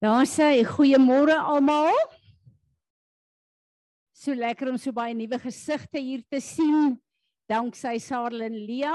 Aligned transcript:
Daar 0.00 0.24
sê 0.24 0.62
goeiemôre 0.64 1.34
almal. 1.36 1.92
So 4.16 4.32
lekker 4.32 4.70
om 4.72 4.78
so 4.80 4.94
baie 4.96 5.12
nuwe 5.12 5.36
gesigte 5.42 6.00
hier 6.00 6.22
te 6.24 6.40
sien. 6.40 6.94
Danksy 7.44 7.98
Sarlin 8.00 8.56
Lia. 8.64 8.94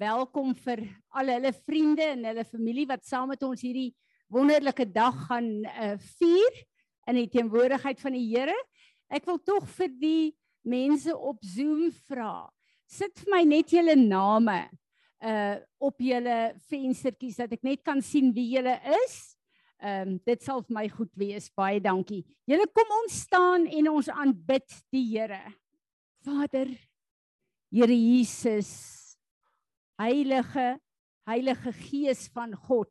Welkom 0.00 0.56
vir 0.56 0.86
al 1.12 1.34
hulle 1.34 1.52
vriende 1.52 2.08
en 2.14 2.24
hulle 2.30 2.46
familie 2.48 2.88
wat 2.88 3.04
saam 3.04 3.28
met 3.28 3.44
ons 3.44 3.60
hierdie 3.60 3.92
wonderlike 4.32 4.88
dag 4.88 5.20
gaan 5.28 5.52
uh, 5.68 5.92
vier 6.16 6.60
in 7.12 7.20
die 7.20 7.28
teenwoordigheid 7.36 8.00
van 8.00 8.16
die 8.16 8.24
Here. 8.32 8.56
Ek 9.12 9.28
wil 9.28 9.44
tog 9.44 9.68
vir 9.76 9.92
die 10.00 10.26
mense 10.64 11.12
op 11.12 11.44
Zoom 11.44 11.90
vra. 12.08 12.46
Sit 12.88 13.20
vir 13.20 13.34
my 13.36 13.44
net 13.52 13.76
julle 13.76 14.00
name 14.00 14.62
uh 15.20 15.58
op 15.76 16.00
julle 16.00 16.54
venstertjies 16.70 17.36
dat 17.44 17.52
ek 17.52 17.68
net 17.68 17.84
kan 17.84 18.00
sien 18.00 18.32
wie 18.32 18.54
julle 18.56 18.80
is. 19.04 19.36
Ehm 19.78 20.08
um, 20.08 20.14
dit 20.26 20.42
sal 20.42 20.64
vir 20.66 20.74
my 20.74 20.88
goed 20.90 21.12
wees. 21.14 21.46
Baie 21.54 21.78
dankie. 21.80 22.24
Julle 22.50 22.66
kom 22.74 22.88
ons 23.04 23.20
staan 23.22 23.66
en 23.70 23.90
ons 23.92 24.08
aanbid 24.10 24.66
die 24.90 25.04
Here. 25.12 25.38
Vader, 26.26 26.72
Here 27.70 27.94
Jesus, 27.94 28.72
Heilige, 30.00 30.80
Heilige 31.28 31.72
Gees 31.72 32.26
van 32.34 32.56
God. 32.56 32.90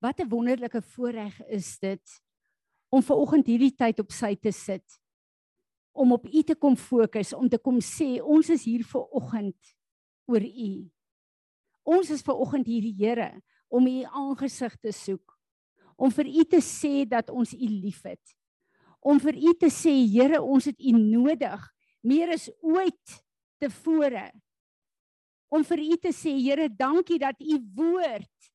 Wat 0.00 0.20
'n 0.20 0.28
wonderlike 0.28 0.82
voorreg 0.82 1.40
is 1.48 1.78
dit 1.78 2.22
om 2.88 3.02
ver 3.02 3.16
oggend 3.16 3.46
hierdie 3.46 3.74
tyd 3.74 4.00
op 4.00 4.12
sy 4.12 4.34
te 4.34 4.52
sit. 4.52 5.00
Om 5.92 6.12
op 6.12 6.26
U 6.26 6.42
te 6.42 6.54
kom 6.54 6.76
fokus, 6.76 7.32
om 7.32 7.48
te 7.48 7.58
kom 7.58 7.80
sê 7.80 8.22
ons 8.22 8.48
is 8.48 8.64
hier 8.64 8.84
vir 8.84 9.04
oggend 9.12 9.76
oor 10.26 10.40
U. 10.40 10.90
Ons 11.86 12.10
is 12.10 12.24
ver 12.26 12.34
oggend 12.42 12.66
hier 12.66 12.82
die 12.82 12.96
Here 12.98 13.30
om 13.70 13.86
u 13.86 14.02
aangesig 14.10 14.74
te 14.82 14.92
soek. 14.94 15.36
Om 15.96 16.10
vir 16.12 16.28
u 16.28 16.44
te 16.44 16.60
sê 16.60 17.06
dat 17.08 17.30
ons 17.30 17.54
u 17.54 17.68
liefhet. 17.70 18.34
Om 19.00 19.20
vir 19.22 19.38
u 19.38 19.54
te 19.54 19.70
sê 19.70 19.94
Here, 20.10 20.42
ons 20.42 20.66
het 20.66 20.80
u 20.82 20.92
nodig 20.98 21.62
meer 22.06 22.34
as 22.34 22.48
ooit 22.62 23.16
tevore. 23.62 24.28
Om 25.48 25.62
vir 25.64 25.82
u 25.86 25.96
te 26.02 26.12
sê 26.14 26.34
Here, 26.34 26.68
dankie 26.68 27.20
dat 27.22 27.38
u 27.40 27.58
woord 27.78 28.50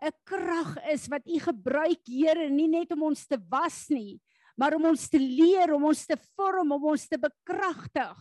'n 0.00 0.16
krag 0.24 0.76
is 0.88 1.08
wat 1.12 1.26
u 1.28 1.38
gebruik 1.38 2.00
Here, 2.08 2.48
nie 2.48 2.68
net 2.68 2.92
om 2.92 3.02
ons 3.12 3.26
te 3.26 3.36
was 3.50 3.88
nie, 3.92 4.20
maar 4.56 4.74
om 4.74 4.86
ons 4.92 5.08
te 5.08 5.18
leer, 5.20 5.74
om 5.74 5.84
ons 5.84 6.06
te 6.06 6.16
vorm, 6.36 6.72
om 6.72 6.84
ons 6.84 7.08
te 7.08 7.18
bekragtig. 7.20 8.16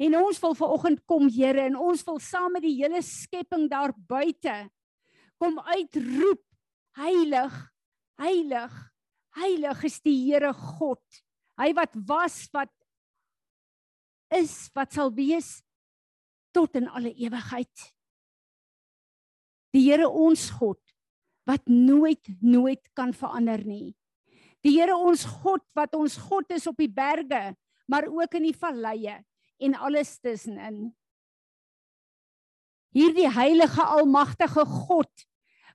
En 0.00 0.16
ons 0.16 0.38
wil 0.40 0.54
vanoggend 0.56 1.02
kom 1.04 1.28
Here 1.28 1.66
en 1.68 1.76
ons 1.76 2.04
wil 2.08 2.20
saam 2.24 2.54
met 2.56 2.64
die 2.64 2.78
hele 2.78 3.02
skepping 3.04 3.68
daar 3.68 3.92
buite 3.94 4.70
kom 5.40 5.56
uitroep 5.72 6.42
heilig 7.00 7.54
heilig 8.20 8.76
heilig 9.38 9.84
is 9.86 10.00
die 10.04 10.16
Here 10.26 10.52
God. 10.52 11.00
Hy 11.60 11.70
wat 11.76 11.94
was 12.08 12.42
wat 12.52 12.72
is 14.34 14.68
wat 14.76 14.92
sal 14.94 15.12
wees 15.14 15.60
tot 16.54 16.76
in 16.78 16.88
alle 16.90 17.12
ewigheid. 17.14 17.86
Die 19.74 19.86
Here 19.86 20.08
ons 20.08 20.48
God 20.58 20.82
wat 21.48 21.64
nooit 21.70 22.28
nooit 22.42 22.82
kan 22.98 23.14
verander 23.16 23.62
nie. 23.64 23.94
Die 24.66 24.76
Here 24.76 24.98
ons 24.98 25.24
God 25.40 25.64
wat 25.78 25.94
ons 25.96 26.18
God 26.20 26.50
is 26.52 26.66
op 26.68 26.76
die 26.78 26.90
berge, 26.90 27.54
maar 27.88 28.10
ook 28.10 28.36
in 28.38 28.50
die 28.50 28.56
valleie 28.56 29.20
en 29.60 29.76
alles 29.76 30.16
tussenin. 30.20 30.90
Hierdie 32.96 33.28
heilige 33.30 33.84
almagtige 33.84 34.64
God 34.66 35.26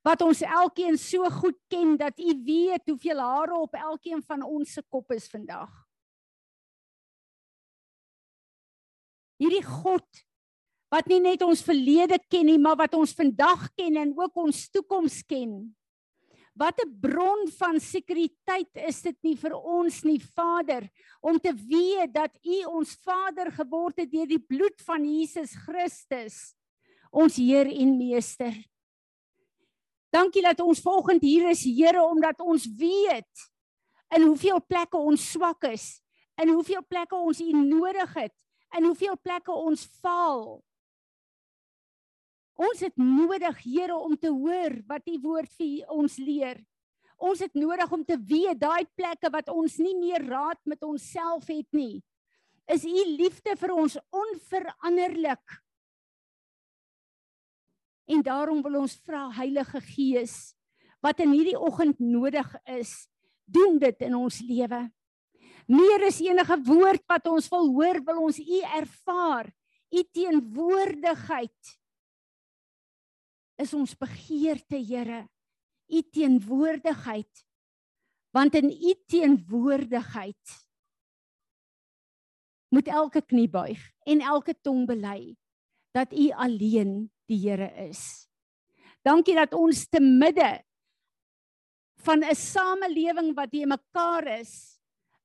wat 0.05 0.21
ons 0.21 0.43
elkeen 0.45 0.97
so 1.01 1.25
goed 1.33 1.57
ken 1.71 1.95
dat 1.97 2.19
u 2.19 2.35
weet 2.45 2.91
hoeveel 2.91 3.19
hare 3.19 3.55
op 3.57 3.73
elkeen 3.73 4.21
van 4.21 4.43
ons 4.45 4.75
se 4.77 4.83
kop 4.89 5.11
is 5.15 5.25
vandag. 5.31 5.71
Hierdie 9.41 9.63
God 9.65 10.25
wat 10.93 11.09
nie 11.09 11.19
net 11.23 11.41
ons 11.43 11.63
verlede 11.65 12.19
ken 12.29 12.45
nie, 12.47 12.59
maar 12.61 12.77
wat 12.79 12.93
ons 12.95 13.15
vandag 13.17 13.65
ken 13.75 13.97
en 13.99 14.13
ook 14.15 14.37
ons 14.45 14.67
toekoms 14.69 15.23
ken. 15.27 15.57
Wat 16.55 16.79
'n 16.79 16.99
bron 16.99 17.47
van 17.57 17.79
sekuriteit 17.79 18.71
is 18.87 19.01
dit 19.01 19.17
nie 19.23 19.35
vir 19.35 19.53
ons 19.53 20.03
nie, 20.03 20.19
Vader, 20.19 20.87
om 21.19 21.39
te 21.39 21.51
weet 21.51 22.13
dat 22.13 22.31
U 22.43 22.63
ons 22.79 22.95
Vader 23.03 23.51
geword 23.51 23.97
het 23.99 24.11
deur 24.11 24.27
die 24.27 24.39
bloed 24.39 24.81
van 24.81 25.03
Jesus 25.03 25.51
Christus, 25.51 26.55
ons 27.11 27.35
Heer 27.35 27.67
en 27.67 27.97
Meester. 27.97 28.55
Dankie 30.09 30.41
dat 30.41 30.59
ons 30.63 30.79
volgend 30.79 31.21
hier 31.21 31.49
is, 31.49 31.63
Here, 31.63 32.01
omdat 32.03 32.39
ons 32.39 32.65
weet 32.77 33.51
in 34.15 34.21
hoeveel 34.23 34.61
plekke 34.63 34.97
ons 34.97 35.31
swak 35.31 35.63
is, 35.63 35.99
in 36.41 36.49
hoeveel 36.49 36.85
plekke 36.87 37.15
ons 37.15 37.41
U 37.41 37.51
nodig 37.51 38.13
het, 38.13 38.33
in 38.77 38.85
hoeveel 38.87 39.19
plekke 39.19 39.51
ons 39.51 39.83
faal. 39.99 40.63
Ons 42.55 42.79
het 42.85 42.95
nodig, 42.95 43.57
Here, 43.65 43.95
om 43.95 44.15
te 44.15 44.31
hoor 44.31 44.79
wat 44.87 45.07
U 45.11 45.17
woord 45.23 45.51
vir 45.59 45.91
ons 45.91 46.15
leer. 46.23 46.61
Ons 47.19 47.41
het 47.43 47.53
nodig 47.55 47.91
om 47.91 48.03
te 48.03 48.15
weet 48.15 48.59
daai 48.59 48.87
plekke 48.95 49.31
wat 49.31 49.51
ons 49.51 49.77
nie 49.79 49.95
meer 49.99 50.23
raad 50.23 50.59
met 50.67 50.83
onsself 50.83 51.47
het 51.51 51.67
nie. 51.75 52.03
Is 52.71 52.87
U 52.87 53.03
liefde 53.19 53.55
vir 53.59 53.75
ons 53.75 53.97
onveranderlik? 54.11 55.59
En 58.07 58.21
daarom 58.23 58.61
wil 58.63 58.81
ons 58.83 58.95
vra 59.03 59.27
Heilige 59.35 59.81
Gees 59.83 60.55
wat 61.03 61.19
in 61.21 61.35
hierdie 61.35 61.59
oggend 61.59 61.99
nodig 62.01 62.47
is, 62.71 63.05
doen 63.45 63.77
dit 63.77 63.99
in 64.07 64.15
ons 64.17 64.39
lewe. 64.41 64.79
Meer 65.69 66.05
as 66.07 66.17
enige 66.23 66.57
woord 66.65 67.03
wat 67.09 67.27
ons 67.29 67.49
wil 67.51 67.67
hoor, 67.75 67.99
wil 68.07 68.23
ons 68.25 68.39
U 68.41 68.61
ervaar, 68.79 69.51
U 69.93 70.01
teenwoordigheid 70.17 71.75
is 73.61 73.73
ons 73.73 73.95
begeerte, 73.97 74.77
Here, 74.77 75.25
u 75.87 76.01
teenwoordigheid. 76.01 77.45
Want 78.35 78.55
in 78.55 78.69
u 78.71 78.93
teenwoordigheid 79.07 80.55
moet 82.75 82.87
elke 82.91 83.21
knie 83.23 83.47
buig 83.47 83.79
en 84.03 84.21
elke 84.21 84.55
tong 84.59 84.83
bely 84.89 85.35
dat 85.95 86.11
u 86.11 86.29
alleen 86.35 87.05
die 87.29 87.39
Here 87.39 87.69
is. 87.87 88.27
Dankie 89.05 89.37
dat 89.37 89.53
ons 89.53 89.85
te 89.87 90.01
midde 90.01 90.59
van 92.05 92.23
'n 92.23 92.35
samelewing 92.35 93.33
wat 93.35 93.51
die 93.51 93.65
mekaar 93.65 94.27
is, 94.41 94.79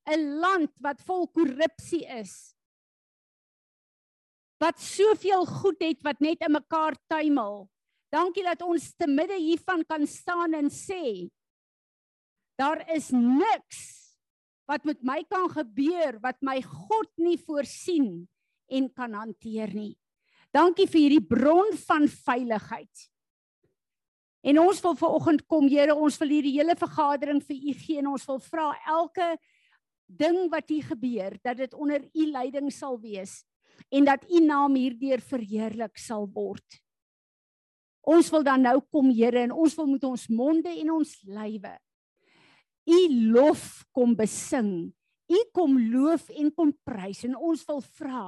'n 0.07 0.39
land 0.41 0.71
wat 0.81 1.03
vol 1.03 1.27
korrupsie 1.29 2.07
is, 2.07 2.55
wat 4.61 4.79
soveel 4.81 5.45
goed 5.47 5.81
het 5.81 6.03
wat 6.03 6.21
net 6.21 6.41
in 6.41 6.53
mekaar 6.53 6.95
tuimel, 7.09 7.69
Dankie 8.11 8.43
dat 8.43 8.63
ons 8.67 8.91
te 8.99 9.07
midde 9.07 9.39
hiervan 9.39 9.85
kan 9.87 10.07
staan 10.07 10.57
en 10.59 10.71
sê 10.71 11.31
daar 12.61 12.83
is 12.93 13.09
niks 13.15 13.79
wat 14.69 14.85
met 14.85 15.01
my 15.07 15.23
kan 15.31 15.49
gebeur 15.51 16.19
wat 16.23 16.37
my 16.45 16.59
God 16.63 17.09
nie 17.19 17.39
voorsien 17.41 18.27
en 18.71 18.91
kan 18.95 19.15
hanteer 19.17 19.73
nie. 19.75 19.95
Dankie 20.55 20.87
vir 20.91 21.01
hierdie 21.07 21.25
bron 21.31 21.73
van 21.87 22.07
veiligheid. 22.11 23.07
En 24.41 24.59
ons 24.63 24.79
wil 24.83 24.97
vanoggend 24.97 25.43
kom, 25.47 25.67
Here, 25.69 25.95
ons 25.95 26.17
wil 26.21 26.33
hierdie 26.33 26.57
hele 26.57 26.77
vergadering 26.79 27.43
vir 27.45 27.57
U 27.57 27.75
gee 27.77 28.01
en 28.01 28.11
ons 28.15 28.27
wil 28.29 28.41
vra 28.43 28.71
elke 28.89 29.35
ding 30.11 30.49
wat 30.51 30.71
hier 30.73 30.87
gebeur 30.91 31.37
dat 31.45 31.61
dit 31.61 31.75
onder 31.75 32.03
U 32.03 32.27
leiding 32.33 32.71
sal 32.75 32.99
wees 33.03 33.43
en 33.91 34.07
dat 34.09 34.25
U 34.31 34.41
naam 34.45 34.75
hierdeur 34.79 35.23
verheerlik 35.23 35.99
sal 35.99 36.27
word. 36.35 36.81
Ons 38.07 38.31
wil 38.33 38.43
dan 38.43 38.63
nou 38.63 38.81
kom 38.91 39.11
Here 39.11 39.45
en 39.45 39.53
ons 39.53 39.75
wil 39.77 39.87
met 39.87 40.05
ons 40.05 40.29
monde 40.29 40.69
en 40.69 40.91
ons 40.91 41.15
lywe 41.25 41.77
U 42.91 43.01
lof 43.33 43.85
kom 43.95 44.15
besing. 44.17 44.91
U 45.31 45.41
kom 45.55 45.77
loof 45.93 46.31
en 46.35 46.51
kom 46.55 46.73
prys 46.87 47.25
en 47.29 47.37
ons 47.37 47.65
wil 47.69 47.83
vra 48.01 48.25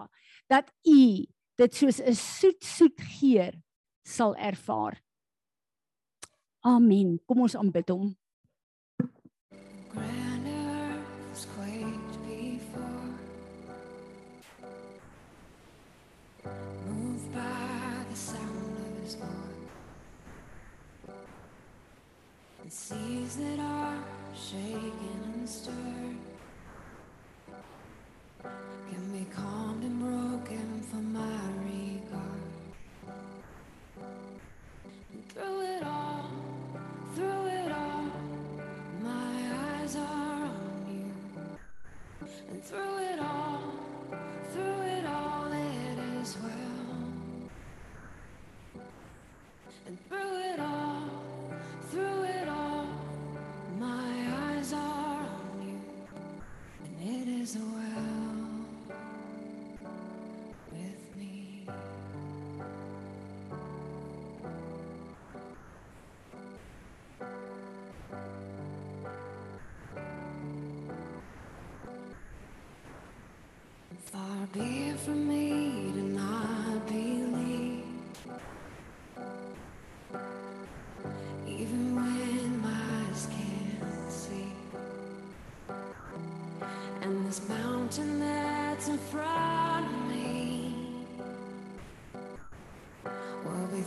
dat 0.50 0.68
U 0.86 1.26
dit 1.58 1.74
soos 1.74 2.00
'n 2.00 2.14
soet 2.14 2.62
soet 2.62 3.00
geur 3.18 3.54
sal 4.04 4.36
ervaar. 4.36 5.02
Amen. 6.64 7.18
Kom 7.26 7.40
ons 7.40 7.56
aanbid 7.56 7.88
hom. 7.88 8.16
Seas 22.92 23.36
that 23.36 23.58
are 23.60 23.98
shaken 24.34 25.20
and 25.34 25.48
stirred 25.48 26.31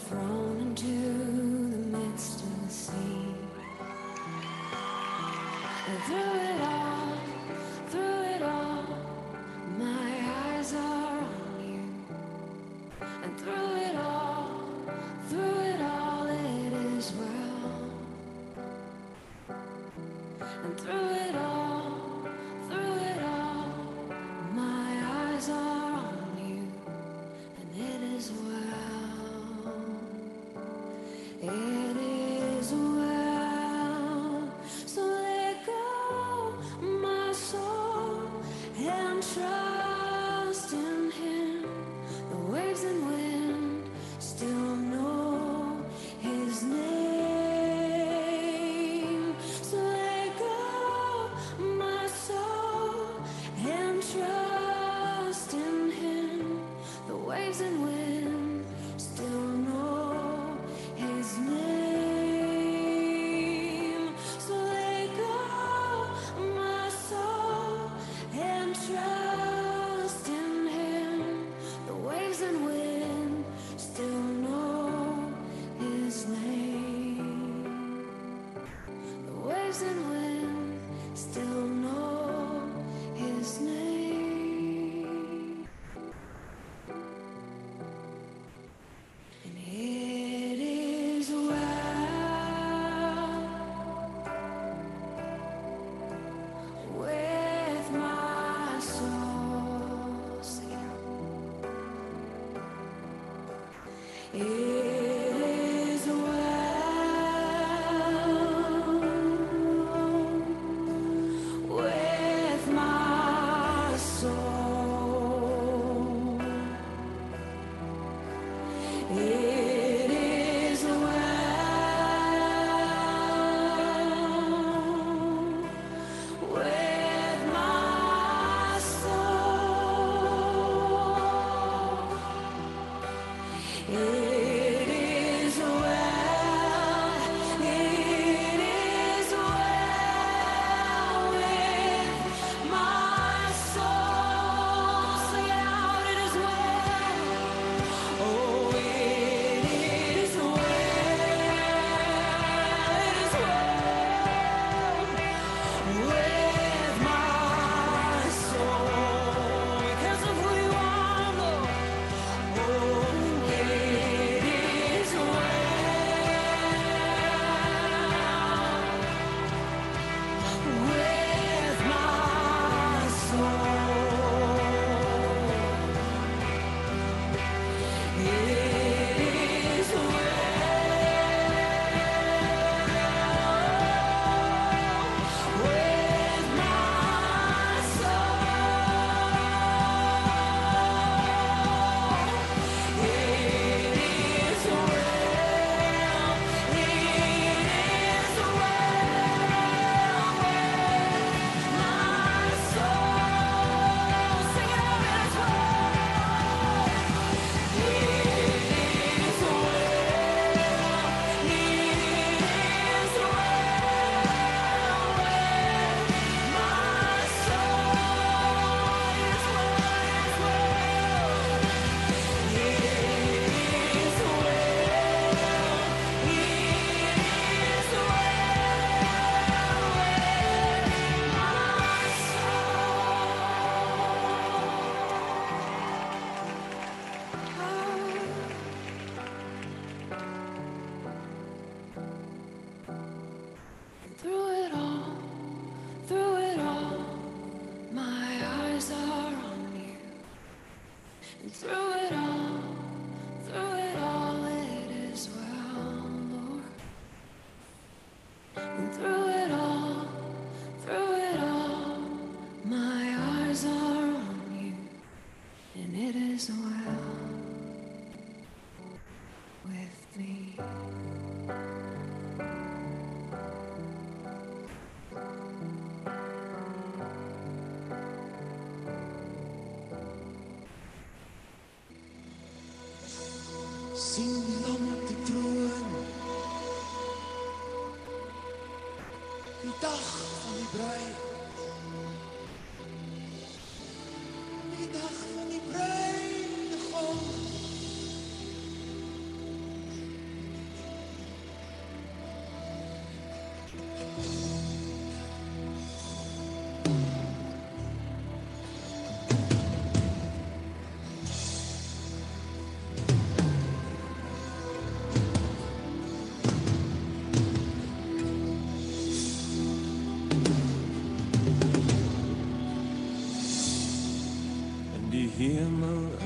thrown 0.07 0.57
into 0.59 0.85
the 0.85 1.97
midst 1.97 2.41
of 2.41 2.67
the 2.67 2.71
sea. 2.71 3.35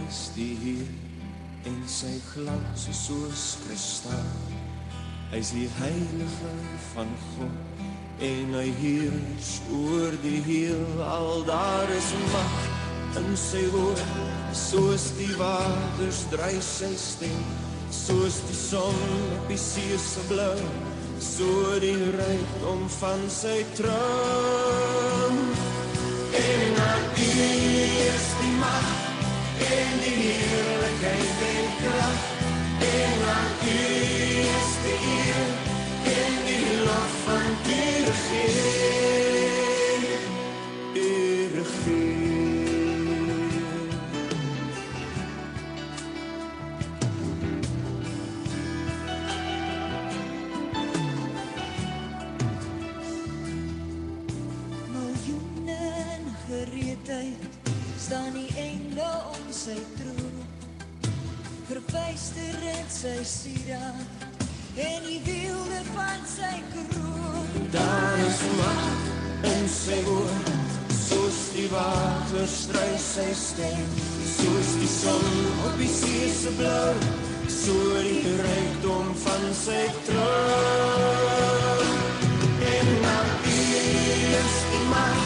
Is 0.10 0.32
die 0.34 0.56
Heer 0.58 0.89
en 1.70 1.82
sy 1.86 2.16
glans 2.32 2.88
is 2.89 3.00
soos 3.06 3.44
kristal. 3.62 4.30
Hy's 5.30 5.51
die 5.54 5.68
heilige 5.78 6.54
van 6.94 7.10
God 7.36 7.84
en 8.25 8.56
hy 8.58 8.70
heers 8.80 9.51
oor 9.75 10.16
die 10.24 10.39
heelal. 10.48 11.44
Daar 11.48 11.92
is 11.94 12.08
mag 12.34 12.56
in 13.22 13.30
sy 13.38 13.62
woord, 13.74 14.01
soos 14.58 15.12
die 15.20 15.30
waters 15.38 16.24
dryf 16.34 16.63
sy 16.66 16.89
stem, 16.98 17.44
soos 17.94 18.39
die 18.48 18.58
son 18.58 19.04
op 19.38 19.51
die 19.51 19.60
see 19.62 20.00
se 20.01 20.24
blou, 20.32 20.56
so 21.22 21.78
die 21.84 21.98
rykdom 22.18 22.88
van 22.98 23.28
sy 23.34 23.60
troon. 23.78 25.38
En 26.39 26.82
aan 26.88 27.06
U 27.13 27.30
is 28.08 28.34
die 28.42 28.58
mag 28.63 29.09
en 29.60 30.00
die 30.04 30.22
heerlijkheid 30.32 31.39
en 31.54 31.68
kracht. 31.82 32.28
En 32.80 33.18
aan 33.36 33.51
U 33.66 33.80
is 34.60 34.72
de 34.84 34.94
eer 35.16 35.48
en 36.20 36.36
die 36.46 36.70
lof 36.86 37.13
van 37.25 37.51
U 37.68 37.82
regeer. 38.10 39.20
U 40.94 41.08
regeer. 41.56 42.28
Sy 59.70 59.82
troon 60.00 60.38
verwyster 61.68 62.62
in 62.72 62.88
sy 62.90 63.18
sieraad 63.32 64.24
en 64.82 65.04
die 65.06 65.20
wielde 65.28 65.82
van 65.92 66.24
sy 66.26 66.56
kroon 66.72 67.68
Daar 67.76 68.24
is 68.26 68.40
mag 68.58 69.46
in 69.52 69.68
sy 69.70 70.00
woord, 70.08 70.50
soos 70.96 71.38
die 71.54 71.68
water 71.70 72.48
stryk 72.50 72.98
sy 73.04 73.28
stem, 73.38 73.86
soos 74.32 74.72
die 74.80 74.90
son 74.90 75.30
op 75.68 75.78
die 75.78 75.92
see 76.00 76.32
se 76.34 76.56
blou, 76.58 76.94
so 77.60 77.78
die 78.08 78.34
rykdom 78.42 79.14
van 79.26 79.46
sy 79.60 79.84
troon. 80.10 81.86
En 82.74 82.90
aan 83.14 83.30
U 83.54 83.60
is 84.42 84.58
die 84.74 84.86
mag 84.90 85.22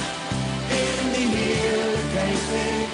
en 0.81 1.15
die 1.15 1.29
heerlijkheid 1.31 2.92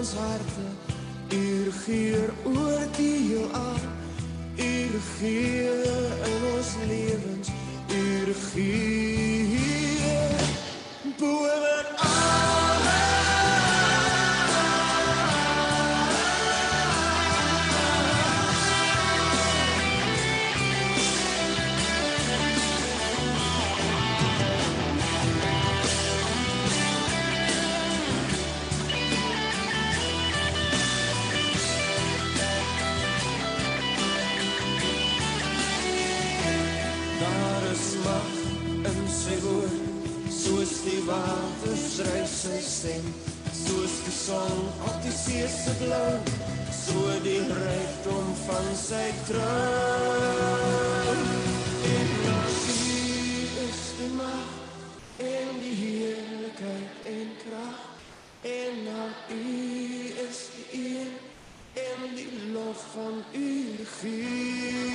ons 0.00 0.14
harte, 0.14 0.49
U 0.49 0.49
regeer 1.70 2.30
oor 2.44 2.82
die 2.96 3.18
heelal. 3.28 3.82
U 4.56 4.72
regeer 4.92 5.84
in 6.30 6.42
ons 6.56 6.70
lewens, 6.88 7.48
U 7.88 8.24
regeer 8.24 9.50
boven 11.18 11.86
Daar 11.96 12.39
mag 38.04 38.28
in 38.90 39.08
sy 39.08 39.36
woord, 39.44 39.74
soos 40.32 40.72
die 40.86 41.02
waters 41.06 41.84
dryf 41.98 42.30
sy 42.32 42.58
stem, 42.64 43.06
soos 43.52 43.94
die 44.06 44.14
son 44.14 44.60
op 44.88 44.96
die 45.04 45.12
see 45.14 45.48
se 45.50 45.72
blou, 45.80 46.12
so 46.74 46.96
die 47.24 47.42
rykdom 47.50 48.28
van 48.46 48.68
sy 48.78 49.08
troon. 49.28 51.20
En 51.90 52.08
U 52.20 52.28
is 53.66 53.82
die 53.98 54.12
mag 54.16 54.50
en 55.30 55.48
die 55.62 55.76
heerlikheid 55.82 56.92
en 57.14 57.28
krag, 57.44 57.80
en 58.54 58.76
aan 58.96 59.14
U 59.34 59.42
is 60.28 60.38
die 60.54 60.68
eer 60.84 61.10
en 61.88 62.00
die 62.16 62.32
lof 62.54 62.80
van 62.94 63.16
U 63.34 63.48
regeer. 63.82 64.90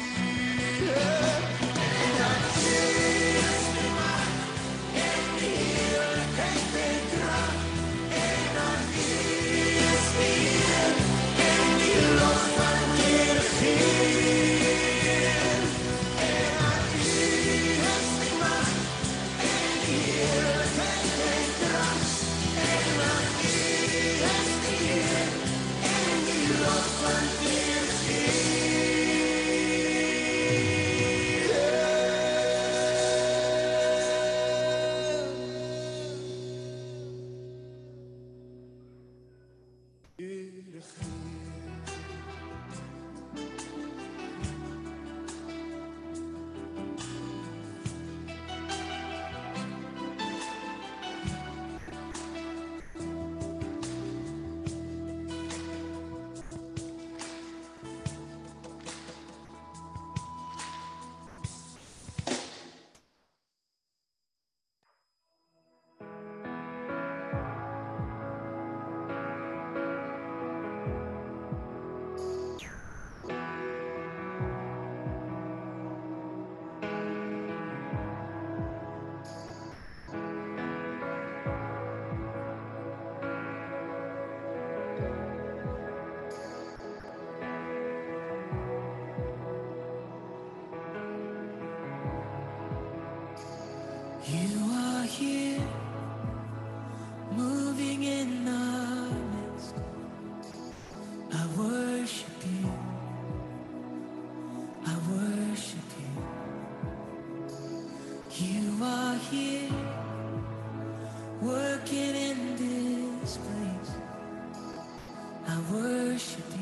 Worship 116.16 116.55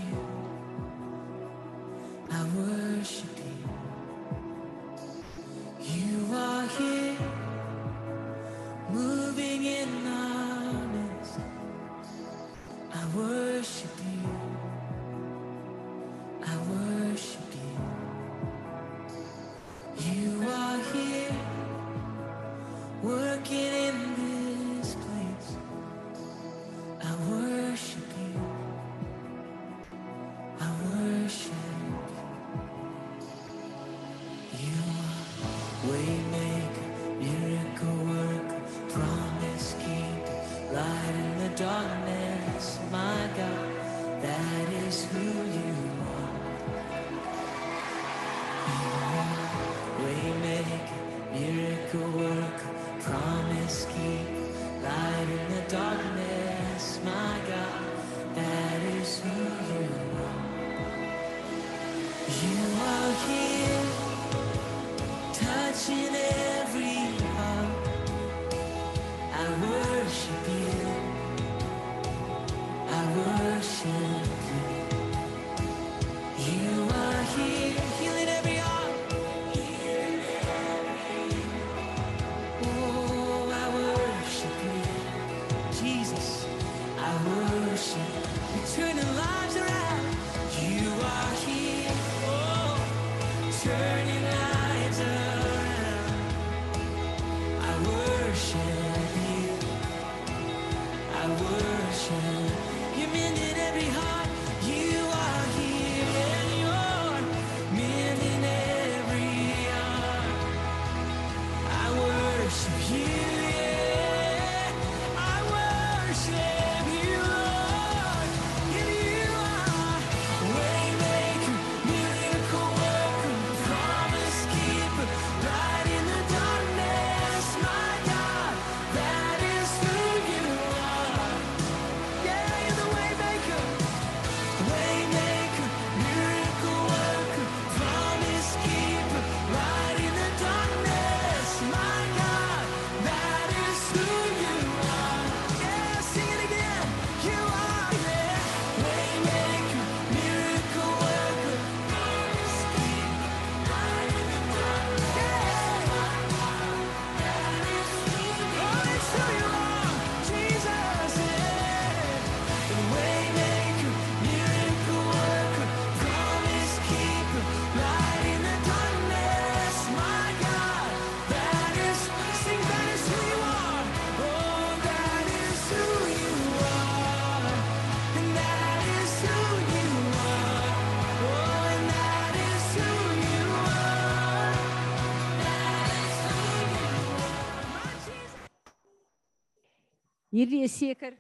Hierdie 190.34 190.63
is 190.65 190.74
seker 190.74 191.13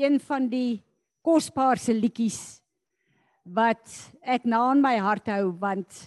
een 0.00 0.16
van 0.24 0.46
die 0.48 0.80
kosbaarste 1.20 1.92
liedjies 1.92 2.62
wat 3.44 3.84
ek 4.24 4.46
na 4.48 4.62
in 4.72 4.80
my 4.80 4.94
hart 5.04 5.28
hou 5.28 5.50
want 5.60 5.98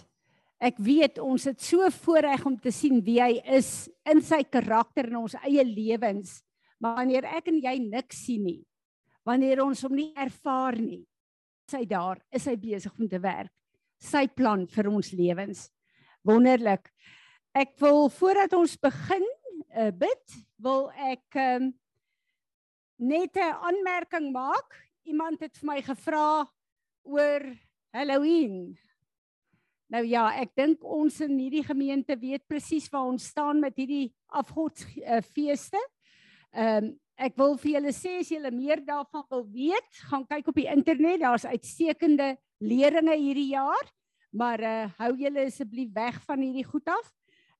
ek 0.58 0.80
weet 0.82 1.20
ons 1.22 1.46
het 1.46 1.62
so 1.62 1.86
voorreg 2.00 2.42
om 2.50 2.56
te 2.58 2.72
sien 2.74 2.98
wie 3.06 3.20
hy 3.22 3.36
is 3.58 3.86
in 4.10 4.24
sy 4.26 4.40
karakter 4.42 5.06
in 5.12 5.20
ons 5.20 5.36
eie 5.44 5.62
lewens. 5.62 6.40
Maar 6.82 6.98
wanneer 7.04 7.28
ek 7.38 7.52
en 7.52 7.62
jy 7.62 7.76
niks 7.84 8.24
sien 8.26 8.42
nie, 8.42 8.60
wanneer 9.22 9.62
ons 9.62 9.84
hom 9.86 9.94
nie 9.94 10.10
ervaar 10.18 10.74
nie, 10.80 11.04
is 11.68 11.78
hy 11.78 11.84
daar, 11.86 12.18
is 12.34 12.50
hy 12.50 12.56
besig 12.58 12.98
om 12.98 13.06
te 13.06 13.22
werk. 13.22 13.52
Sy 14.02 14.26
plan 14.26 14.66
vir 14.66 14.90
ons 14.90 15.14
lewens. 15.14 15.68
Wonderlik. 16.26 16.90
Ek 17.54 17.78
wil 17.80 18.10
voordat 18.12 18.58
ons 18.58 18.74
begin 18.82 19.24
uh, 19.76 19.92
bid, 19.92 20.36
wil 20.62 20.88
ek 21.12 21.36
um, 21.36 21.70
net 22.96 23.36
'n 23.36 23.54
aanmerking 23.68 24.32
maak. 24.32 24.74
Iemand 25.04 25.40
het 25.40 25.56
vir 25.58 25.66
my 25.66 25.80
gevra 25.82 26.46
oor 27.04 27.42
Halloween. 27.92 28.76
Nou 29.88 30.02
ja, 30.02 30.32
ek 30.34 30.54
dink 30.58 30.82
ons 30.82 31.20
in 31.22 31.36
hierdie 31.38 31.64
gemeente 31.64 32.16
weet 32.18 32.42
presies 32.48 32.88
waar 32.90 33.06
ons 33.06 33.28
staan 33.30 33.60
met 33.60 33.76
hierdie 33.76 34.14
afgodsfeeste. 34.26 35.80
Ehm 36.52 36.84
um, 36.84 36.94
ek 37.16 37.32
wil 37.40 37.54
vir 37.56 37.70
julle 37.78 37.92
sê 37.96 38.18
as 38.20 38.28
julle 38.28 38.50
meer 38.52 38.82
daarvan 38.84 39.22
wil 39.32 39.46
weet, 39.48 39.86
gaan 40.10 40.26
kyk 40.28 40.50
op 40.52 40.58
die 40.58 40.68
internet. 40.68 41.22
Daar's 41.22 41.46
uitstekende 41.48 42.36
leringe 42.60 43.16
hierdie 43.16 43.54
jaar, 43.54 43.88
maar 44.30 44.60
uh 44.60 44.90
hou 44.98 45.14
julle 45.16 45.46
asseblief 45.48 45.94
weg 45.94 46.20
van 46.28 46.44
hierdie 46.44 46.66
goed 46.68 46.88
af. 46.92 47.08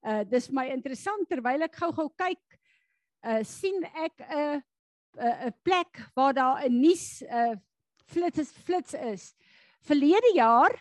Uh 0.07 0.23
dis 0.31 0.51
my 0.55 0.69
interessant 0.71 1.27
terwyl 1.27 1.67
ek 1.67 1.81
gou-gou 1.83 2.13
kyk, 2.15 2.59
uh 3.27 3.43
sien 3.43 3.83
ek 3.91 4.23
'n 4.23 4.35
uh, 4.39 4.61
'n 5.17 5.49
uh, 5.49 5.55
plek 5.67 6.03
waar 6.15 6.35
daar 6.37 6.63
'n 6.63 6.81
nuus 6.81 7.23
uh 7.27 7.57
flits 8.07 8.53
flits 8.63 8.95
is. 8.95 9.35
Verlede 9.83 10.31
jaar 10.35 10.75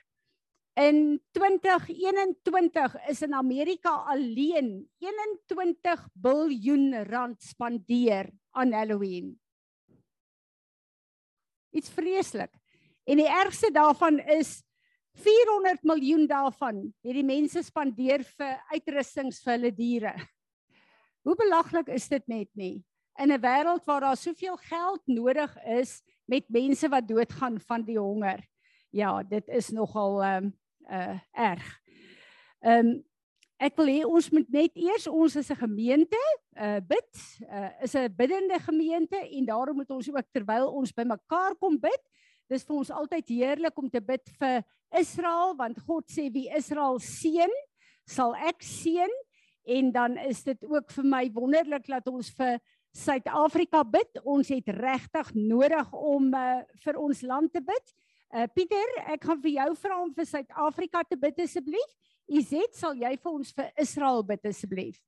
in 0.75 1.21
2021 1.31 2.95
is 3.09 3.21
in 3.21 3.33
Amerika 3.33 4.03
alleen 4.13 4.89
21 4.99 6.07
biljoen 6.13 7.03
rand 7.09 7.41
spandeer 7.41 8.29
aan 8.51 8.73
Halloween. 8.73 9.39
Iets 11.71 11.89
vreeslik. 11.89 12.53
En 13.05 13.17
die 13.17 13.29
ergste 13.29 13.71
daarvan 13.71 14.19
is 14.19 14.64
400 15.15 15.83
miljoen 15.83 16.27
daarvan 16.27 16.81
het 17.03 17.15
die 17.15 17.23
mense 17.23 17.63
spandeer 17.63 18.23
vir 18.35 18.57
uitrustings 18.73 19.39
vir 19.43 19.53
hulle 19.55 19.71
diere. 19.75 20.13
Hoe 21.25 21.35
belaglik 21.39 21.87
is 21.95 22.07
dit 22.11 22.27
net 22.27 22.49
nie? 22.53 22.83
In 23.19 23.31
'n 23.31 23.41
wêreld 23.41 23.85
waar 23.85 24.01
daar 24.01 24.17
soveel 24.17 24.57
geld 24.57 25.01
nodig 25.07 25.55
is 25.63 26.03
met 26.25 26.49
mense 26.49 26.89
wat 26.89 27.07
doodgaan 27.07 27.59
van 27.59 27.83
die 27.83 27.99
honger. 27.99 28.43
Ja, 28.89 29.23
dit 29.23 29.47
is 29.47 29.69
nogal 29.69 30.23
ehm 30.23 30.43
um, 30.43 30.53
uh 30.91 31.19
erg. 31.31 31.79
Ehm 32.59 32.87
um, 32.87 33.03
ek 33.57 33.77
wil 33.79 33.87
hê 33.87 34.03
ons 34.05 34.29
moet 34.29 34.49
net 34.49 34.75
eers 34.75 35.07
ons 35.07 35.35
is 35.35 35.49
'n 35.49 35.55
gemeente 35.55 36.19
uh 36.59 36.79
bid. 36.79 37.11
Uh 37.49 37.71
is 37.81 37.95
'n 37.95 38.13
biddende 38.15 38.59
gemeente 38.59 39.17
en 39.17 39.45
daarom 39.45 39.75
moet 39.75 39.89
ons 39.89 40.09
ook 40.09 40.27
terwyl 40.31 40.67
ons 40.67 40.93
bymekaar 40.93 41.55
kom 41.55 41.79
bid. 41.79 42.03
Dis 42.47 42.63
vir 42.63 42.75
ons 42.75 42.91
altyd 42.91 43.27
heerlik 43.27 43.77
om 43.77 43.89
te 43.89 44.01
bid 44.01 44.29
vir 44.39 44.63
Israel 44.93 45.55
want 45.57 45.79
God 45.87 46.09
sê 46.11 46.29
wie 46.33 46.49
Israel 46.55 46.99
seën, 47.01 47.51
sal 48.05 48.35
ek 48.35 48.63
seën 48.63 49.11
en 49.65 49.91
dan 49.91 50.17
is 50.17 50.43
dit 50.45 50.65
ook 50.69 50.91
vir 50.93 51.05
my 51.09 51.23
wonderlik 51.33 51.87
dat 51.89 52.07
ons 52.11 52.29
vir 52.37 52.59
Suid-Afrika 52.95 53.81
bid. 53.83 54.21
Ons 54.23 54.53
het 54.53 54.69
regtig 54.71 55.33
nodig 55.35 55.89
om 55.91 56.29
uh, 56.31 56.61
vir 56.83 56.99
ons 57.01 57.21
land 57.27 57.51
te 57.51 57.59
bid. 57.59 57.95
Uh 58.35 58.45
Pieter, 58.55 58.93
ek 59.11 59.25
gaan 59.27 59.41
vir 59.43 59.51
jou 59.57 59.69
vra 59.81 59.97
om 60.03 60.13
vir 60.15 60.27
Suid-Afrika 60.29 61.03
te 61.09 61.17
bid 61.19 61.41
asseblief. 61.43 61.91
Izet, 62.25 62.73
sal 62.77 62.95
jy 62.97 63.11
vir 63.19 63.31
ons 63.31 63.51
vir 63.57 63.67
Israel 63.81 64.23
bid 64.25 64.47
asseblief? 64.49 65.01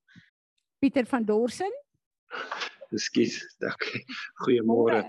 Pieter 0.78 1.08
van 1.10 1.24
Dorsen. 1.26 1.72
Ekskuus. 2.94 3.40
Dankie. 3.60 4.04
Goeiemôre. 4.44 5.02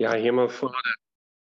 Ja, 0.00 0.16
Hemelvader, 0.18 0.96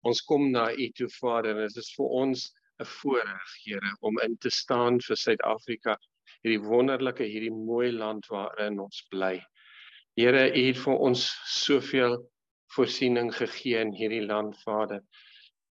ons 0.06 0.22
kom 0.28 0.50
na 0.52 0.68
U 0.72 0.86
toe 0.98 1.08
Vader 1.18 1.56
en 1.56 1.66
dit 1.66 1.82
is 1.82 1.92
vir 1.98 2.14
ons 2.22 2.46
'n 2.80 2.88
voorreg, 3.00 3.52
Here, 3.64 3.92
om 4.00 4.18
in 4.24 4.36
te 4.36 4.50
staan 4.50 5.00
vir 5.00 5.16
Suid-Afrika, 5.16 5.96
hierdie 6.44 6.62
wonderlike, 6.62 7.24
hierdie 7.24 7.54
mooi 7.54 7.90
land 7.92 8.26
waarin 8.32 8.80
ons 8.80 9.02
bly. 9.10 9.40
Here, 10.16 10.50
U 10.52 10.66
het 10.66 10.82
vir 10.82 11.00
ons 11.08 11.24
soveel 11.52 12.18
voorsiening 12.76 13.32
gegee 13.34 13.80
in 13.80 13.94
hierdie 13.96 14.26
land, 14.26 14.56
Vader. 14.64 15.00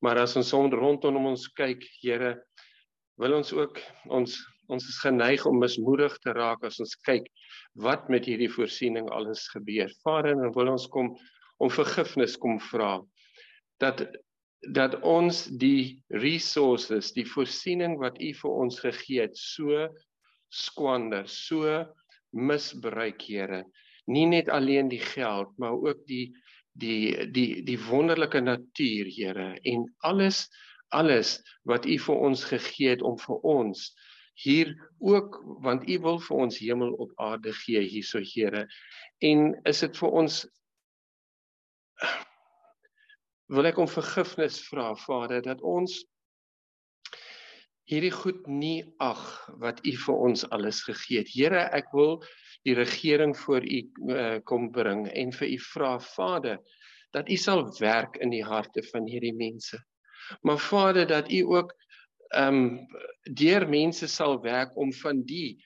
Maar 0.03 0.23
as 0.25 0.37
ons 0.37 0.53
om 0.57 0.71
rondom 0.73 1.27
ons 1.27 1.47
kyk, 1.61 1.85
Here, 2.01 2.35
wil 3.21 3.37
ons 3.41 3.53
ook 3.53 3.81
ons 4.11 4.41
ons 4.73 4.85
is 4.89 4.97
geneig 5.05 5.43
om 5.45 5.59
mismoedig 5.61 6.15
te 6.25 6.33
raak 6.33 6.63
as 6.65 6.79
ons 6.81 6.95
kyk 7.05 7.27
wat 7.85 8.07
met 8.09 8.25
hierdie 8.25 8.49
voorsiening 8.49 9.11
alles 9.13 9.43
gebeur. 9.53 9.91
Vader, 10.07 10.39
en 10.39 10.55
wil 10.57 10.71
ons 10.73 10.87
kom 10.89 11.11
om 11.61 11.71
vergifnis 11.71 12.39
kom 12.41 12.57
vra 12.71 12.95
dat 13.83 14.01
dat 14.73 14.97
ons 15.03 15.45
die 15.61 16.03
resources, 16.09 17.13
die 17.13 17.27
voorsiening 17.29 17.99
wat 18.01 18.21
U 18.23 18.33
vir 18.41 18.59
ons 18.65 18.81
gegee 18.81 19.27
het, 19.27 19.37
so 19.39 19.89
skwander, 20.55 21.29
so 21.29 21.85
misbruik, 22.33 23.23
Here. 23.23 23.65
Nie 24.07 24.27
net 24.31 24.49
alleen 24.49 24.89
die 24.89 25.03
geld, 25.03 25.53
maar 25.59 25.77
ook 25.77 26.07
die 26.09 26.35
die 26.75 27.31
die 27.31 27.63
die 27.63 27.79
wonderlike 27.79 28.41
natuur, 28.41 29.11
Here, 29.11 29.55
en 29.63 29.87
alles 30.03 30.49
alles 30.95 31.39
wat 31.67 31.87
U 31.87 31.99
vir 31.99 32.25
ons 32.29 32.45
gegee 32.45 32.95
het 32.95 33.03
om 33.03 33.19
vir 33.19 33.41
ons 33.43 33.89
hier 34.35 34.75
ook 34.99 35.41
want 35.63 35.89
U 35.89 35.99
wil 36.07 36.19
vir 36.19 36.37
ons 36.47 36.59
hemel 36.59 36.93
op 37.03 37.13
aarde 37.23 37.53
gee 37.65 37.81
hierso 37.81 38.23
Here. 38.23 38.67
En 39.23 39.55
is 39.65 39.81
dit 39.87 39.99
vir 40.03 40.19
ons 40.23 40.43
wil 43.53 43.69
ek 43.69 43.79
om 43.79 43.91
vergifnis 43.91 44.61
vra 44.69 44.95
Vader 44.97 45.43
dat 45.45 45.61
ons 45.61 46.03
hierdie 47.91 48.13
goed 48.15 48.47
nie 48.49 48.81
ag 49.05 49.21
wat 49.61 49.83
U 49.85 49.93
vir 50.07 50.21
ons 50.29 50.45
alles 50.57 50.81
gegee 50.87 51.21
het. 51.21 51.33
Here, 51.35 51.67
ek 51.77 51.93
wil 51.93 52.23
die 52.65 52.77
regering 52.79 53.35
voor 53.37 53.65
U 53.65 53.81
uh, 54.09 54.39
kom 54.49 54.71
bring 54.73 55.05
en 55.13 55.35
vir 55.37 55.51
U 55.53 55.59
vra 55.69 55.99
Vader 56.01 56.63
dat 57.15 57.29
U 57.29 57.37
sal 57.39 57.67
werk 57.79 58.17
in 58.25 58.33
die 58.33 58.45
harte 58.45 58.83
van 58.89 59.05
hierdie 59.07 59.35
mense. 59.37 59.79
Maar 60.43 60.59
Vader 60.59 61.07
dat 61.07 61.31
U 61.33 61.43
ook 61.59 61.75
ehm 62.35 62.57
um, 62.57 62.87
deur 63.39 63.69
mense 63.69 64.09
sal 64.09 64.41
werk 64.43 64.73
om 64.77 64.93
van 64.93 65.21
die 65.29 65.61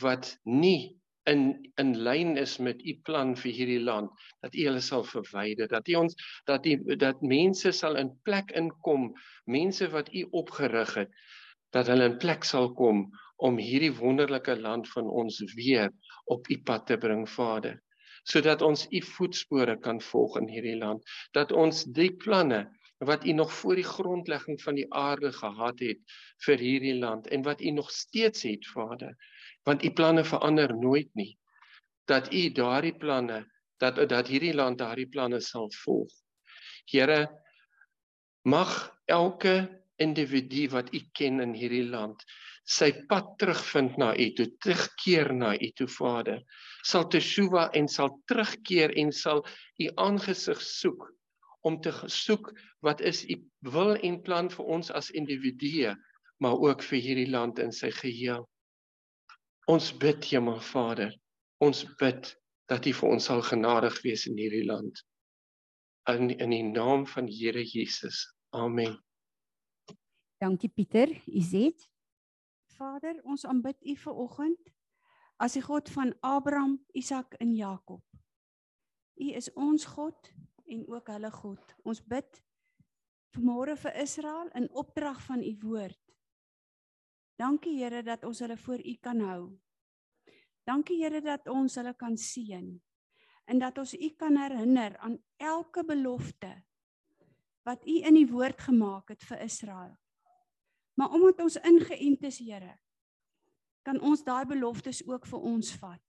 wat 0.00 0.36
nie 0.44 1.01
in 1.30 1.42
in 1.78 1.92
lyn 2.06 2.36
is 2.36 2.56
met 2.58 2.80
u 2.82 2.94
plan 3.06 3.34
vir 3.38 3.52
hierdie 3.58 3.82
land 3.82 4.10
dat 4.44 4.54
u 4.54 4.64
hulle 4.66 4.80
sal 4.86 5.04
verwyder 5.06 5.68
dat 5.70 5.88
u 5.88 5.94
ons 6.00 6.16
dat 6.50 6.66
u 6.66 6.96
dat 6.96 7.22
mense 7.34 7.72
sal 7.72 7.98
in 8.00 8.10
plek 8.26 8.50
inkom 8.62 9.12
mense 9.56 9.88
wat 9.94 10.10
u 10.14 10.26
opgerig 10.42 10.94
het 11.02 11.14
dat 11.76 11.86
hulle 11.92 12.10
in 12.10 12.18
plek 12.24 12.44
sal 12.44 12.72
kom 12.80 13.06
om 13.36 13.58
hierdie 13.58 13.94
wonderlike 14.00 14.56
land 14.58 14.90
van 14.90 15.08
ons 15.22 15.40
weer 15.54 15.90
op 16.34 16.50
u 16.50 16.58
pad 16.62 16.86
te 16.86 16.98
bring 17.06 17.24
Vader 17.30 17.78
sodat 18.32 18.62
ons 18.62 18.86
u 18.90 19.02
voetspore 19.14 19.78
kan 19.86 20.00
volg 20.10 20.38
in 20.42 20.48
hierdie 20.48 20.78
land 20.78 21.06
dat 21.38 21.52
ons 21.52 21.84
die 21.84 22.10
planne 22.24 22.64
wat 23.02 23.24
u 23.26 23.32
nog 23.32 23.52
voor 23.52 23.74
die 23.74 23.86
grondlegging 23.86 24.60
van 24.62 24.74
die 24.78 24.86
aarde 24.94 25.32
gehad 25.32 25.80
het 25.82 26.18
vir 26.46 26.58
hierdie 26.58 26.98
land 26.98 27.26
en 27.28 27.42
wat 27.42 27.60
u 27.60 27.70
nog 27.70 27.90
steeds 27.90 28.42
het 28.46 28.66
Vader 28.74 29.16
want 29.68 29.84
u 29.84 29.90
planne 29.90 30.24
verander 30.24 30.74
nooit 30.78 31.10
nie. 31.14 31.38
Dat 32.04 32.32
u 32.32 32.50
daardie 32.52 32.96
planne 32.96 33.44
dat 33.82 33.98
dat 34.08 34.28
hierdie 34.30 34.54
land 34.54 34.78
daardie 34.78 35.08
planne 35.08 35.40
sal 35.40 35.70
volg. 35.82 36.12
Here 36.90 37.28
mag 38.42 38.98
elke 39.04 39.82
individu 39.96 40.68
wat 40.68 40.94
u 40.94 41.00
ken 41.12 41.40
in 41.40 41.54
hierdie 41.54 41.86
land 41.86 42.22
sy 42.64 42.92
pad 43.10 43.32
terugvind 43.38 43.96
na 43.98 44.12
u 44.14 44.28
toe 44.38 44.46
terugkeer 44.62 45.32
na 45.34 45.54
u 45.58 45.70
toe 45.74 45.88
Vader. 45.90 46.42
Sal 46.86 47.08
teshuwa 47.10 47.70
en 47.74 47.88
sal 47.88 48.20
terugkeer 48.30 48.94
en 48.98 49.10
sal 49.12 49.42
u 49.82 49.90
aangesig 49.94 50.62
soek 50.62 51.10
om 51.66 51.80
te 51.80 51.92
soek 52.06 52.52
wat 52.82 53.00
is 53.00 53.24
u 53.30 53.38
wil 53.60 53.94
en 53.94 54.22
plan 54.22 54.50
vir 54.50 54.64
ons 54.78 54.90
as 54.90 55.10
individue 55.10 55.94
maar 56.42 56.58
ook 56.58 56.82
vir 56.82 56.98
hierdie 57.02 57.30
land 57.30 57.58
in 57.62 57.74
sy 57.74 57.90
geheel 57.94 58.46
Ons 59.70 59.92
bid 59.94 60.24
Hemel 60.26 60.60
Vader, 60.60 61.12
ons 61.62 61.84
bid 62.00 62.32
dat 62.66 62.86
U 62.86 62.92
vir 62.98 63.08
ons 63.14 63.28
sal 63.30 63.42
genadig 63.46 64.00
wees 64.02 64.26
in 64.26 64.38
hierdie 64.40 64.64
land. 64.66 65.04
In 66.10 66.32
in 66.34 66.50
die 66.50 66.64
naam 66.66 67.06
van 67.06 67.28
Here 67.30 67.62
Jesus. 67.62 68.24
Amen. 68.50 68.98
Dankie 70.42 70.68
Pieter, 70.68 71.12
Izet. 71.26 71.86
Vader, 72.74 73.20
ons 73.22 73.44
aanbid 73.46 73.78
U 73.86 73.94
vir 74.04 74.22
oggend 74.24 74.72
as 75.38 75.54
die 75.54 75.62
God 75.62 75.90
van 75.90 76.10
Abraham, 76.26 76.80
Isak 76.98 77.34
en 77.38 77.54
Jakob. 77.54 78.02
U 79.14 79.30
is 79.30 79.50
ons 79.54 79.84
God 79.94 80.32
en 80.66 80.82
ook 80.90 81.10
hulle 81.14 81.30
God. 81.30 81.74
Ons 81.86 82.02
bid 82.02 82.42
vanmôre 83.36 83.76
vir 83.84 83.98
Israel 84.02 84.50
in 84.58 84.66
opdrag 84.74 85.22
van 85.28 85.42
U 85.42 85.52
woord. 85.62 86.01
Dankie 87.40 87.78
Here 87.80 88.02
dat 88.02 88.24
ons 88.24 88.40
hulle 88.44 88.56
voor 88.56 88.80
U 88.80 88.94
kan 89.00 89.20
hou. 89.20 89.42
Dankie 90.68 91.00
Here 91.02 91.20
dat 91.20 91.48
ons 91.48 91.74
hulle 91.80 91.94
kan 91.98 92.16
seën 92.16 92.68
en 93.50 93.58
dat 93.58 93.78
ons 93.78 93.94
U 93.94 94.08
kan 94.16 94.36
herinner 94.38 94.96
aan 95.02 95.16
elke 95.36 95.82
belofte 95.84 96.52
wat 97.66 97.86
U 97.86 97.96
in 98.02 98.14
die 98.14 98.28
woord 98.30 98.60
gemaak 98.60 99.10
het 99.14 99.24
vir 99.26 99.42
Israel. 99.42 99.96
Maar 100.98 101.14
omdat 101.16 101.40
ons 101.40 101.56
ingeënt 101.56 102.24
is, 102.28 102.38
Here, 102.38 102.76
kan 103.82 104.00
ons 104.00 104.22
daai 104.24 104.44
beloftes 104.46 105.02
ook 105.08 105.26
vir 105.26 105.46
ons 105.52 105.72
vat. 105.80 106.04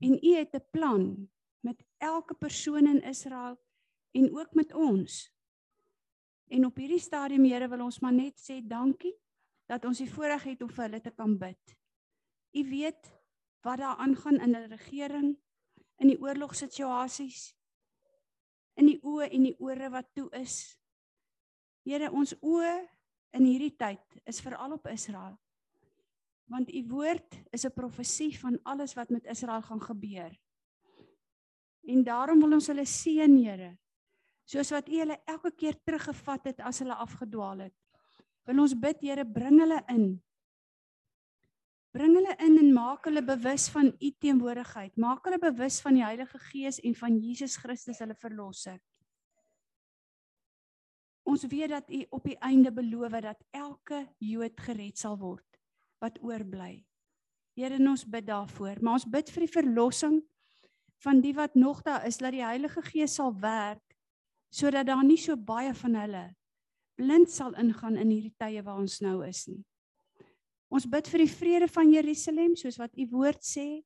En 0.00 0.16
U 0.16 0.34
het 0.34 0.54
'n 0.54 0.66
plan 0.70 1.28
met 1.60 1.82
elke 1.98 2.34
persoon 2.34 2.86
in 2.86 3.02
Israel 3.02 3.60
en 4.10 4.34
ook 4.34 4.54
met 4.54 4.74
ons. 4.74 5.30
En 6.48 6.66
op 6.66 6.76
hierdie 6.76 6.98
stadium, 6.98 7.44
Here, 7.44 7.68
wil 7.68 7.84
ons 7.84 8.00
maar 8.00 8.12
net 8.12 8.38
sê 8.38 8.60
dankie 8.62 9.14
dat 9.70 9.86
ons 9.86 10.02
die 10.02 10.10
voorreg 10.10 10.48
het 10.50 10.62
om 10.66 10.70
vir 10.74 10.88
hulle 10.88 11.00
te 11.04 11.12
kan 11.14 11.36
bid. 11.38 11.76
U 12.58 12.62
weet 12.66 13.10
wat 13.62 13.78
daar 13.78 14.00
aangaan 14.02 14.40
in 14.40 14.56
'n 14.56 14.70
regering, 14.72 15.36
in 16.00 16.08
die 16.08 16.20
oorlogsituasies, 16.20 17.54
in 18.74 18.86
die 18.86 19.00
oë 19.02 19.28
en 19.30 19.42
die 19.42 19.56
ore 19.58 19.90
wat 19.90 20.08
toe 20.14 20.28
is. 20.30 20.76
Here, 21.84 22.10
ons 22.10 22.34
oë 22.40 22.88
in 23.36 23.44
hierdie 23.44 23.76
tyd 23.76 24.20
is 24.24 24.40
veral 24.40 24.72
op 24.72 24.86
Israel. 24.86 25.38
Want 26.50 26.72
u 26.74 26.84
woord 26.88 27.36
is 27.52 27.64
'n 27.64 27.72
profesie 27.72 28.38
van 28.38 28.58
alles 28.62 28.94
wat 28.94 29.10
met 29.10 29.24
Israel 29.24 29.62
gaan 29.62 29.82
gebeur. 29.82 30.38
En 31.86 32.04
daarom 32.04 32.40
wil 32.40 32.52
ons 32.52 32.66
hulle 32.66 32.86
seën, 32.86 33.36
Here, 33.44 33.78
soos 34.44 34.70
wat 34.70 34.88
u 34.88 34.98
hulle 34.98 35.22
elke 35.24 35.52
keer 35.54 35.82
teruggevat 35.82 36.44
het 36.44 36.60
as 36.60 36.78
hulle 36.78 36.94
afgedwaal 36.94 37.58
het. 37.58 37.89
Wil 38.48 38.62
ons 38.64 38.74
bid 38.74 39.02
Here 39.04 39.24
bring 39.24 39.60
hulle 39.60 39.80
in. 39.92 40.06
Bring 41.90 42.14
hulle 42.14 42.36
in 42.46 42.58
en 42.60 42.70
maak 42.72 43.08
hulle 43.08 43.22
bewus 43.26 43.66
van 43.74 43.90
u 43.90 44.10
teenwoordigheid. 44.22 44.94
Maak 44.96 45.26
hulle 45.26 45.40
bewus 45.42 45.80
van 45.82 45.98
die 45.98 46.04
Heilige 46.06 46.38
Gees 46.50 46.78
en 46.86 46.94
van 46.94 47.18
Jesus 47.18 47.56
Christus 47.58 47.98
hulle 47.98 48.14
verlosser. 48.14 48.78
Ons 51.26 51.44
weet 51.50 51.70
dat 51.70 51.90
u 51.90 52.04
op 52.10 52.24
die 52.26 52.38
einde 52.38 52.72
beloof 52.74 53.18
dat 53.22 53.42
elke 53.54 54.06
Jood 54.18 54.60
gered 54.60 54.98
sal 54.98 55.18
word 55.18 55.46
wat 56.00 56.16
oorbly. 56.24 56.80
Here, 57.58 57.76
ons 57.76 58.06
bid 58.08 58.24
daarvoor, 58.26 58.78
maar 58.80 58.96
ons 58.96 59.04
bid 59.04 59.28
vir 59.34 59.44
die 59.44 59.52
verlossing 59.52 60.20
van 61.04 61.20
die 61.20 61.34
wat 61.36 61.54
nog 61.58 61.82
daar 61.84 62.06
is, 62.08 62.18
dat 62.20 62.32
die 62.32 62.44
Heilige 62.44 62.82
Gees 62.86 63.18
sal 63.18 63.34
werk 63.40 63.84
sodat 64.50 64.88
daar 64.88 65.04
nie 65.06 65.18
so 65.20 65.36
baie 65.36 65.74
van 65.78 65.94
hulle 65.94 66.24
blind 67.00 67.32
sal 67.32 67.56
ingaan 67.60 67.96
in 67.96 68.12
hierdie 68.12 68.34
tye 68.40 68.62
waar 68.64 68.80
ons 68.82 69.00
nou 69.04 69.20
is 69.24 69.46
nie. 69.48 69.62
Ons 70.70 70.86
bid 70.86 71.08
vir 71.10 71.24
die 71.24 71.32
vrede 71.32 71.68
van 71.72 71.88
Jerusalem 71.90 72.52
soos 72.58 72.78
wat 72.78 72.92
u 72.94 73.06
woord 73.10 73.40
sê 73.42 73.80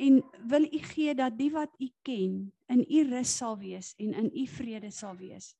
en 0.00 0.22
wil 0.50 0.64
u 0.64 0.80
gee 0.90 1.14
dat 1.14 1.36
die 1.38 1.50
wat 1.54 1.74
u 1.82 1.90
ken 2.06 2.38
in 2.72 2.80
u 2.82 3.02
rus 3.10 3.34
sal 3.40 3.58
wees 3.60 3.92
en 4.00 4.14
in 4.22 4.30
u 4.32 4.46
vrede 4.50 4.90
sal 4.94 5.18
wees. 5.18 5.52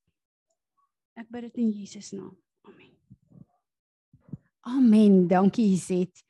Ek 1.15 1.29
bid 1.31 1.51
dit 1.51 1.61
in 1.63 1.71
Jesus 1.71 2.11
naam. 2.15 2.33
Amen. 2.67 2.95
Amen. 4.65 5.19
Dankie 5.31 5.69
Izet. 5.75 6.25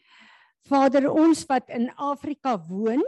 Vader, 0.69 1.07
ons 1.13 1.45
wat 1.49 1.71
in 1.73 1.91
Afrika 2.01 2.57
woon, 2.69 3.05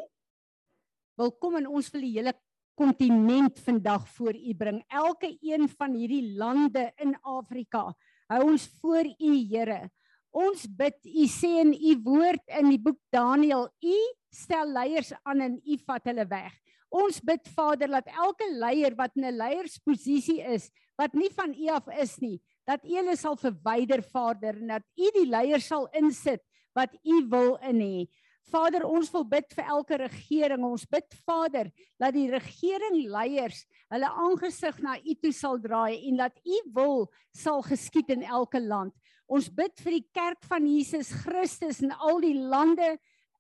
wil 1.17 1.33
kom 1.41 1.57
en 1.59 1.69
ons 1.69 1.89
wil 1.93 2.05
die 2.05 2.15
hele 2.19 2.33
kontinent 2.77 3.59
vandag 3.65 4.05
voor 4.15 4.37
u 4.37 4.55
bring. 4.55 4.83
Elke 4.89 5.31
een 5.41 5.69
van 5.69 5.97
hierdie 5.97 6.37
lande 6.37 6.93
in 7.03 7.17
Afrika. 7.23 7.89
Hou 8.29 8.43
ons 8.53 8.69
voor 8.81 9.05
u, 9.05 9.33
Here. 9.49 9.89
Ons 10.37 10.67
bid, 10.69 10.99
u 11.09 11.25
sê 11.33 11.55
in 11.65 11.73
u 11.73 11.97
woord 12.05 12.45
in 12.59 12.69
die 12.69 12.81
boek 12.81 12.99
Daniël, 13.15 13.71
u 13.81 13.97
stel 14.29 14.69
leiers 14.69 15.15
aan 15.25 15.41
en 15.41 15.55
u 15.65 15.79
vat 15.87 16.11
hulle 16.11 16.27
weg. 16.29 16.53
Ons 16.93 17.23
bid 17.25 17.49
Vader 17.57 17.89
dat 17.89 18.11
elke 18.13 18.51
leier 18.61 18.95
wat 18.95 19.17
in 19.17 19.25
'n 19.25 19.37
leiersposisie 19.37 20.43
is, 20.45 20.69
wat 20.97 21.15
nie 21.15 21.31
van 21.33 21.55
u 21.55 21.69
af 21.73 21.89
is 21.97 22.19
nie, 22.21 22.41
dat 22.67 22.85
U 22.85 22.99
hulle 22.99 23.17
sal 23.17 23.39
verwyder 23.39 24.03
Vader 24.03 24.59
en 24.59 24.75
dat 24.75 24.87
U 24.99 25.11
die 25.15 25.27
leiers 25.31 25.69
sal 25.71 25.87
insit 25.97 26.43
wat 26.77 26.93
U 27.07 27.23
wil 27.31 27.57
in 27.71 27.81
hê. 27.81 28.07
Vader, 28.53 28.85
ons 28.87 29.11
wil 29.15 29.25
bid 29.29 29.49
vir 29.57 29.71
elke 29.75 29.99
regering. 30.01 30.65
Ons 30.67 30.87
bid 30.91 31.17
Vader 31.27 31.71
dat 32.01 32.15
die 32.15 32.29
regering 32.31 33.01
leiers 33.11 33.65
hulle 33.93 34.11
aangesig 34.11 34.79
na 34.85 34.97
U 34.99 35.17
toe 35.23 35.33
sal 35.35 35.59
draai 35.63 36.07
en 36.09 36.23
dat 36.23 36.39
U 36.43 36.61
wil 36.77 37.07
sal 37.35 37.65
geskied 37.67 38.13
in 38.15 38.25
elke 38.27 38.63
land. 38.63 38.95
Ons 39.27 39.49
bid 39.51 39.75
vir 39.83 39.99
die 39.99 40.07
kerk 40.15 40.47
van 40.47 40.67
Jesus 40.71 41.11
Christus 41.25 41.83
in 41.83 41.95
al 41.97 42.23
die 42.23 42.37
lande 42.37 42.95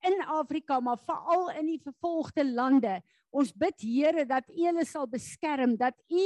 in 0.06 0.18
Afrika, 0.30 0.80
maar 0.80 0.98
veral 1.02 1.50
in 1.56 1.70
die 1.70 1.82
vervolgde 1.82 2.44
lande. 2.44 2.98
Ons 3.30 3.52
bid 3.54 3.82
Here 3.82 4.26
dat 4.26 4.48
U 4.50 4.58
hulle 4.64 4.86
sal 4.86 5.06
beskerm, 5.10 5.76
dat 5.78 5.94
U 6.10 6.24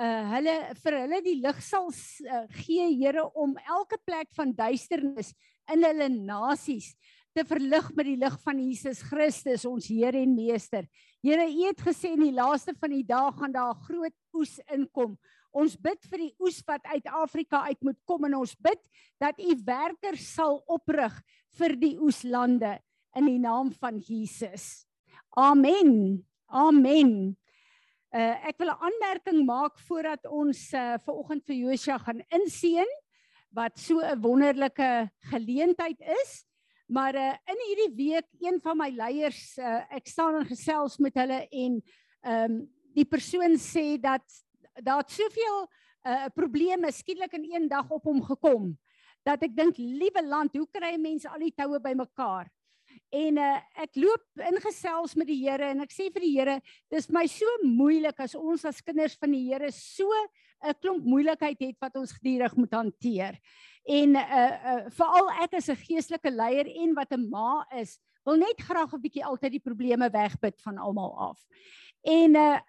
uh 0.00 0.24
hulle 0.30 0.54
vir 0.80 0.94
hulle 0.96 1.18
die 1.24 1.36
lig 1.42 1.58
sal 1.64 1.90
uh, 1.90 2.44
gee 2.62 2.86
Here 2.96 3.26
om 3.36 3.56
elke 3.60 3.98
plek 4.04 4.30
van 4.36 4.54
duisternis 4.56 5.34
in 5.72 5.84
hulle 5.84 6.08
nasies 6.14 6.94
te 7.36 7.44
verlig 7.46 7.90
met 7.94 8.08
die 8.08 8.18
lig 8.18 8.36
van 8.42 8.58
Jesus 8.58 9.02
Christus 9.06 9.64
ons 9.68 9.88
Here 9.90 10.18
en 10.18 10.34
Meester. 10.34 10.86
Here, 11.22 11.46
U 11.46 11.66
het 11.68 11.82
gesê 11.84 12.14
in 12.14 12.24
die 12.24 12.34
laaste 12.34 12.74
van 12.80 12.90
die 12.90 13.04
dae 13.06 13.30
gaan 13.38 13.52
daar 13.52 13.74
'n 13.74 13.84
groot 13.86 14.16
oes 14.34 14.58
inkom. 14.72 15.18
Ons 15.52 15.76
bid 15.76 15.98
vir 16.10 16.18
die 16.18 16.34
oes 16.38 16.62
wat 16.66 16.84
uit 16.86 17.06
Afrika 17.06 17.66
uit 17.66 17.80
moet 17.82 17.98
kom 18.06 18.24
en 18.24 18.34
ons 18.34 18.54
bid 18.54 18.80
dat 19.18 19.38
U 19.38 19.54
werkers 19.64 20.34
sal 20.34 20.62
oprig 20.66 21.12
vir 21.58 21.76
die 21.76 21.98
oeslande 21.98 22.78
in 23.16 23.26
die 23.26 23.38
naam 23.38 23.72
van 23.72 23.98
Jesus. 23.98 24.86
Amen. 25.36 26.24
Amen. 26.46 27.36
Uh 28.10 28.34
ek 28.48 28.58
wil 28.58 28.70
'n 28.70 28.82
aanmerking 28.82 29.44
maak 29.46 29.78
voordat 29.78 30.26
ons 30.26 30.72
uh 30.74 30.98
ver 30.98 31.14
oggend 31.14 31.44
vir 31.46 31.56
Josia 31.56 31.98
gaan 31.98 32.22
inseën 32.30 32.90
wat 33.54 33.78
so 33.78 34.00
'n 34.00 34.20
wonderlike 34.20 35.10
geleentheid 35.30 36.00
is. 36.00 36.44
Maar 36.90 37.14
uh 37.14 37.32
in 37.46 37.60
hierdie 37.66 37.94
week 37.94 38.26
een 38.42 38.58
van 38.62 38.76
my 38.76 38.90
leiers 38.90 39.58
uh 39.58 39.80
ek 39.94 40.10
staan 40.10 40.40
en 40.40 40.46
gesels 40.48 40.98
met 40.98 41.14
hulle 41.14 41.46
en 41.48 41.80
ehm 42.20 42.44
um, 42.50 42.60
die 42.90 43.06
persoon 43.06 43.54
sê 43.54 43.94
dat 44.02 44.24
daar 44.82 45.06
soveel 45.06 45.60
uh 46.02 46.26
probleme 46.34 46.90
skielik 46.92 47.32
in 47.38 47.46
een 47.46 47.68
dag 47.68 47.90
op 47.90 48.04
hom 48.04 48.22
gekom 48.26 48.72
dat 49.22 49.42
ek 49.46 49.54
dink 49.54 49.78
liewe 49.78 50.24
land 50.26 50.56
hoe 50.56 50.66
kry 50.72 50.96
mense 50.98 51.28
al 51.30 51.38
die 51.38 51.54
toue 51.54 51.78
bymekaar 51.80 52.50
En 53.10 53.38
uh, 53.42 53.56
ek 53.82 53.98
loop 53.98 54.44
ingesels 54.50 55.16
met 55.18 55.26
die 55.30 55.40
Here 55.42 55.72
en 55.72 55.82
ek 55.84 55.94
sê 55.94 56.08
vir 56.14 56.24
die 56.24 56.34
Here, 56.36 56.58
dis 56.92 57.08
my 57.10 57.24
so 57.30 57.46
moeilik 57.66 58.22
as 58.22 58.36
ons 58.38 58.64
as 58.68 58.78
kinders 58.86 59.16
van 59.18 59.34
die 59.34 59.48
Here 59.48 59.70
so 59.74 60.06
'n 60.60 60.76
klomp 60.78 61.06
moeilikheid 61.08 61.58
het 61.58 61.76
wat 61.80 61.96
ons 61.96 62.12
gedurig 62.12 62.54
moet 62.56 62.74
hanteer. 62.76 63.38
En 63.88 64.16
uh 64.16 64.52
uh 64.72 64.90
veral 64.92 65.30
ek 65.42 65.56
as 65.56 65.68
'n 65.70 65.76
geestelike 65.76 66.30
leier 66.30 66.66
en 66.66 66.94
wat 66.94 67.12
'n 67.12 67.28
ma 67.30 67.64
is, 67.72 67.98
wil 68.24 68.36
net 68.36 68.60
graag 68.60 68.92
'n 68.92 69.00
bietjie 69.00 69.24
altyd 69.24 69.52
die 69.52 69.66
probleme 69.68 70.10
wegbid 70.10 70.60
van 70.60 70.78
almal 70.78 71.16
af. 71.18 71.38
En 72.04 72.36
uh 72.36 72.60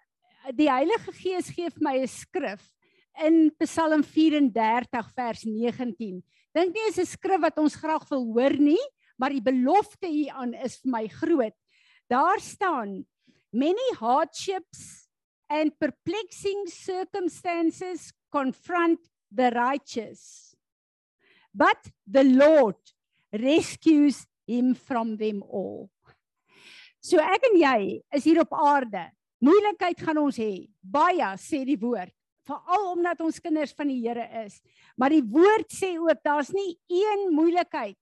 die 0.56 0.70
Heilige 0.70 1.12
Gees 1.12 1.50
gee 1.50 1.70
vir 1.70 1.82
my 1.82 1.96
'n 2.00 2.08
skrif 2.08 2.72
in 3.20 3.52
Psalm 3.58 4.02
34 4.02 5.12
vers 5.14 5.44
19. 5.44 6.22
Dink 6.54 6.74
nie 6.74 6.88
is 6.88 6.98
'n 6.98 7.06
skrif 7.06 7.40
wat 7.40 7.58
ons 7.58 7.76
graag 7.76 8.08
wil 8.08 8.24
hoor 8.32 8.56
nie, 8.58 8.82
maar 9.18 9.30
die 9.30 9.42
belofte 9.42 10.08
hieraan 10.08 10.54
is 10.54 10.80
vir 10.80 10.90
my 10.90 11.08
groot. 11.08 11.54
Daar 12.08 12.40
staan 12.40 13.06
many 13.52 13.94
hardships 14.00 15.08
and 15.48 15.78
perplexing 15.78 16.66
circumstances 16.66 18.12
confront 18.30 18.98
the 19.30 19.50
righteous 19.50 20.51
but 21.54 21.78
the 22.06 22.24
Lord 22.24 22.76
rescues 23.32 24.26
him 24.46 24.74
from 24.74 25.16
them 25.16 25.42
all. 25.42 25.90
So 27.02 27.18
ek 27.18 27.48
en 27.50 27.58
jy 27.58 27.78
is 28.14 28.26
hier 28.28 28.42
op 28.44 28.52
aarde. 28.54 29.08
Moeilikheid 29.42 29.98
gaan 30.06 30.20
ons 30.22 30.38
hê. 30.38 30.68
Baie 30.78 31.32
sê 31.42 31.64
die 31.66 31.78
woord, 31.80 32.12
veral 32.46 32.92
omdat 32.92 33.22
ons 33.24 33.40
kinders 33.42 33.72
van 33.74 33.90
die 33.90 34.00
Here 34.04 34.26
is. 34.44 34.60
Maar 34.96 35.16
die 35.16 35.24
woord 35.24 35.72
sê 35.74 35.96
ook 35.98 36.22
daar's 36.22 36.52
nie 36.54 36.76
een 36.90 37.30
moeilikheid 37.34 37.98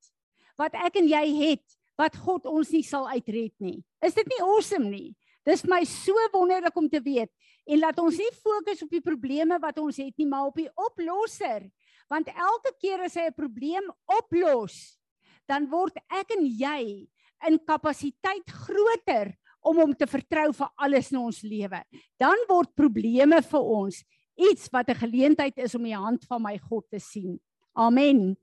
wat 0.60 0.76
ek 0.76 0.98
en 1.00 1.08
jy 1.08 1.24
het 1.38 1.78
wat 2.00 2.16
God 2.20 2.48
ons 2.48 2.68
nie 2.72 2.84
sal 2.84 3.08
uitred 3.08 3.54
nie. 3.60 3.80
Is 4.04 4.16
dit 4.16 4.28
nie 4.28 4.42
awesome 4.44 4.88
nie? 4.92 5.10
Dis 5.48 5.64
my 5.64 5.80
so 5.88 6.12
wonderlik 6.34 6.76
om 6.76 6.88
te 6.92 7.00
weet 7.00 7.30
en 7.70 7.80
laat 7.80 8.00
ons 8.02 8.18
nie 8.20 8.32
fokus 8.36 8.82
op 8.84 8.92
die 8.92 9.04
probleme 9.04 9.56
wat 9.62 9.78
ons 9.80 9.96
het 10.00 10.12
nie, 10.20 10.28
maar 10.28 10.50
op 10.50 10.60
die 10.60 10.68
oplosser 10.76 11.64
want 12.10 12.28
elke 12.28 12.74
keer 12.80 13.04
as 13.06 13.14
hy 13.14 13.28
'n 13.30 13.36
probleem 13.36 13.86
oplos, 14.18 14.98
dan 15.46 15.70
word 15.70 15.96
ek 16.10 16.30
en 16.36 16.44
jy 16.44 17.08
in 17.46 17.58
kapasiteit 17.58 18.50
groter 18.50 19.32
om 19.62 19.76
hom 19.76 19.94
te 19.94 20.06
vertrou 20.06 20.52
vir 20.52 20.68
alles 20.76 21.12
in 21.12 21.20
ons 21.20 21.42
lewe. 21.42 21.82
Dan 22.18 22.36
word 22.48 22.74
probleme 22.76 23.40
vir 23.42 23.60
ons 23.60 24.02
iets 24.36 24.68
wat 24.72 24.88
'n 24.88 25.02
geleentheid 25.04 25.58
is 25.58 25.74
om 25.74 25.84
die 25.84 25.96
hand 25.96 26.24
van 26.24 26.42
my 26.42 26.58
God 26.58 26.84
te 26.90 26.98
sien. 26.98 27.38
Amen. 27.74 28.36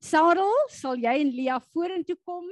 Sarel, 0.00 0.52
sal 0.68 0.96
jy 0.96 1.20
en 1.20 1.30
Lia 1.30 1.58
vorentoe 1.60 2.16
kom? 2.24 2.44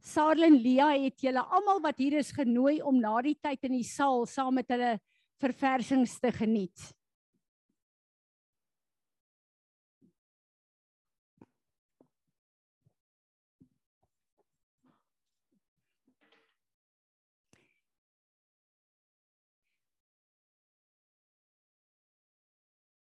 Sarel 0.00 0.44
en 0.44 0.56
Lia 0.62 0.88
het 0.94 1.20
julle 1.20 1.42
almal 1.42 1.80
wat 1.80 1.98
hier 1.98 2.18
is 2.18 2.32
genooi 2.32 2.80
om 2.82 3.00
na 3.00 3.20
die 3.22 3.38
tyd 3.40 3.64
in 3.64 3.72
die 3.72 3.84
saal 3.84 4.26
saam 4.26 4.54
met 4.54 4.68
hulle 4.68 4.98
verversings 5.40 6.20
te 6.20 6.32
geniet. 6.32 6.97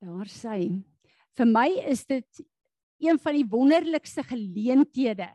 Daar 0.07 0.29
sê 0.31 0.69
vir 1.37 1.47
my 1.51 1.67
is 1.91 2.05
dit 2.07 2.43
een 3.03 3.17
van 3.19 3.35
die 3.35 3.47
wonderlikste 3.51 4.23
geleenthede 4.23 5.27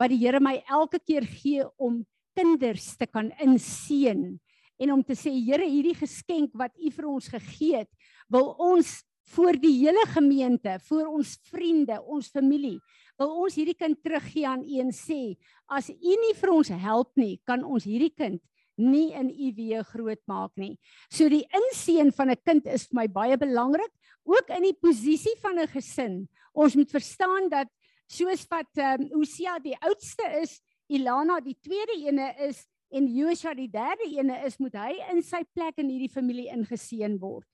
wat 0.00 0.08
die 0.08 0.18
Here 0.22 0.40
my 0.40 0.54
elke 0.72 0.98
keer 0.98 1.26
gee 1.28 1.66
om 1.76 1.98
kinders 2.36 2.94
te 2.96 3.04
kan 3.06 3.28
inseën 3.44 4.22
en 4.80 4.94
om 4.94 5.02
te 5.04 5.12
sê 5.20 5.34
Here 5.36 5.68
hierdie 5.68 5.98
geskenk 5.98 6.56
wat 6.56 6.72
U 6.80 6.94
vir 6.96 7.10
ons 7.12 7.28
gegee 7.34 7.82
het 7.82 8.08
wil 8.32 8.54
ons 8.56 9.02
voor 9.36 9.58
die 9.60 9.74
hele 9.82 10.06
gemeente, 10.14 10.78
voor 10.86 11.10
ons 11.10 11.34
vriende, 11.50 11.98
ons 12.00 12.30
familie, 12.32 12.78
wil 13.18 13.36
ons 13.42 13.56
hierdie 13.58 13.76
kind 13.76 14.00
teruggee 14.00 14.48
aan 14.48 14.64
U 14.64 14.80
en 14.80 14.96
sê 14.96 15.36
as 15.68 15.92
U 15.92 16.18
nie 16.24 16.34
vir 16.40 16.56
ons 16.56 16.72
help 16.72 17.12
nie, 17.20 17.34
kan 17.44 17.66
ons 17.68 17.84
hierdie 17.84 18.14
kind 18.16 18.40
nie 18.76 19.12
in 19.16 19.30
u 19.32 19.50
weë 19.56 19.82
groot 19.90 20.20
maak 20.28 20.52
nie. 20.60 20.76
So 21.10 21.28
die 21.32 21.44
inseën 21.56 22.12
van 22.12 22.30
'n 22.30 22.42
kind 22.44 22.66
is 22.66 22.86
vir 22.86 22.96
my 22.96 23.06
baie 23.08 23.36
belangrik, 23.36 23.92
ook 24.26 24.50
in 24.56 24.68
die 24.68 24.78
posisie 24.80 25.34
van 25.42 25.58
'n 25.58 25.68
gesin. 25.68 26.28
Ons 26.52 26.74
moet 26.74 26.90
verstaan 26.90 27.48
dat 27.48 27.68
soos 28.06 28.46
wat 28.48 28.70
ehm 28.74 29.02
um, 29.02 29.08
Hosea 29.18 29.58
die 29.58 29.76
oudste 29.80 30.26
is, 30.42 30.60
Ilana 30.86 31.40
die 31.40 31.56
tweede 31.60 31.96
ene 32.06 32.34
is 32.48 32.66
en 32.88 33.06
Josua 33.10 33.54
die 33.54 33.70
derde 33.70 34.06
ene 34.06 34.44
is, 34.46 34.58
moet 34.58 34.74
hy 34.74 34.92
in 35.10 35.22
sy 35.22 35.42
plek 35.54 35.78
in 35.82 35.88
hierdie 35.90 36.12
familie 36.12 36.50
ingeseën 36.54 37.18
word. 37.18 37.46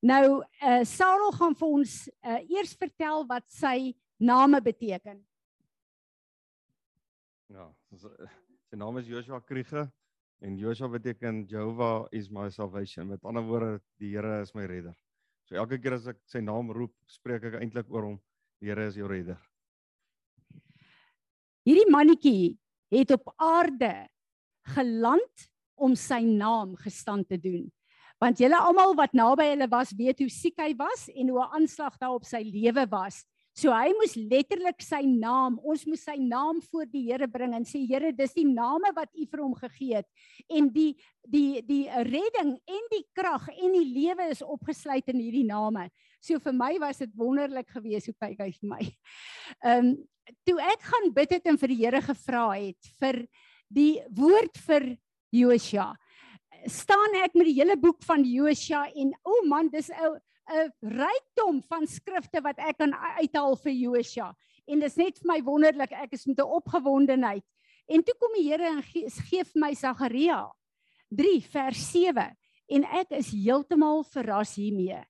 Nou 0.00 0.42
eh 0.60 0.80
uh, 0.80 0.84
Sarel 0.84 1.32
gaan 1.32 1.54
vir 1.54 1.68
ons 1.68 2.08
uh, 2.08 2.40
eers 2.48 2.74
vertel 2.74 3.26
wat 3.28 3.44
sy 3.48 3.94
name 4.18 4.60
beteken. 4.60 5.20
Ja, 7.50 7.66
sy 8.70 8.76
naam 8.76 8.98
is 8.98 9.06
Joshua 9.06 9.40
Kriege. 9.40 9.90
En 10.40 10.56
Joshua 10.56 10.88
beteken 10.88 11.44
Jehovah 11.44 12.06
is 12.10 12.30
my 12.30 12.48
salvation. 12.48 13.08
Met 13.08 13.24
ander 13.24 13.42
woorde, 13.44 13.80
die 14.00 14.14
Here 14.14 14.40
is 14.40 14.54
my 14.54 14.64
redder. 14.64 14.96
So 15.50 15.58
elke 15.58 15.80
keer 15.82 15.96
as 15.96 16.06
ek 16.06 16.20
sy 16.30 16.38
naam 16.46 16.68
roep, 16.70 16.92
spreek 17.10 17.48
ek 17.48 17.56
eintlik 17.58 17.88
oor 17.90 18.04
hom. 18.06 18.18
Die 18.62 18.70
Here 18.70 18.84
is 18.86 18.94
jou 18.94 19.08
redder. 19.10 19.40
Hierdie 21.66 21.90
mannetjie 21.90 22.54
het 22.94 23.10
op 23.16 23.32
aarde 23.34 24.06
geland 24.76 25.48
om 25.74 25.96
sy 25.98 26.20
naam 26.22 26.76
gestand 26.78 27.26
te 27.26 27.38
doen. 27.40 27.66
Want 28.22 28.38
julle 28.38 28.60
almal 28.62 28.94
wat 28.94 29.16
naby 29.16 29.48
hulle 29.48 29.66
was, 29.72 29.90
weet 29.96 30.22
hoe 30.22 30.30
siek 30.30 30.60
hy 30.62 30.70
was 30.78 31.08
en 31.10 31.32
hoe 31.34 31.42
'n 31.42 31.58
aanslag 31.58 31.98
daar 31.98 32.14
op 32.14 32.24
sy 32.24 32.44
lewe 32.46 32.86
was. 32.86 33.24
So 33.60 33.72
hy 33.74 33.90
moes 33.98 34.14
letterlik 34.16 34.80
sy 34.80 35.02
naam, 35.04 35.58
ons 35.60 35.82
moes 35.84 36.00
sy 36.06 36.14
naam 36.22 36.62
voor 36.70 36.86
die 36.88 37.02
Here 37.10 37.26
bring 37.28 37.52
en 37.56 37.66
sê 37.68 37.82
Here, 37.84 38.12
dis 38.16 38.32
die 38.32 38.46
name 38.48 38.92
wat 38.96 39.10
U 39.12 39.26
vir 39.28 39.42
hom 39.42 39.56
gegee 39.58 39.98
het 39.98 40.08
en 40.48 40.70
die 40.72 40.94
die 41.28 41.60
die 41.66 41.84
redding 42.08 42.54
en 42.56 42.86
die 42.94 43.02
krag 43.16 43.50
en 43.52 43.76
die 43.76 43.84
lewe 43.84 44.30
is 44.32 44.40
opgesluit 44.40 45.12
in 45.12 45.20
hierdie 45.20 45.44
name. 45.48 45.90
So 46.24 46.40
vir 46.40 46.56
my 46.56 46.72
was 46.80 47.02
dit 47.04 47.12
wonderlik 47.20 47.68
geweest 47.74 48.08
hoe 48.08 48.16
kyk 48.16 48.40
hy 48.40 48.50
vir 48.56 48.72
my. 48.72 48.80
Ehm 49.66 49.92
um, 49.92 49.92
toe 50.46 50.60
ek 50.62 50.84
gaan 50.86 51.08
bid 51.10 51.32
het 51.34 51.48
en 51.50 51.56
vir 51.58 51.72
die 51.72 51.80
Here 51.82 52.00
gevra 52.06 52.44
het 52.54 52.90
vir 53.02 53.24
die 53.68 53.98
woord 54.14 54.60
vir 54.62 54.92
Josua 55.34 55.90
staan 56.70 57.16
ek 57.24 57.34
met 57.34 57.48
die 57.48 57.56
hele 57.56 57.76
boek 57.80 58.02
van 58.06 58.24
Josua 58.26 58.84
en 58.94 59.14
o 59.24 59.32
oh 59.32 59.46
man 59.48 59.70
dis 59.72 59.90
'n 59.90 60.20
'n 60.50 60.72
rykdom 60.82 61.62
van 61.62 61.86
skrifte 61.86 62.42
wat 62.42 62.58
ek 62.58 62.78
kan 62.78 62.92
uithaal 62.94 63.56
vir 63.56 63.72
Josua. 63.72 64.34
En 64.66 64.80
dis 64.80 64.96
net 64.96 65.18
vir 65.18 65.28
my 65.28 65.40
wonderlik, 65.42 65.92
ek 65.92 66.12
is 66.12 66.26
met 66.26 66.38
'n 66.38 66.54
opgewondenheid. 66.58 67.44
En 67.88 68.02
toe 68.02 68.14
kom 68.18 68.32
die 68.36 68.48
Here 68.50 68.66
en 68.66 68.82
gee, 68.82 69.08
gee 69.08 69.44
vir 69.44 69.60
my 69.60 69.74
Sagaria 69.74 70.50
3 71.10 71.40
vers 71.42 71.90
7 71.90 72.36
en 72.70 72.84
ek 72.84 73.10
is 73.10 73.32
heeltemal 73.34 74.04
verras 74.04 74.54
hiermee. 74.54 75.02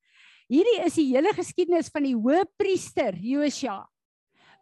Hierdie 0.49 0.81
is 0.85 0.95
die 0.95 1.11
hele 1.13 1.33
geskiedenis 1.37 1.91
van 1.93 2.03
die 2.03 2.17
hoëpriester 2.17 3.15
Josua 3.15 3.87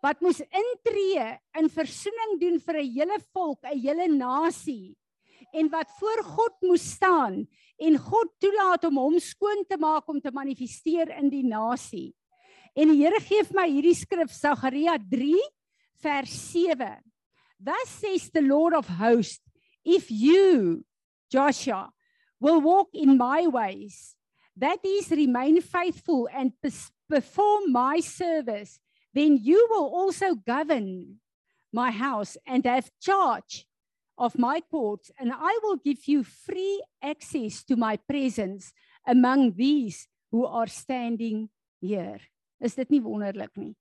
wat 0.02 0.20
moes 0.22 0.38
intree 0.40 1.24
in 1.58 1.68
versoening 1.68 2.36
doen 2.40 2.60
vir 2.60 2.76
'n 2.78 2.92
hele 2.92 3.18
volk, 3.34 3.64
'n 3.64 3.78
hele 3.78 4.06
nasie 4.08 4.96
en 5.52 5.68
wat 5.72 5.90
voor 5.98 6.22
God 6.24 6.54
moes 6.60 6.84
staan 6.96 7.42
en 7.78 7.98
God 7.98 8.32
toelaat 8.42 8.84
om 8.84 8.98
hom 8.98 9.18
skoon 9.22 9.64
te 9.68 9.78
maak 9.78 10.08
om 10.08 10.20
te 10.20 10.32
manifesteer 10.34 11.12
in 11.18 11.30
die 11.30 11.44
nasie. 11.46 12.12
En 12.74 12.90
die 12.90 13.00
Here 13.02 13.20
gee 13.22 13.44
vir 13.46 13.56
my 13.56 13.66
hierdie 13.70 13.96
skrif 13.96 14.32
Sagaria 14.34 14.98
3 15.10 15.38
vers 16.02 16.34
7. 16.52 16.98
Thus 17.58 17.88
says 18.00 18.30
the 18.30 18.42
Lord 18.42 18.74
of 18.74 18.86
hosts, 18.98 19.42
if 19.84 20.10
you 20.10 20.84
Joshua 21.30 21.90
will 22.40 22.60
walk 22.60 22.88
in 22.92 23.16
my 23.18 23.46
ways, 23.46 24.14
that 24.56 24.78
is 24.84 25.10
remain 25.10 25.60
faithful 25.60 26.28
and 26.32 26.52
perform 27.08 27.72
my 27.72 28.00
service, 28.00 28.78
then 29.14 29.38
you 29.42 29.66
will 29.70 29.86
also 29.86 30.34
govern 30.34 31.18
my 31.72 31.90
house 31.90 32.36
and 32.46 32.64
have 32.64 32.90
charge 33.00 33.67
of 34.18 34.36
my 34.36 34.60
courts, 34.70 35.10
and 35.18 35.32
I 35.32 35.58
will 35.62 35.76
give 35.76 36.06
you 36.06 36.24
free 36.24 36.82
access 37.02 37.62
to 37.64 37.76
my 37.76 37.96
presence 37.96 38.72
among 39.06 39.54
these 39.54 40.08
who 40.30 40.44
are 40.44 40.66
standing 40.66 41.48
here. 41.80 42.20
Is 42.60 42.74
dit 42.74 42.90
nie 42.90 43.00
wonderlik 43.00 43.54
nie? 43.56 43.74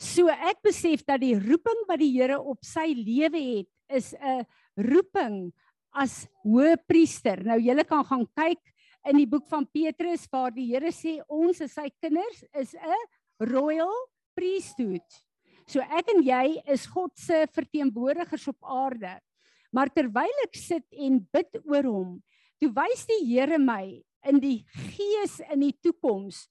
So 0.00 0.32
ek 0.32 0.64
besef 0.64 1.04
dat 1.06 1.20
die 1.20 1.36
roeping 1.36 1.84
wat 1.88 2.00
die 2.00 2.10
Here 2.16 2.38
op 2.40 2.64
sy 2.64 2.90
lewe 2.96 3.38
het, 3.38 3.68
is 3.92 4.14
'n 4.14 4.44
roeping 4.76 5.52
as 5.94 6.26
hoëpriester. 6.44 7.44
Nou 7.44 7.60
julle 7.60 7.84
kan 7.84 8.04
gaan 8.04 8.26
kyk 8.34 8.60
in 9.06 9.16
die 9.16 9.28
boek 9.28 9.46
van 9.48 9.66
Petrus 9.66 10.26
waar 10.32 10.50
die 10.50 10.66
Here 10.72 10.90
sê 10.90 11.20
ons 11.28 11.60
is 11.60 11.72
sy 11.72 11.88
kinders 12.02 12.42
is 12.54 12.74
'n 12.74 13.04
royal 13.52 13.94
priesthood. 14.34 15.06
So 15.66 15.80
ek 15.80 16.08
en 16.14 16.22
jy 16.22 16.62
is 16.66 16.86
God 16.86 17.10
se 17.18 17.46
verteenwoordigers 17.52 18.48
op 18.48 18.62
aarde. 18.62 19.20
Maar 19.76 19.92
terwyl 19.92 20.42
ek 20.46 20.56
sit 20.56 20.86
en 20.96 21.20
bid 21.36 21.58
oor 21.68 21.84
hom, 21.84 22.12
toe 22.56 22.70
wys 22.72 23.04
die 23.10 23.20
Here 23.28 23.58
my 23.60 24.00
in 24.26 24.40
die 24.40 24.64
gees 24.96 25.36
in 25.52 25.60
die 25.66 25.74
toekoms. 25.84 26.46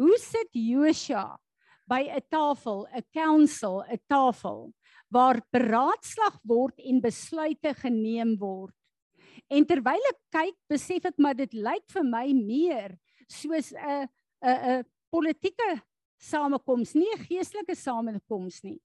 Hoe 0.00 0.16
sit 0.16 0.56
Josua 0.56 1.36
by 1.90 2.06
'n 2.08 2.24
tafel, 2.32 2.86
'n 2.88 3.04
council, 3.12 3.82
'n 3.84 4.00
tafel 4.08 4.72
waar 5.10 5.42
beraadslag 5.52 6.38
word 6.46 6.78
en 6.78 7.02
besluite 7.02 7.74
geneem 7.74 8.38
word. 8.38 8.74
En 9.50 9.66
terwyl 9.66 10.00
ek 10.08 10.20
kyk, 10.30 10.56
besef 10.70 11.04
ek 11.04 11.18
maar 11.18 11.34
dit 11.34 11.52
lyk 11.52 11.84
vir 11.90 12.04
my 12.04 12.32
meer 12.32 12.98
soos 13.28 13.72
'n 13.74 14.08
'n 14.40 14.58
'n 14.80 14.84
politieke 15.12 15.82
samekoms, 16.18 16.94
nie 16.94 17.10
'n 17.12 17.26
geestelike 17.26 17.74
samekoms 17.74 18.62
nie. 18.64 18.80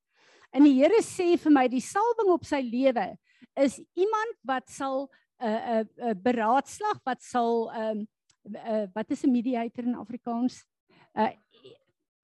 En 0.52 0.64
die 0.64 0.74
Here 0.82 1.02
sê 1.02 1.38
vir 1.38 1.52
my 1.52 1.68
die 1.68 1.84
salwing 1.84 2.32
op 2.34 2.46
sy 2.46 2.62
lewe 2.62 3.18
is 3.56 3.80
iemand 3.94 4.36
wat 4.42 4.70
sal 4.70 5.10
'n 5.40 5.46
uh, 5.46 5.80
'n 5.80 5.90
uh, 5.98 6.10
uh, 6.10 6.16
beraadslag 6.22 7.00
wat 7.04 7.24
sal 7.24 7.72
ehm 7.72 8.00
um, 8.00 8.08
uh, 8.56 8.86
wat 8.94 9.12
is 9.12 9.24
'n 9.24 9.32
mediator 9.32 9.84
in 9.84 9.96
Afrikaans? 9.96 10.64
'n 11.16 11.22
uh, 11.22 11.34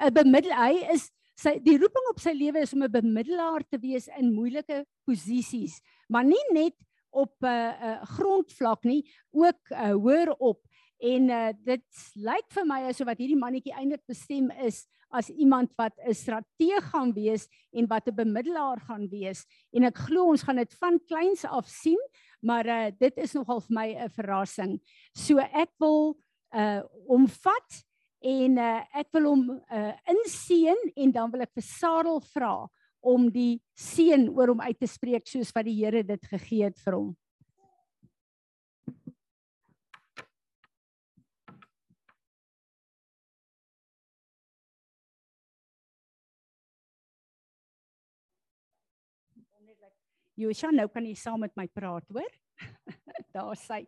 'n 0.08 0.14
bemiddel 0.14 0.54
hy 0.56 0.88
is 0.94 1.12
sy 1.36 1.58
die 1.64 1.78
roeping 1.78 2.08
op 2.12 2.20
sy 2.22 2.34
lewe 2.38 2.62
is 2.62 2.74
om 2.74 2.84
'n 2.84 2.92
bemiddelaar 2.92 3.64
te 3.70 3.80
wees 3.80 4.08
in 4.18 4.34
moeilike 4.34 4.86
posisies, 5.06 5.82
maar 6.08 6.26
nie 6.26 6.46
net 6.54 6.76
op 7.10 7.34
'n 7.42 7.48
uh, 7.48 7.74
uh, 7.90 8.04
grondvlak 8.16 8.84
nie, 8.84 9.04
ook 9.32 9.62
uh, 9.72 9.94
hoër 9.94 10.32
op. 10.40 10.62
En 11.02 11.30
uh, 11.30 11.50
dit 11.66 11.86
lyk 12.16 12.48
vir 12.54 12.66
my 12.66 12.82
asof 12.88 13.08
wat 13.08 13.18
hierdie 13.18 13.40
mannetjie 13.40 13.74
eintlik 13.74 14.06
bestem 14.06 14.52
is 14.62 14.86
as 15.12 15.30
iemand 15.30 15.72
wat 15.78 15.94
'n 16.00 16.14
strateeg 16.14 16.90
gaan 16.92 17.14
wees 17.14 17.48
en 17.72 17.88
wat 17.88 18.08
'n 18.08 18.16
bemiddelaar 18.16 18.80
gaan 18.88 19.08
wees 19.10 19.46
en 19.74 19.84
ek 19.84 19.98
glo 19.98 20.30
ons 20.32 20.44
gaan 20.44 20.58
dit 20.58 20.74
van 20.74 21.00
kleins 21.08 21.46
af 21.46 21.68
sien 21.68 22.00
maar 22.42 22.66
uh, 22.66 22.90
dit 22.98 23.18
is 23.22 23.34
nogal 23.38 23.62
vir 23.62 23.76
my 23.76 23.88
'n 23.94 24.10
verrassing. 24.10 24.80
So 25.14 25.38
ek 25.40 25.72
wil 25.80 26.18
uh 26.54 26.82
omvat 27.08 27.84
en 28.22 28.58
uh, 28.58 28.84
ek 28.94 29.08
wil 29.14 29.30
hom 29.30 29.44
uh 29.72 29.94
inseën 30.10 30.94
en 30.96 31.12
dan 31.12 31.32
wil 31.32 31.42
ek 31.42 31.54
vir 31.54 31.64
Sarel 31.64 32.22
vra 32.34 32.68
om 33.02 33.30
die 33.32 33.62
seën 33.78 34.30
oor 34.30 34.54
hom 34.54 34.62
uit 34.62 34.80
te 34.80 34.88
spreek 34.88 35.28
soos 35.28 35.54
wat 35.56 35.66
die 35.66 35.78
Here 35.78 36.04
dit 36.04 36.26
gegee 36.26 36.66
het 36.66 36.80
vir 36.80 36.94
hom. 36.94 37.16
Josha, 50.40 50.72
nou 50.72 50.88
kan 50.88 51.06
jy 51.06 51.16
saam 51.16 51.42
met 51.44 51.54
my 51.56 51.68
praat, 51.68 52.06
hoor? 52.10 52.32
Daar 53.36 53.58
sê 53.60 53.86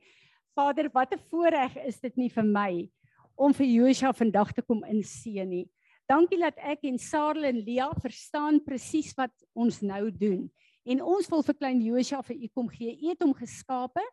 Vader, 0.53 0.89
wat 0.93 1.13
'n 1.13 1.21
voorreg 1.29 1.77
is 1.87 1.99
dit 1.99 2.17
nie 2.17 2.29
vir 2.29 2.43
my 2.45 2.89
om 3.35 3.53
vir 3.53 3.65
Josha 3.65 4.13
vandag 4.13 4.53
te 4.53 4.61
kom 4.61 4.83
inseën 4.85 5.49
nie. 5.49 5.65
Dankie 6.07 6.37
dat 6.37 6.57
ek 6.59 6.83
en 6.83 6.99
Sarel 6.99 7.47
en 7.49 7.63
Lia 7.63 7.89
verstaan 8.03 8.59
presies 8.61 9.13
wat 9.17 9.33
ons 9.55 9.81
nou 9.81 10.11
doen. 10.11 10.51
En 10.85 11.01
ons 11.01 11.29
wil 11.31 11.43
vir 11.47 11.55
klein 11.55 11.81
Josha 11.81 12.21
vir 12.21 12.35
u 12.35 12.47
kom 12.53 12.67
gee. 12.69 12.91
U 12.91 13.09
het 13.09 13.23
hom 13.23 13.33
geskape. 13.33 14.03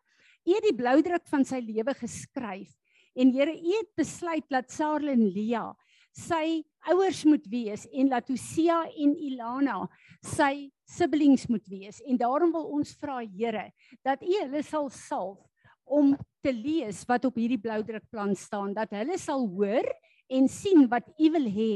U 0.47 0.55
het 0.55 0.63
die 0.63 0.75
bloudruk 0.75 1.27
van 1.29 1.45
sy 1.45 1.59
lewe 1.59 1.93
geskryf. 1.93 2.71
En 3.13 3.33
Here, 3.35 3.51
u 3.51 3.71
het 3.75 3.91
besluit 3.99 4.47
dat 4.49 4.71
Sarel 4.71 5.13
en 5.13 5.27
Lia 5.27 5.75
sy 6.15 6.63
ouers 6.89 7.23
moet 7.27 7.45
wees 7.51 7.85
en 7.93 8.09
Latosia 8.09 8.81
en 8.89 9.13
Ilana 9.13 9.77
sy 10.25 10.71
siblings 10.89 11.47
moet 11.49 11.65
wees. 11.69 12.01
En 12.07 12.17
daarom 12.17 12.51
wil 12.53 12.67
ons 12.77 12.95
vra 13.01 13.19
Here 13.21 13.69
dat 14.05 14.23
U 14.25 14.33
hulle 14.33 14.63
sal 14.65 14.89
salf 14.89 15.39
om 15.85 16.15
te 16.41 16.53
lees 16.55 17.03
wat 17.09 17.25
op 17.27 17.37
hierdie 17.37 17.61
bloudrukplan 17.61 18.35
staan 18.39 18.73
dat 18.73 18.93
hulle 18.95 19.17
sal 19.21 19.45
hoor 19.53 19.87
en 20.31 20.47
sien 20.49 20.87
wat 20.91 21.09
U 21.19 21.31
wil 21.37 21.49
hê 21.49 21.73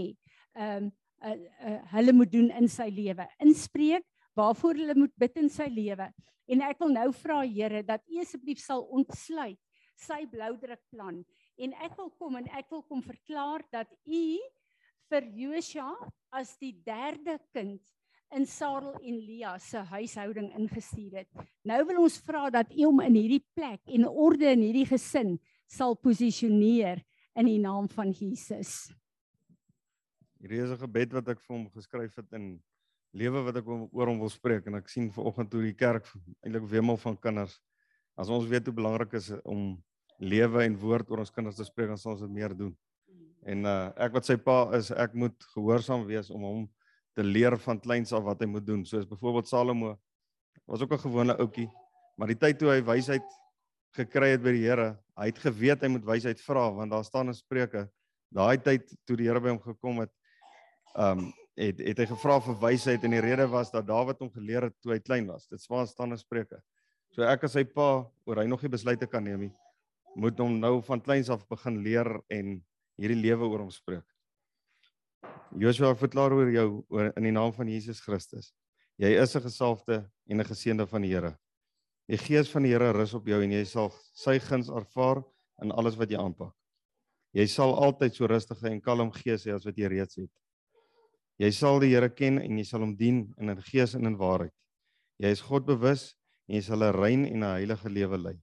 ehm 0.55 0.85
um, 0.85 0.93
uh, 1.25 1.31
uh, 1.65 1.79
hulle 1.95 2.13
moet 2.13 2.29
doen 2.29 2.51
in 2.53 2.67
sy 2.69 2.85
lewe. 2.93 3.25
Inspreek 3.41 4.03
waarvoor 4.37 4.77
hulle 4.77 4.95
moet 4.99 5.13
bid 5.17 5.39
in 5.41 5.47
sy 5.49 5.65
lewe. 5.71 6.05
En 6.45 6.61
ek 6.67 6.77
wil 6.83 6.91
nou 6.93 7.07
vra 7.17 7.39
Here 7.47 7.81
dat 7.87 8.03
U 8.11 8.19
asseblief 8.21 8.59
sal 8.61 8.83
ontsluit 8.93 9.57
sy 9.99 10.25
bloudrukplan. 10.31 11.23
En 11.57 11.73
ek 11.85 11.95
wil 11.99 12.11
kom 12.19 12.35
en 12.39 12.47
ek 12.59 12.69
wil 12.73 12.83
kom 12.89 13.01
verklaar 13.03 13.63
dat 13.73 13.91
u 14.03 14.23
vir 15.09 15.27
Josua 15.35 15.91
as 16.35 16.55
die 16.61 16.73
derde 16.85 17.37
kind 17.53 17.81
in 18.35 18.45
Sarel 18.49 18.95
en 18.99 19.17
Lia 19.23 19.55
se 19.61 19.79
huishouding 19.91 20.51
ingestuur 20.57 21.21
het. 21.21 21.47
Nou 21.63 21.79
wil 21.87 22.01
ons 22.03 22.17
vra 22.25 22.49
dat 22.53 22.71
u 22.73 22.83
hom 22.83 23.01
in 23.05 23.15
hierdie 23.15 23.43
plek 23.55 23.81
en 23.95 24.07
orde 24.09 24.49
in 24.51 24.63
hierdie 24.65 24.87
gesin 24.89 25.37
sal 25.71 25.95
posisioneer 25.95 27.03
in 27.35 27.49
die 27.49 27.59
naam 27.61 27.87
van 27.91 28.11
Jesus. 28.11 28.91
Hierdie 30.41 30.61
is 30.63 30.71
'n 30.71 30.83
gebed 30.83 31.13
wat 31.13 31.27
ek 31.29 31.39
vir 31.41 31.55
hom 31.55 31.69
geskryf 31.69 32.15
het 32.15 32.33
in 32.33 32.61
lewe 33.13 33.43
wat 33.45 33.57
ek 33.57 33.67
oor 33.67 34.07
hom 34.07 34.19
wil 34.19 34.29
spreek 34.29 34.67
en 34.67 34.75
ek 34.75 34.89
sien 34.89 35.11
vanoggend 35.11 35.53
hoe 35.53 35.63
die 35.63 35.77
kerk 35.77 36.05
eintlik 36.43 36.67
wemel 36.69 36.97
van 36.97 37.17
kinders. 37.17 37.59
As 38.17 38.29
ons 38.29 38.47
weet 38.47 38.65
hoe 38.65 38.75
belangrik 38.75 39.13
is 39.13 39.31
om 39.43 39.81
lewe 40.19 40.63
en 40.63 40.77
woord 40.77 41.09
oor 41.11 41.19
ons 41.19 41.31
kinders 41.31 41.55
te 41.55 41.65
spreek, 41.65 41.87
dan 41.87 41.97
sal 41.97 42.11
ons 42.11 42.21
dit 42.21 42.31
meer 42.31 42.55
doen. 42.55 42.75
En 43.45 43.65
uh 43.69 43.91
ek 44.01 44.15
wat 44.17 44.27
sy 44.27 44.37
pa 44.41 44.57
is, 44.77 44.89
ek 44.91 45.13
moet 45.13 45.47
gehoorsaam 45.53 46.05
wees 46.09 46.31
om 46.33 46.43
hom 46.45 46.61
te 47.15 47.23
leer 47.23 47.55
van 47.61 47.79
kleins 47.79 48.13
af 48.15 48.25
wat 48.25 48.41
hy 48.41 48.49
moet 48.49 48.65
doen. 48.65 48.83
Soos 48.85 49.07
byvoorbeeld 49.07 49.47
Salomo 49.47 49.95
was 50.65 50.81
ook 50.81 50.93
'n 50.93 51.05
gewone 51.05 51.37
ouetjie, 51.37 51.69
maar 52.17 52.27
die 52.27 52.39
tyd 52.39 52.59
toe 52.59 52.71
hy 52.71 52.81
wysheid 52.81 53.25
gekry 53.95 54.31
het 54.33 54.41
by 54.43 54.51
die 54.51 54.65
Here, 54.65 54.97
hy 55.15 55.25
het 55.25 55.39
geweet 55.39 55.81
hy 55.81 55.87
moet 55.87 56.05
wysheid 56.05 56.41
vra 56.41 56.71
want 56.73 56.91
daar 56.91 57.05
staan 57.05 57.27
in 57.27 57.33
Spreuke, 57.33 57.89
daai 58.33 58.57
tyd 58.57 58.89
toe 59.05 59.15
die 59.15 59.27
Here 59.27 59.39
by 59.39 59.49
hom 59.49 59.59
gekom 59.59 59.99
het, 59.99 60.11
um 60.95 61.33
het 61.55 61.79
het 61.79 61.97
hy 61.99 62.05
gevra 62.05 62.39
vir 62.41 62.55
wysheid 62.59 63.03
en 63.03 63.11
die 63.11 63.21
rede 63.21 63.47
was 63.47 63.71
dat 63.71 63.87
Dawid 63.87 64.19
hom 64.19 64.29
geleer 64.29 64.63
het 64.63 64.75
toe 64.81 64.91
hy 64.91 64.99
klein 64.99 65.27
was. 65.27 65.47
Dit 65.47 65.61
staan 65.61 66.11
in 66.11 66.17
Spreuke. 66.17 66.59
So 67.11 67.23
ek 67.23 67.43
as 67.43 67.53
sy 67.53 67.63
pa 67.63 68.11
oor 68.25 68.37
hy 68.37 68.45
nog 68.47 68.61
nie 68.61 68.69
besluite 68.69 69.07
kan 69.07 69.23
neem 69.23 69.39
nie 69.39 69.55
moet 70.15 70.39
hom 70.39 70.59
nou 70.59 70.79
van 70.87 71.01
kleins 71.03 71.29
af 71.29 71.43
begin 71.51 71.81
leer 71.83 72.07
en 72.31 72.55
hierdie 72.97 73.19
lewe 73.19 73.47
oor 73.47 73.65
hom 73.65 73.71
spreek. 73.71 74.05
Joshua 75.55 75.95
verklaar 75.95 76.33
oor 76.35 76.51
jou 76.51 76.67
oor 76.91 77.11
in 77.15 77.27
die 77.27 77.33
naam 77.35 77.53
van 77.55 77.69
Jesus 77.71 78.01
Christus. 78.03 78.53
Jy 78.97 79.11
is 79.21 79.35
'n 79.35 79.41
gesalfde 79.41 80.09
en 80.29 80.39
'n 80.39 80.45
geseënde 80.45 80.87
van 80.87 81.01
die 81.01 81.11
Here. 81.11 81.37
Die 82.07 82.17
gees 82.17 82.49
van 82.51 82.63
die 82.63 82.71
Here 82.71 82.91
rus 82.91 83.13
op 83.13 83.25
jou 83.25 83.41
en 83.41 83.51
jy 83.51 83.65
sal 83.65 83.93
sy 84.13 84.39
guns 84.39 84.69
ervaar 84.69 85.23
in 85.61 85.71
alles 85.71 85.95
wat 85.95 86.09
jy 86.09 86.17
aanpak. 86.17 86.53
Jy 87.33 87.47
sal 87.47 87.75
altyd 87.75 88.15
so 88.15 88.25
rustige 88.25 88.69
en 88.69 88.81
kalm 88.81 89.11
gees 89.11 89.45
hê 89.45 89.55
as 89.55 89.65
wat 89.65 89.75
jy 89.77 89.87
reeds 89.87 90.15
het. 90.15 90.31
Jy 91.37 91.51
sal 91.51 91.79
die 91.79 91.89
Here 91.89 92.09
ken 92.09 92.39
en 92.39 92.57
jy 92.57 92.63
sal 92.63 92.79
hom 92.79 92.95
dien 92.95 93.33
in 93.37 93.49
'n 93.49 93.61
gees 93.61 93.95
en 93.95 94.05
in 94.05 94.17
waarheid. 94.17 94.53
Jy 95.19 95.27
is 95.27 95.41
God 95.41 95.65
bewus 95.65 96.15
en 96.47 96.55
jy 96.55 96.61
sal 96.61 96.83
'n 96.83 96.95
rein 96.95 97.25
en 97.25 97.43
'n 97.43 97.55
heilige 97.55 97.89
lewe 97.89 98.17
lei. 98.17 98.41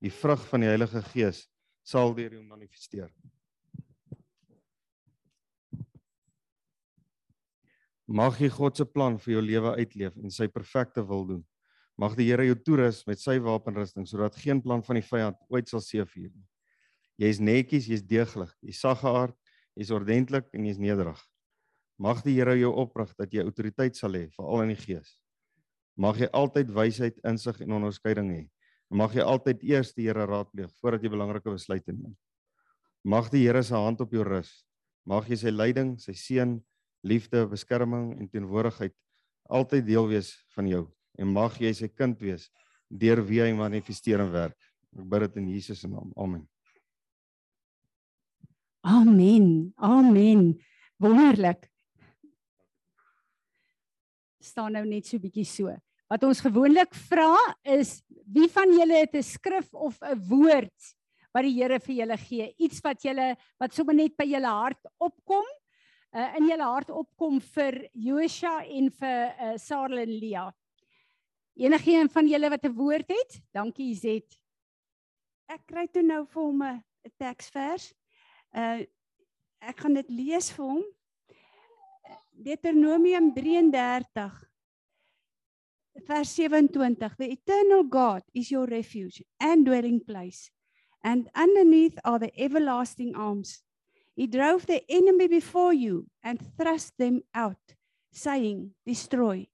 Die 0.00 0.10
vrug 0.10 0.46
van 0.46 0.60
die 0.60 0.70
Heilige 0.70 1.02
Gees 1.02 1.48
sal 1.82 2.14
deur 2.14 2.30
jou 2.30 2.42
manifesteer. 2.42 3.10
Mag 8.08 8.38
jy 8.40 8.48
God 8.48 8.78
se 8.78 8.86
plan 8.88 9.18
vir 9.20 9.34
jou 9.34 9.40
lewe 9.44 9.74
uitleef 9.76 10.14
en 10.16 10.32
sy 10.32 10.46
perfekte 10.48 11.02
wil 11.04 11.26
doen. 11.28 11.42
Mag 12.00 12.14
die 12.16 12.24
Here 12.30 12.46
jou 12.46 12.54
toerus 12.64 13.02
met 13.04 13.20
sy 13.20 13.36
wapenrusting 13.42 14.06
sodat 14.08 14.38
geen 14.40 14.62
plan 14.64 14.80
van 14.86 14.96
die 14.96 15.04
vyand 15.04 15.36
ooit 15.52 15.68
sal 15.68 15.82
seëvier 15.84 16.30
nie. 16.30 16.46
Jy's 17.20 17.40
netjies, 17.42 17.88
jy's 17.90 18.04
deeglik, 18.06 18.54
jy's 18.64 18.80
saggeaard, 18.80 19.34
jy's 19.76 19.90
ordentlik 19.92 20.46
en 20.54 20.64
jy's 20.64 20.78
nederig. 20.80 21.20
Mag 21.98 22.22
die 22.24 22.38
Here 22.38 22.54
jou 22.56 22.70
oprig 22.80 23.10
dat 23.18 23.34
jy 23.34 23.42
autoriteit 23.44 23.98
sal 23.98 24.16
hê 24.16 24.28
veral 24.38 24.64
in 24.64 24.72
die 24.72 24.78
gees. 24.80 25.18
Mag 25.98 26.16
jy 26.22 26.30
altyd 26.32 26.70
wysheid, 26.72 27.18
insig 27.26 27.60
en 27.60 27.74
onderskeiding 27.76 28.30
hê. 28.30 28.42
Mag 28.88 29.12
jy 29.18 29.26
altyd 29.26 29.66
eers 29.66 29.92
die 29.92 30.06
Here 30.06 30.24
raadpleeg 30.30 30.70
voordat 30.80 31.04
jy 31.04 31.12
belangrike 31.12 31.52
besluite 31.52 31.92
neem. 31.92 32.16
Mag 33.04 33.28
die 33.34 33.44
Here 33.44 33.60
se 33.66 33.76
hand 33.76 34.00
op 34.00 34.16
jou 34.16 34.24
rus. 34.24 34.62
Mag 35.04 35.28
jy 35.28 35.42
sy 35.42 35.52
leiding, 35.52 35.98
sy 36.00 36.16
seën, 36.16 36.56
liefde, 37.02 37.46
beskerming 37.46 38.18
en 38.18 38.28
teenwoordigheid 38.28 38.94
altyd 39.48 39.86
deel 39.86 40.08
wees 40.08 40.32
van 40.54 40.68
jou 40.68 40.84
en 41.18 41.32
mag 41.32 41.56
jy 41.60 41.72
sy 41.74 41.88
kind 41.88 42.18
wees 42.20 42.48
deur 42.88 43.22
wie 43.24 43.40
hy 43.42 43.52
manifesteer 43.52 44.20
en 44.24 44.30
werk. 44.32 44.56
Ek 44.96 45.04
bid 45.08 45.26
dit 45.26 45.40
in 45.42 45.48
Jesus 45.52 45.82
se 45.82 45.88
naam. 45.88 46.12
Amen. 46.16 46.46
Amen. 48.86 49.72
Amen. 49.76 50.54
Wonderlik. 50.96 51.68
staan 54.48 54.72
nou 54.74 54.84
net 54.88 55.06
so 55.06 55.20
bietjie 55.20 55.46
so. 55.46 55.72
Wat 56.08 56.24
ons 56.24 56.40
gewoonlik 56.40 56.94
vra 57.10 57.34
is 57.68 57.98
wie 58.32 58.48
van 58.52 58.72
julle 58.72 59.02
het 59.04 59.14
'n 59.14 59.22
skrif 59.22 59.68
of 59.74 60.00
'n 60.02 60.16
woord 60.28 60.78
wat 61.34 61.44
die 61.44 61.54
Here 61.54 61.78
vir 61.78 61.94
julle 61.94 62.16
gee? 62.16 62.54
Iets 62.58 62.80
wat 62.80 63.02
julle 63.02 63.36
wat 63.60 63.74
sommer 63.74 63.94
net 63.94 64.16
by 64.16 64.24
julle 64.24 64.48
hart 64.48 64.80
opkom, 64.98 65.44
uh, 66.14 66.36
in 66.38 66.48
julle 66.48 66.64
hart 66.64 66.90
opkom 66.90 67.40
vir 67.54 67.88
Joshua 67.94 68.64
en 68.64 68.90
vir 68.90 69.24
uh, 69.28 69.54
Sarah 69.58 70.02
en 70.02 70.12
Leah. 70.12 70.50
Enigeen 71.58 72.08
van 72.08 72.28
julle 72.30 72.50
wat 72.50 72.64
'n 72.64 72.74
woord 72.74 73.08
het? 73.10 73.40
Dankie 73.52 73.90
Izet. 73.90 74.38
Ek 75.48 75.66
kry 75.66 75.86
toe 75.86 76.02
nou 76.02 76.24
vir 76.26 76.42
hom 76.42 76.62
'n 76.62 76.82
teksvers. 77.18 77.92
Uh 78.54 78.86
ek 79.58 79.80
gaan 79.82 79.94
dit 79.94 80.10
lees 80.10 80.52
vir 80.54 80.64
hom. 80.64 80.84
Deuteronomium 82.30 83.32
33 83.34 84.48
vers 86.06 86.34
27 86.34 87.16
The 87.16 87.30
eternal 87.30 87.82
God 87.82 88.22
is 88.32 88.50
your 88.50 88.66
refuge 88.66 89.24
and 89.40 89.66
dwelling 89.66 89.98
place 90.04 90.50
and 91.02 91.28
underneath 91.34 91.98
are 92.04 92.18
the 92.18 92.30
everlasting 92.38 93.16
arms 93.16 93.62
He 94.18 94.26
drove 94.26 94.66
the 94.66 94.82
enemy 94.90 95.28
before 95.30 95.70
you 95.72 96.08
and 96.26 96.42
thrust 96.58 96.98
them 96.98 97.22
out 97.30 97.62
saying 98.10 98.74
destroy 98.82 99.46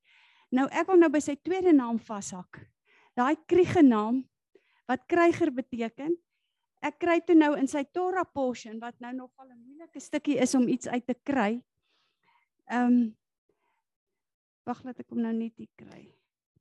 Nou 0.54 0.70
ek 0.72 0.88
wil 0.88 1.02
nou 1.02 1.10
by 1.12 1.20
sy 1.20 1.36
tweede 1.36 1.74
naam 1.76 2.00
vashak 2.00 2.62
Daai 3.12 3.36
kriege 3.44 3.84
naam 3.84 4.22
wat 4.88 5.04
kryger 5.10 5.52
beteken 5.52 6.14
Ek 6.84 6.98
kry 7.00 7.20
toe 7.24 7.36
nou 7.36 7.54
in 7.56 7.68
sy 7.70 7.80
Torah 7.96 8.26
portion 8.28 8.76
wat 8.80 8.98
nou 9.00 9.12
nogal 9.16 9.48
'n 9.48 9.56
moeilike 9.56 10.00
stukkie 10.00 10.36
is 10.36 10.52
om 10.54 10.68
iets 10.68 10.88
uit 10.88 11.06
te 11.06 11.14
kry. 11.14 11.62
Ehm 12.68 12.92
um, 12.92 13.16
Wag, 14.64 14.80
laat 14.84 15.00
ek 15.00 15.10
hom 15.12 15.20
nou 15.20 15.32
net 15.32 15.52
hier 15.60 15.68
kry. 15.76 16.08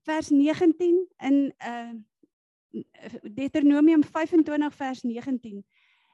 Vers 0.04 0.30
19 0.32 1.08
in 1.24 1.54
uh 1.60 1.94
Deuteronomium 3.24 4.02
25 4.04 4.74
vers 4.76 5.04
19. 5.04 5.62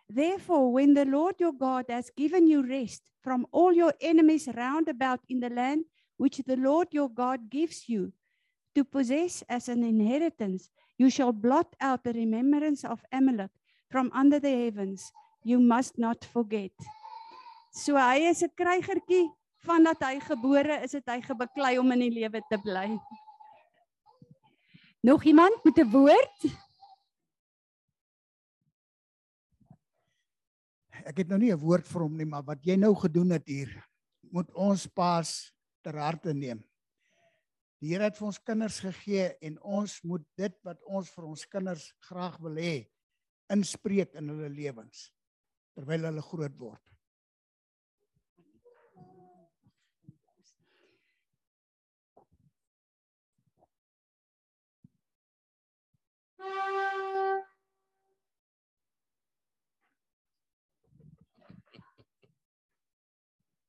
Therefore 0.09 0.73
when 0.73 0.95
the 0.95 1.05
Lord 1.05 1.35
your 1.39 1.53
God 1.53 1.85
has 1.89 2.09
given 2.09 2.47
you 2.47 2.65
rest 2.65 3.03
from 3.21 3.45
all 3.51 3.71
your 3.71 3.93
enemies 4.01 4.49
round 4.55 4.89
about 4.89 5.19
in 5.29 5.39
the 5.39 5.49
land 5.49 5.85
which 6.17 6.41
the 6.45 6.57
Lord 6.57 6.87
your 6.91 7.09
God 7.09 7.49
gives 7.49 7.87
you 7.87 8.11
to 8.73 8.83
possess 8.83 9.43
as 9.47 9.69
an 9.69 9.83
inheritance, 9.83 10.69
you 10.97 11.09
shall 11.09 11.31
blot 11.31 11.75
out 11.79 12.03
the 12.03 12.13
remembrance 12.13 12.83
of 12.83 13.05
Amalek 13.11 13.51
from 13.89 14.11
under 14.13 14.39
the 14.39 14.49
heavens. 14.49 15.11
You 15.43 15.59
must 15.59 15.97
not 15.97 16.25
forget. 16.25 16.71
So 17.71 17.95
hy 17.95 18.27
is 18.27 18.41
'n 18.43 18.49
krygertjie 18.57 19.29
vandat 19.63 20.01
hy 20.01 20.19
gebore 20.19 20.83
is, 20.83 20.93
het 20.97 21.07
hy 21.07 21.21
gebeklei 21.21 21.77
om 21.79 21.91
in 21.91 21.99
die 21.99 22.15
lewe 22.17 22.41
te 22.49 22.57
bly. 22.57 22.97
Nog 25.03 25.23
iemand 25.23 25.63
met 25.63 25.77
'n 25.77 25.91
woord? 25.91 26.39
Ek 31.09 31.23
het 31.23 31.29
nou 31.31 31.39
nie 31.41 31.51
'n 31.51 31.57
woord 31.57 31.87
vir 31.87 32.01
hom 32.01 32.17
nie, 32.17 32.25
maar 32.25 32.43
wat 32.45 32.61
jy 32.63 32.75
nou 32.77 32.93
gedoen 32.93 33.31
het 33.31 33.47
hier, 33.47 33.71
moet 34.31 34.49
ons 34.53 34.85
paas 34.85 35.51
ter 35.81 35.97
harte 35.97 36.33
neem. 36.33 36.63
Die 37.81 37.89
Here 37.93 38.03
het 38.03 38.17
vir 38.17 38.27
ons 38.27 38.37
kinders 38.37 38.79
gegee 38.79 39.33
en 39.41 39.57
ons 39.63 40.03
moet 40.03 40.25
dit 40.37 40.55
wat 40.63 40.83
ons 40.83 41.09
vir 41.09 41.25
ons 41.25 41.45
kinders 41.45 41.93
graag 42.09 42.37
wil 42.39 42.55
hê, 42.55 42.89
inspreek 43.49 44.13
in 44.13 44.29
hulle 44.29 44.49
lewens 44.49 45.09
terwyl 45.73 46.05
hulle 46.11 46.21
groot 46.21 46.57
word. 46.59 46.89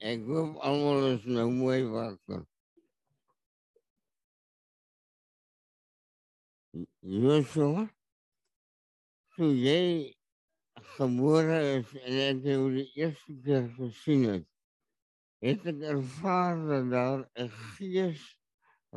Ek 0.00 0.22
hoop 0.24 0.54
almal 0.64 1.02
is 1.12 1.24
nou 1.28 1.50
mooi 1.52 1.82
wakker. 1.84 2.46
Joshua, 7.04 7.82
toe 9.36 9.50
jy 9.52 10.14
gebore 10.96 11.58
is 11.74 11.90
en 12.00 12.16
ek 12.28 12.40
jou 12.48 12.62
die 12.78 12.86
eerste 13.02 13.36
keer 13.44 13.66
gesien 13.76 14.24
het, 14.30 14.46
het 15.44 15.68
ek 15.74 15.84
ervaar 15.92 16.64
dat 16.70 16.88
daar 16.94 17.26
'n 17.44 17.52
gees 17.74 18.24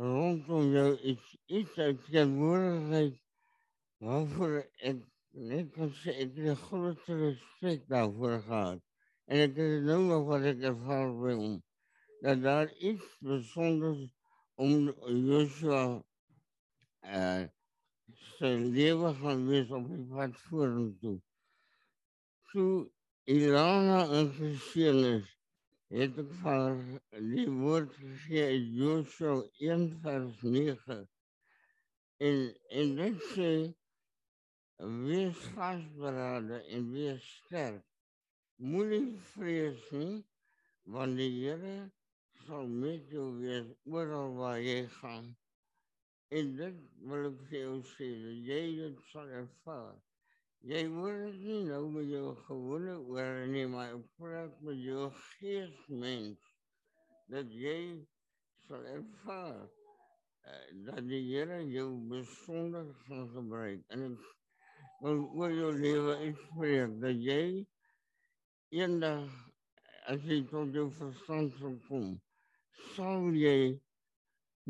rondom 0.00 0.72
jou 0.72 0.88
iets 1.12 1.36
iets 1.60 1.78
uit 1.78 2.00
teenwoordigheid 2.08 3.20
waarvoor 4.00 4.56
ek 4.92 5.04
net 5.52 5.70
kan 5.76 5.92
sê 6.00 6.16
ek 6.24 6.32
het 6.32 6.50
'n 6.56 6.64
groot 6.64 7.06
respek 7.20 7.88
daarvoor 7.92 8.40
gehad. 8.48 8.82
En 9.24 9.40
ek 9.40 9.56
het 9.56 9.84
nou 9.88 10.00
nog 10.04 10.26
wat 10.28 10.44
ervaar 10.70 11.12
by 11.20 11.34
hom. 11.38 11.54
Dat 12.24 12.42
daar 12.42 12.72
iets 12.76 13.16
bijzonders 13.20 14.08
om 14.54 14.90
Joshua 15.28 16.04
uh, 17.04 17.44
zijn 18.38 18.66
leven 18.66 19.14
gaan 19.14 19.46
wees 19.46 19.70
op 19.70 19.88
die 19.88 20.06
pad 20.06 20.36
vorentoe. 20.36 21.20
Toe 22.50 22.90
Ilana 23.24 24.08
een 24.08 24.32
gezien 24.32 25.00
is, 25.04 25.38
het 25.88 26.18
ek 26.18 26.34
van 26.42 27.00
die 27.32 27.48
woord 27.50 27.96
gegee 27.96 28.44
uit 28.50 28.68
Joshua 28.80 29.40
1 29.58 29.88
vers 30.02 30.42
9. 30.42 31.08
En, 32.16 32.38
en 32.68 32.94
dit 33.00 33.26
sê, 33.32 33.50
wees 34.76 35.42
vastberaden 35.56 36.64
en 36.66 36.90
wees 36.92 37.26
sterk. 37.40 37.93
Moenie 38.58 39.16
vrees 39.32 39.80
nie, 39.90 40.22
want 40.86 41.18
die 41.18 41.30
Here 41.32 41.90
sal 42.46 42.68
met 42.68 43.10
jou 43.10 43.26
wees 43.40 43.66
oral 43.90 44.36
waar 44.38 44.60
jy 44.62 44.84
gaan. 45.00 45.32
En 46.30 46.54
dit 46.60 46.78
wil 47.10 47.28
ek 47.32 47.42
vir 47.48 47.58
jou 47.58 47.76
sê, 47.94 48.08
jy 48.46 48.62
dit 48.78 49.02
sal 49.10 49.34
ervaar. 49.42 49.98
Jy 50.64 50.84
word 50.94 51.40
nie 51.42 51.64
nou 51.66 51.82
met 51.96 52.08
jou 52.08 52.30
gewone 52.46 52.96
oor 53.10 53.42
nie, 53.50 53.66
maar 53.74 53.96
ek 53.98 54.06
praat 54.20 54.62
met 54.64 54.78
jou 54.86 55.10
geestmens, 55.18 56.54
dat 57.28 57.50
jy 57.50 57.78
sal 58.68 58.86
ervaar 58.94 59.66
dat 60.86 61.04
die 61.08 61.22
Here 61.26 61.62
jou 61.72 61.90
besonder 62.08 62.86
gaan 63.04 63.28
gebruik. 63.34 63.84
En 63.88 64.02
ek 64.12 64.26
wil 65.02 65.22
oor 65.34 65.52
jou 65.52 65.70
lewe 65.74 66.16
uitspreek, 66.22 66.98
dat 67.02 67.22
jy 67.24 67.46
eendag 68.74 69.30
as 70.10 70.20
jy 70.28 70.40
tot 70.50 70.74
jou 70.74 70.88
verstand 70.98 71.54
sal 71.60 71.74
kom, 71.88 72.08
sal 72.94 73.30
jy 73.38 73.58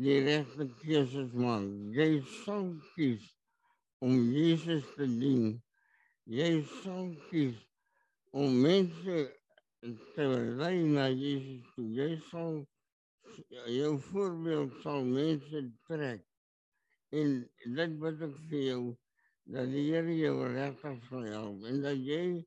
die 0.01 0.19
regte 0.25 0.67
keuses 0.81 1.31
maak. 1.33 1.65
Jy 1.95 2.09
sal 2.43 2.67
kies 2.93 3.23
om 4.05 4.15
Jesus 4.35 4.85
te 4.97 5.07
dien. 5.07 5.55
Jy 6.25 6.51
sal 6.81 7.09
kies 7.29 7.57
om 8.35 8.59
mense 8.61 9.17
te 10.15 10.29
lei 10.59 10.77
na 10.89 11.07
Jesus 11.09 11.63
toe. 11.75 11.87
Jy 11.99 12.09
sal 12.29 12.63
jou 13.71 13.93
voorbeeld 14.09 14.75
sal 14.83 15.05
mense 15.07 15.63
trek. 15.87 16.23
En 17.15 17.37
dit 17.77 17.97
wat 18.03 18.21
ek 18.27 18.35
vir 18.49 18.61
jou 18.69 18.83
dat 19.53 19.69
die 19.71 19.85
Here 19.91 20.13
jou 20.17 20.35
regtig 20.49 21.01
sal 21.09 21.25
help 21.29 21.65
en 21.69 21.81
dat 21.83 21.99
jy 22.01 22.43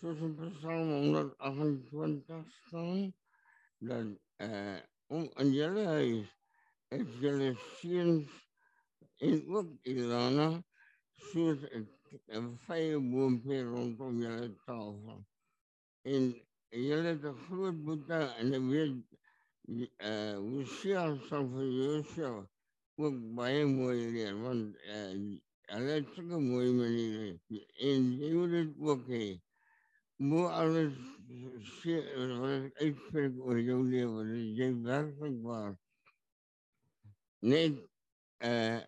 soos 0.00 0.18
in 0.20 0.36
Psalm 0.54 0.88
128 0.90 2.46
staan 2.66 3.14
dat 3.78 4.06
eh 4.36 4.78
om 5.06 5.30
in 5.42 5.50
julle 5.52 5.84
huis 5.86 6.28
is 6.88 7.08
julle 7.20 7.48
seuns 7.78 8.28
en 9.26 9.36
ook 9.56 9.68
Ilana 9.82 10.48
soos 11.30 11.58
'n 11.74 12.46
vrye 12.64 12.98
boompie 13.10 13.62
rondom 13.72 14.20
julle 14.22 14.48
tafel. 14.66 15.18
En 16.14 16.24
julle 16.70 17.08
het 17.14 17.24
'n 17.24 17.38
groot 17.46 17.78
boete 17.84 18.20
en 18.40 18.54
ek 18.58 18.64
weet 18.72 18.94
eh 20.10 20.36
hoe 20.44 20.64
sien 20.78 21.20
sal 21.28 21.44
vir 21.52 21.68
Josua 21.78 22.32
ook 23.02 23.16
baie 23.36 23.66
mooi 23.66 23.98
leer 24.14 24.34
want 24.44 24.76
eh 24.94 25.12
hulle 25.74 25.92
het 25.98 26.16
mooi 26.50 26.70
maniere 26.80 27.40
en 27.88 28.00
jy 28.20 28.32
moet 28.38 28.50
dit 28.56 28.70
ook 28.90 29.04
hê. 29.16 29.26
Moet 30.18 30.50
alles 30.50 30.94
uitspreek 32.82 33.34
oor 33.38 33.58
jou 33.62 33.82
lewe, 33.86 34.22
dat 34.26 34.46
jy 34.58 34.68
werklik 34.82 35.36
waar 35.46 35.76
net 37.50 37.76
eh 38.38 38.80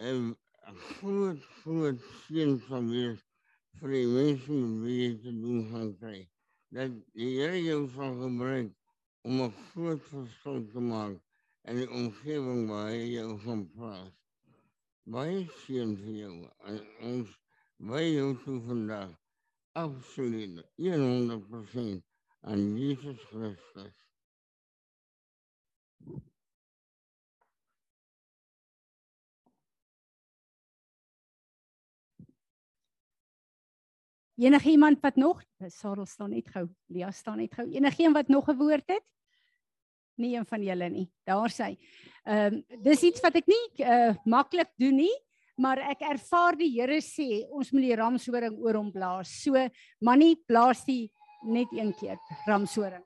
'n 0.00 0.36
groot 0.72 1.42
groot 1.60 1.98
seën 2.20 2.54
van 2.68 2.88
wees 2.88 3.20
vir 3.78 3.90
die 3.96 4.06
mense 4.16 4.52
met 4.52 4.78
wie 4.84 4.96
jy 5.02 5.10
te 5.24 5.32
doen 5.42 5.66
gaan 5.70 5.90
kry. 6.00 6.20
Dat 6.72 6.94
die 7.12 7.28
Here 7.36 7.60
jou 7.62 7.82
sal 7.96 8.16
gebruik 8.22 8.70
om 9.28 9.42
'n 9.42 9.52
groot 9.66 10.02
verskil 10.12 10.64
te 10.72 10.80
maak 10.80 11.20
in 11.68 11.76
die 11.82 11.90
omgewing 11.98 12.62
waar 12.70 12.88
hy 12.94 13.04
jou 13.18 13.38
gaan 13.44 13.66
plaas. 13.74 14.14
Baie 15.12 15.44
seën 15.60 15.92
vir 16.00 16.16
jou. 16.22 16.36
En 16.70 16.80
ons 17.12 17.28
wy 17.92 18.02
jou 18.14 18.30
toe 18.44 18.58
vandag 18.70 19.12
absoluut 19.74 20.64
100% 20.76 22.02
aan 22.40 22.78
Jesus 22.78 23.20
Christus. 23.30 23.92
Enige 34.34 34.70
iemand 34.70 35.00
wat 35.00 35.16
nog 35.16 35.42
Sarel 35.58 36.06
staan 36.06 36.30
net 36.30 36.48
gou, 36.50 36.68
Lia 36.86 37.10
staan 37.10 37.36
net 37.36 37.54
gou. 37.54 37.70
Enige 37.70 38.02
een 38.02 38.12
wat 38.12 38.28
nog 38.28 38.46
'n 38.48 38.56
woord 38.56 38.86
het? 38.86 39.04
Nie 40.14 40.36
een 40.36 40.46
van 40.46 40.62
julle 40.62 40.88
nie. 40.88 41.10
Daar 41.22 41.50
sê. 41.50 41.78
Ehm 42.22 42.54
um, 42.54 42.82
dis 42.82 43.02
iets 43.02 43.20
wat 43.20 43.34
ek 43.34 43.46
nie 43.46 43.86
uh, 43.86 44.14
maklik 44.24 44.70
doen 44.76 44.94
nie, 44.94 45.16
maar 45.56 45.78
ek 45.92 46.02
ervaar 46.08 46.56
die 46.58 46.70
Here 46.74 46.98
sê 47.04 47.44
ons 47.54 47.70
moet 47.72 47.86
die 47.86 47.98
ramshoring 47.98 48.56
oor 48.62 48.78
hom 48.80 48.90
blaas. 48.94 49.30
So 49.44 49.58
manie 50.04 50.34
blaas 50.48 50.82
die 50.86 51.10
net 51.46 51.70
een 51.76 51.92
keer 51.98 52.18
ramshoring. 52.48 53.04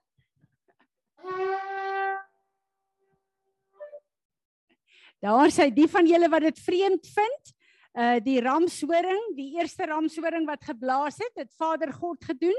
Daar 5.18 5.50
sê 5.50 5.66
die 5.74 5.88
van 5.90 6.06
julle 6.06 6.28
wat 6.30 6.46
dit 6.46 6.60
vreemd 6.62 7.06
vind, 7.10 7.54
uh 7.98 8.16
die 8.22 8.38
ramshoring, 8.44 9.32
die 9.34 9.50
eerste 9.58 9.88
ramshoring 9.90 10.46
wat 10.46 10.62
geblaas 10.64 11.18
het, 11.18 11.34
het 11.42 11.54
Vader 11.58 11.92
God 11.92 12.22
gedoen 12.24 12.58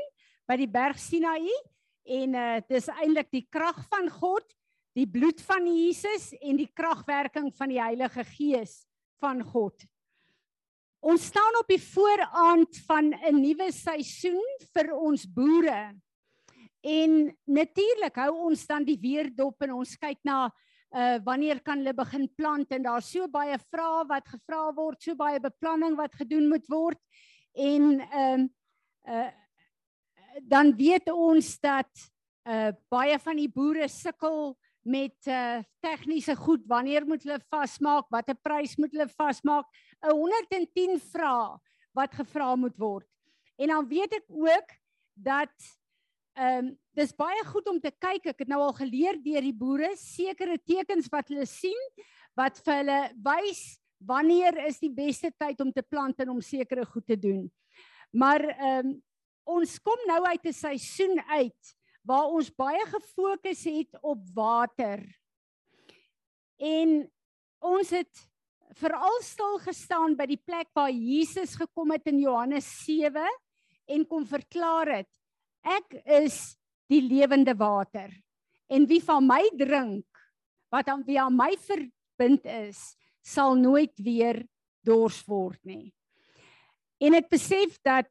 by 0.50 0.58
die 0.60 0.68
berg 0.68 1.00
Sinaï 1.00 1.48
en 2.20 2.36
uh 2.36 2.60
dis 2.68 2.92
eintlik 3.00 3.32
die 3.32 3.46
krag 3.48 3.80
van 3.88 4.12
God, 4.12 4.46
die 4.98 5.08
bloed 5.08 5.40
van 5.48 5.66
Jesus 5.72 6.34
en 6.42 6.60
die 6.60 6.68
kragwerking 6.76 7.48
van 7.56 7.72
die 7.72 7.80
Heilige 7.80 8.26
Gees 8.36 8.89
van 9.20 9.44
God. 9.44 9.86
Ons 11.00 11.30
staan 11.32 11.56
op 11.60 11.68
die 11.72 11.80
vooraand 11.80 12.82
van 12.88 13.14
'n 13.14 13.40
nuwe 13.40 13.72
seisoen 13.72 14.48
vir 14.74 14.92
ons 14.96 15.26
boere. 15.26 15.96
En 16.84 17.38
natuurlik 17.46 18.16
hou 18.16 18.34
ons 18.50 18.66
dan 18.68 18.84
die 18.84 19.00
weer 19.00 19.30
dop 19.36 19.62
en 19.62 19.74
ons 19.74 19.96
kyk 19.96 20.20
na 20.24 20.52
uh 20.90 21.20
wanneer 21.24 21.62
kan 21.62 21.78
hulle 21.78 21.94
begin 21.94 22.28
plant 22.36 22.72
en 22.72 22.84
daar's 22.84 23.12
so 23.12 23.28
baie 23.28 23.58
vrae 23.70 24.08
wat 24.10 24.26
gevra 24.28 24.74
word, 24.74 25.02
so 25.02 25.16
baie 25.16 25.40
beplanning 25.40 25.96
wat 25.96 26.16
gedoen 26.16 26.50
moet 26.50 26.66
word 26.68 26.98
en 27.54 28.00
ehm 28.00 28.40
um, 28.40 28.50
uh 29.08 29.30
dan 30.42 30.76
weet 30.78 31.10
ons 31.12 31.60
dat 31.60 31.90
uh 32.48 32.72
baie 32.90 33.20
van 33.20 33.36
die 33.36 33.50
boere 33.50 33.88
sukkel 33.88 34.56
met 34.90 35.30
uh 35.30 35.62
tegniese 35.84 36.36
goed, 36.36 36.66
wanneer 36.68 37.06
moet 37.06 37.24
hulle 37.24 37.40
vasmaak, 37.54 38.10
watter 38.10 38.36
prys 38.36 38.76
moet 38.82 38.94
hulle 38.96 39.08
vasmaak? 39.14 39.68
'n 40.02 40.16
110 40.16 41.00
vrae 41.14 41.60
wat 41.94 42.16
gevra 42.16 42.56
moet 42.56 42.78
word. 42.78 43.08
En 43.60 43.68
dan 43.68 43.88
weet 43.88 44.14
ek 44.14 44.26
ook 44.30 44.70
dat 45.14 45.54
ehm 46.40 46.66
um, 46.66 46.78
dis 46.96 47.12
baie 47.16 47.44
goed 47.46 47.68
om 47.68 47.80
te 47.80 47.92
kyk. 47.92 48.32
Ek 48.32 48.40
het 48.44 48.48
nou 48.48 48.62
al 48.64 48.74
geleer 48.76 49.18
deur 49.24 49.44
die 49.44 49.56
boere 49.56 49.92
sekere 50.00 50.58
tekens 50.58 51.10
wat 51.12 51.28
hulle 51.32 51.46
sien 51.46 51.80
wat 52.38 52.60
vir 52.64 52.80
hulle 52.80 53.00
wys 53.26 53.80
wanneer 54.00 54.56
is 54.68 54.80
die 54.80 54.92
beste 54.94 55.32
tyd 55.36 55.60
om 55.60 55.72
te 55.76 55.84
plant 55.84 56.20
en 56.24 56.32
om 56.32 56.42
sekere 56.42 56.86
goed 56.88 57.06
te 57.06 57.20
doen. 57.20 57.46
Maar 58.16 58.46
ehm 58.56 58.88
um, 58.88 58.98
ons 59.50 59.80
kom 59.82 59.98
nou 60.06 60.22
uit 60.30 60.46
'n 60.46 60.54
seisoen 60.54 61.20
uit 61.26 61.76
waar 62.10 62.32
ons 62.34 62.50
baie 62.58 62.82
gefokus 62.90 63.62
het 63.70 64.00
op 64.02 64.22
water. 64.34 65.04
En 66.58 67.04
ons 67.62 67.92
het 67.94 68.26
veral 68.80 69.22
stil 69.26 69.60
gestaan 69.62 70.16
by 70.18 70.26
die 70.30 70.42
plek 70.42 70.70
waar 70.78 70.92
Jesus 70.94 71.54
gekom 71.60 71.94
het 71.94 72.10
in 72.10 72.22
Johannes 72.24 72.68
7 72.86 73.26
en 73.90 74.06
kom 74.10 74.26
verklaar 74.30 75.00
het 75.00 75.10
Ek 75.60 75.98
is 76.08 76.56
die 76.90 77.02
lewende 77.04 77.52
water. 77.60 78.08
En 78.72 78.86
wie 78.88 79.02
van 79.04 79.26
my 79.28 79.44
drink 79.60 80.06
wat 80.72 80.88
aan 80.88 81.04
wie 81.04 81.18
aan 81.20 81.36
my 81.36 81.52
verbind 81.66 82.46
is, 82.46 82.80
sal 83.26 83.58
nooit 83.60 83.96
weer 84.00 84.44
dors 84.86 85.20
word 85.28 85.60
nie. 85.68 85.90
En 87.02 87.18
ek 87.18 87.28
besef 87.32 87.76
dat 87.84 88.10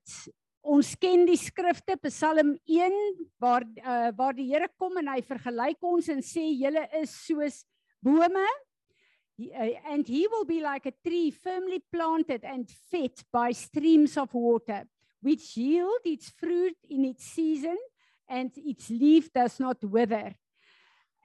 ons 0.68 0.92
ken 1.00 1.24
die 1.28 1.38
skrifte 1.40 1.96
Psalm 2.08 2.54
1 2.68 2.96
waar 3.40 3.64
uh, 3.64 4.10
waar 4.18 4.36
die 4.36 4.48
Here 4.50 4.68
kom 4.76 4.98
en 5.00 5.10
hy 5.14 5.20
vergelyk 5.24 5.84
ons 5.88 6.08
en 6.12 6.20
sê 6.24 6.44
julle 6.52 6.84
is 7.00 7.14
soos 7.24 7.62
bome 8.04 8.44
uh, 8.44 9.72
and 9.88 10.08
he 10.08 10.26
will 10.28 10.44
be 10.44 10.60
like 10.60 10.86
a 10.86 10.94
tree 11.04 11.30
firmly 11.30 11.80
planted 11.92 12.44
and 12.44 12.68
fed 12.92 13.16
by 13.32 13.50
streams 13.52 14.18
of 14.20 14.34
water 14.34 14.84
which 15.20 15.56
yield 15.56 16.04
its 16.04 16.30
fruit 16.30 16.76
in 16.88 17.04
its 17.04 17.24
season 17.24 17.76
and 18.28 18.52
its 18.56 18.90
leaf 18.90 19.32
does 19.32 19.58
not 19.58 19.82
wither. 19.82 20.34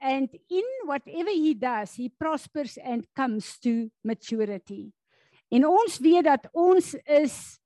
And 0.00 0.28
in 0.50 0.64
whatever 0.84 1.30
he 1.30 1.54
does, 1.54 1.94
he 1.94 2.08
prospers 2.08 2.76
and 2.76 3.06
comes 3.14 3.58
to 3.60 3.90
maturity. 4.02 4.92
En 5.52 5.66
ons 5.68 5.98
weet 6.02 6.24
dat 6.26 6.48
ons 6.52 6.94
is 7.04 7.60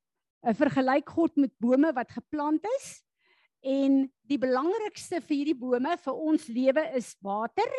'n 0.47 0.55
vergelyk 0.55 1.09
God 1.11 1.36
met 1.36 1.53
bome 1.59 1.93
wat 1.93 2.11
geplant 2.14 2.64
is 2.78 3.03
en 3.62 4.05
die 4.28 4.39
belangrikste 4.39 5.20
vir 5.20 5.36
hierdie 5.36 5.59
bome 5.59 5.97
vir 5.99 6.14
ons 6.14 6.47
lewe 6.49 6.84
is 6.95 7.16
water. 7.22 7.70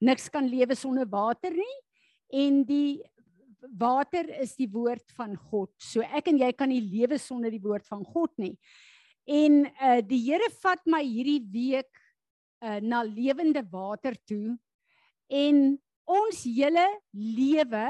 Niks 0.00 0.28
kan 0.28 0.48
lewe 0.48 0.74
sonder 0.74 1.06
water 1.06 1.54
nie. 1.54 1.76
En 2.34 2.64
die 2.66 3.02
water 3.78 4.28
is 4.40 4.56
die 4.58 4.68
woord 4.70 5.06
van 5.16 5.36
God. 5.36 5.70
So 5.78 6.02
ek 6.02 6.28
en 6.32 6.38
jy 6.38 6.50
kan 6.52 6.70
nie 6.70 6.82
lewe 6.82 7.18
sonder 7.18 7.50
die 7.50 7.62
woord 7.62 7.86
van 7.86 8.04
God 8.04 8.32
nie. 8.38 8.56
En 9.28 9.66
uh 9.66 10.00
die 10.02 10.22
Here 10.24 10.50
vat 10.62 10.82
my 10.86 11.02
hierdie 11.04 11.42
week 11.52 11.90
uh 12.64 12.80
na 12.80 13.04
lewende 13.06 13.62
water 13.70 14.16
toe 14.26 14.56
en 15.28 15.78
ons 16.08 16.42
hele 16.48 16.86
lewe 17.12 17.86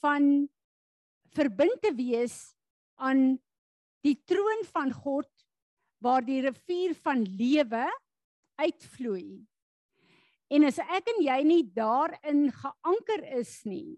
van 0.00 0.48
verbind 1.36 1.82
te 1.84 1.92
wees 1.94 2.55
aan 2.96 3.36
die 4.06 4.16
troon 4.28 4.64
van 4.72 4.92
God 4.92 5.30
waar 6.04 6.24
die 6.24 6.42
rivier 6.44 6.94
van 7.02 7.24
lewe 7.24 7.84
uitvloei. 8.60 9.44
En 10.52 10.66
as 10.68 10.78
ek 10.78 11.10
en 11.10 11.22
jy 11.24 11.38
nie 11.46 11.62
daarin 11.74 12.46
geanker 12.54 13.24
is 13.40 13.58
nie, 13.66 13.96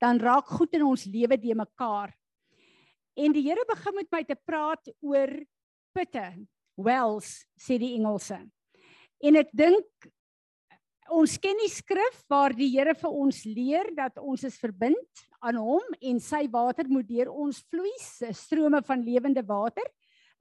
dan 0.00 0.20
raak 0.22 0.48
goed 0.48 0.72
in 0.78 0.86
ons 0.86 1.04
lewe 1.06 1.36
de 1.38 1.54
mekaar. 1.54 2.14
En 3.18 3.34
die 3.34 3.44
Here 3.44 3.64
begin 3.68 3.98
met 4.00 4.08
my 4.10 4.22
te 4.24 4.38
praat 4.48 4.88
oor 5.04 5.34
putte, 5.92 6.24
wells 6.80 7.42
sê 7.60 7.76
die 7.78 7.92
Engelse. 7.98 8.40
En 9.22 9.38
ek 9.38 9.52
dink 9.52 10.08
ons 11.10 11.36
ken 11.42 11.58
die 11.62 11.70
skrif 11.70 12.22
waar 12.30 12.54
die 12.54 12.70
Here 12.70 12.94
vir 12.94 13.10
ons 13.10 13.44
leer 13.44 13.90
dat 13.96 14.18
ons 14.18 14.44
is 14.44 14.58
verbind 14.60 15.24
aan 15.42 15.58
hom 15.58 15.82
en 16.00 16.20
sy 16.20 16.46
water 16.50 16.88
moet 16.88 17.08
deur 17.08 17.32
ons 17.32 17.58
vloei, 17.70 17.92
strome 18.32 18.82
van 18.86 19.02
lewende 19.02 19.42
water. 19.46 19.86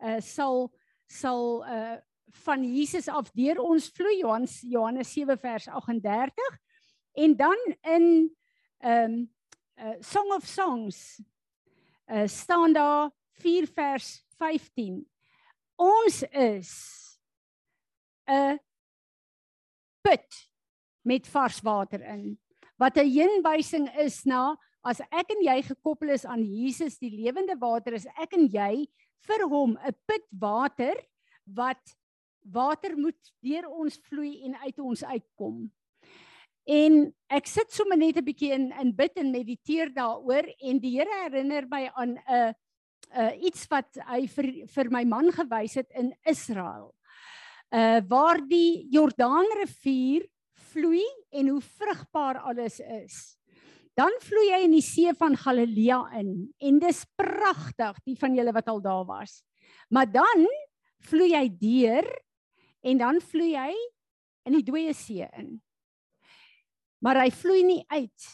uh, 0.02 0.20
sal 0.20 0.72
sal 1.08 1.64
uh, 1.68 1.98
van 2.46 2.64
Jesus 2.64 3.10
af 3.12 3.32
deur 3.36 3.60
ons 3.60 3.90
vloei. 3.92 4.22
Johannes 4.22 4.62
Johannes 4.62 5.14
7 5.14 5.38
vers 5.38 5.68
38 5.68 6.60
en 7.14 7.36
dan 7.36 7.60
in 7.84 8.08
ehm 8.82 9.14
um, 9.14 9.30
uh, 9.78 9.98
Song 10.00 10.32
of 10.34 10.46
Songs 10.46 11.22
uh, 12.08 12.28
staan 12.28 12.74
daar 12.74 13.12
4 13.42 13.68
vers 13.68 14.26
15 14.38 15.12
ons 15.76 16.24
is 16.24 16.72
'n 18.30 18.60
put 20.02 20.51
met 21.04 21.28
vars 21.28 21.62
water 21.62 22.02
in 22.02 22.38
wat 22.78 22.98
'n 22.98 23.10
heenwysing 23.10 23.88
is 24.00 24.26
na 24.26 24.58
as 24.84 25.02
ek 25.12 25.30
en 25.30 25.42
jy 25.46 25.62
gekoppel 25.62 26.10
is 26.10 26.26
aan 26.26 26.44
Jesus 26.44 26.98
die 26.98 27.14
lewende 27.14 27.56
water 27.60 27.94
is 27.94 28.08
ek 28.18 28.34
en 28.34 28.48
jy 28.50 28.88
vir 29.28 29.48
hom 29.48 29.78
'n 29.78 29.96
put 30.08 30.26
water 30.32 30.96
wat 31.46 31.82
water 32.42 32.98
moet 32.98 33.20
deur 33.44 33.70
ons 33.70 34.00
vloei 34.10 34.42
en 34.46 34.56
uit 34.66 34.80
ons 34.80 35.04
uitkom. 35.04 35.70
En 36.66 37.14
ek 37.30 37.48
sit 37.48 37.72
sommer 37.72 37.98
net 37.98 38.18
'n 38.18 38.26
bietjie 38.26 38.52
in 38.54 38.72
in 38.72 38.96
bid 38.96 39.18
en 39.18 39.32
mediteer 39.32 39.94
daaroor 39.94 40.46
en 40.62 40.80
die 40.80 40.98
Here 40.98 41.30
herinner 41.30 41.68
my 41.68 41.92
aan 41.96 42.18
'n 42.18 42.54
uh 43.14 43.32
iets 43.44 43.68
wat 43.68 43.98
hy 44.08 44.28
vir 44.28 44.68
vir 44.68 44.90
my 44.90 45.04
man 45.04 45.32
gewys 45.32 45.76
het 45.76 45.90
in 45.92 46.14
Israel. 46.26 46.94
Uh 47.72 48.02
waar 48.08 48.40
die 48.48 48.88
Jordaanrivier 48.90 50.28
vloei 50.72 51.06
en 51.36 51.52
hoe 51.54 51.62
vrugbaar 51.62 52.42
alles 52.48 52.80
is. 52.80 53.20
Dan 53.98 54.14
vloei 54.24 54.52
hy 54.54 54.62
in 54.66 54.76
die 54.76 54.86
see 54.86 55.12
van 55.20 55.36
Galilea 55.38 56.00
in 56.22 56.32
en 56.64 56.80
dis 56.80 57.04
pragtig, 57.20 57.98
die 58.08 58.18
van 58.20 58.36
julle 58.38 58.54
wat 58.56 58.70
al 58.72 58.80
daar 58.84 59.06
was. 59.10 59.42
Maar 59.92 60.08
dan 60.12 60.46
vloei 61.04 61.34
hy 61.36 61.48
deur 61.60 62.08
en 62.88 63.02
dan 63.02 63.20
vloei 63.22 63.52
hy 63.58 63.74
in 64.48 64.58
die 64.58 64.66
dooie 64.66 64.94
see 64.98 65.28
in. 65.38 65.58
Maar 67.02 67.24
hy 67.26 67.32
vloei 67.34 67.62
nie 67.66 67.82
uit 67.92 68.30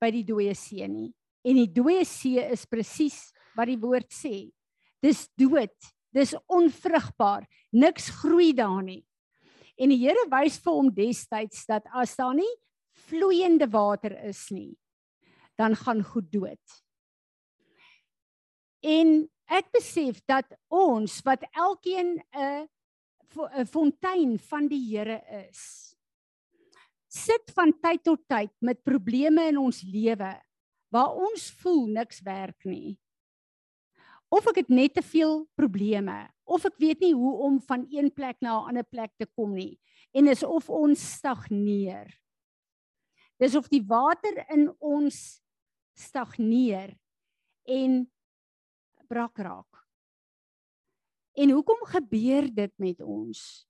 by 0.00 0.10
die 0.14 0.24
dooie 0.26 0.54
see 0.56 0.86
nie. 0.88 1.10
En 1.46 1.58
die 1.58 1.70
dooie 1.70 2.04
see 2.06 2.42
is 2.42 2.66
presies 2.70 3.28
wat 3.58 3.70
die 3.70 3.78
woord 3.80 4.10
sê. 4.14 4.48
Dis 5.02 5.26
dood, 5.38 5.74
dis 6.14 6.34
onvrugbaar, 6.50 7.46
niks 7.74 8.08
groei 8.22 8.52
daar 8.56 8.82
nie. 8.82 9.02
En 9.78 9.92
die 9.92 10.00
Here 10.00 10.26
wys 10.30 10.58
vir 10.62 10.74
hom 10.74 10.90
destyds 10.94 11.66
dat 11.68 11.86
as 11.94 12.16
daar 12.18 12.34
nie 12.34 12.50
vloeiende 13.08 13.68
water 13.70 14.16
is 14.26 14.48
nie, 14.50 14.74
dan 15.58 15.76
gaan 15.78 16.02
goed 16.02 16.26
dood. 16.32 16.78
En 18.82 19.28
ek 19.48 19.70
besef 19.74 20.18
dat 20.26 20.50
ons 20.68 21.20
wat 21.26 21.46
elkeen 21.54 22.18
'n 22.34 22.66
'n 23.36 23.66
fontein 23.66 24.38
van 24.38 24.68
die 24.68 24.82
Here 24.90 25.22
is. 25.48 25.94
Sit 27.08 27.50
van 27.54 27.72
tyd 27.80 28.02
tot 28.02 28.20
tyd 28.28 28.52
met 28.60 28.82
probleme 28.84 29.48
in 29.48 29.58
ons 29.58 29.82
lewe 29.82 30.32
waar 30.92 31.14
ons 31.14 31.50
voel 31.60 31.86
niks 31.86 32.20
werk 32.24 32.64
nie. 32.64 32.98
Of 34.28 34.46
ek 34.48 34.64
het 34.64 34.68
net 34.68 34.94
te 34.94 35.02
veel 35.02 35.46
probleme 35.56 36.28
of 36.48 36.64
ek 36.64 36.78
weet 36.80 37.04
nie 37.04 37.12
hoe 37.14 37.34
om 37.44 37.60
van 37.60 37.84
een 37.92 38.08
plek 38.12 38.40
na 38.40 38.58
'n 38.58 38.68
ander 38.72 38.84
plek 38.84 39.12
te 39.16 39.26
kom 39.26 39.54
nie 39.54 39.78
en 40.12 40.28
is 40.28 40.42
of 40.42 40.70
ons 40.70 41.00
stagneer. 41.18 42.08
Dis 43.38 43.54
of 43.54 43.68
die 43.68 43.84
water 43.86 44.44
in 44.50 44.72
ons 44.80 45.42
stagneer 45.94 46.96
en 47.64 48.10
brak 49.08 49.38
raak. 49.38 49.84
En 51.38 51.50
hoekom 51.50 51.84
gebeur 51.86 52.48
dit 52.54 52.72
met 52.76 53.00
ons? 53.00 53.68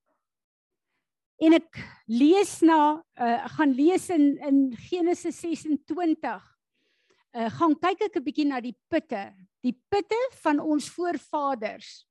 En 1.38 1.52
ek 1.52 1.76
lees 2.06 2.60
na 2.60 3.04
uh, 3.20 3.46
gaan 3.58 3.74
lees 3.74 4.08
in 4.10 4.38
in 4.42 4.76
Genesis 4.88 5.40
26. 5.40 6.56
Uh 7.36 7.50
gaan 7.58 7.76
kyk 7.78 8.08
ek 8.08 8.16
'n 8.16 8.24
bietjie 8.24 8.48
na 8.48 8.60
die 8.60 8.76
putte. 8.88 9.34
Die 9.62 9.76
putte 9.90 10.18
van 10.42 10.58
ons 10.60 10.88
voorvaders 10.88 12.07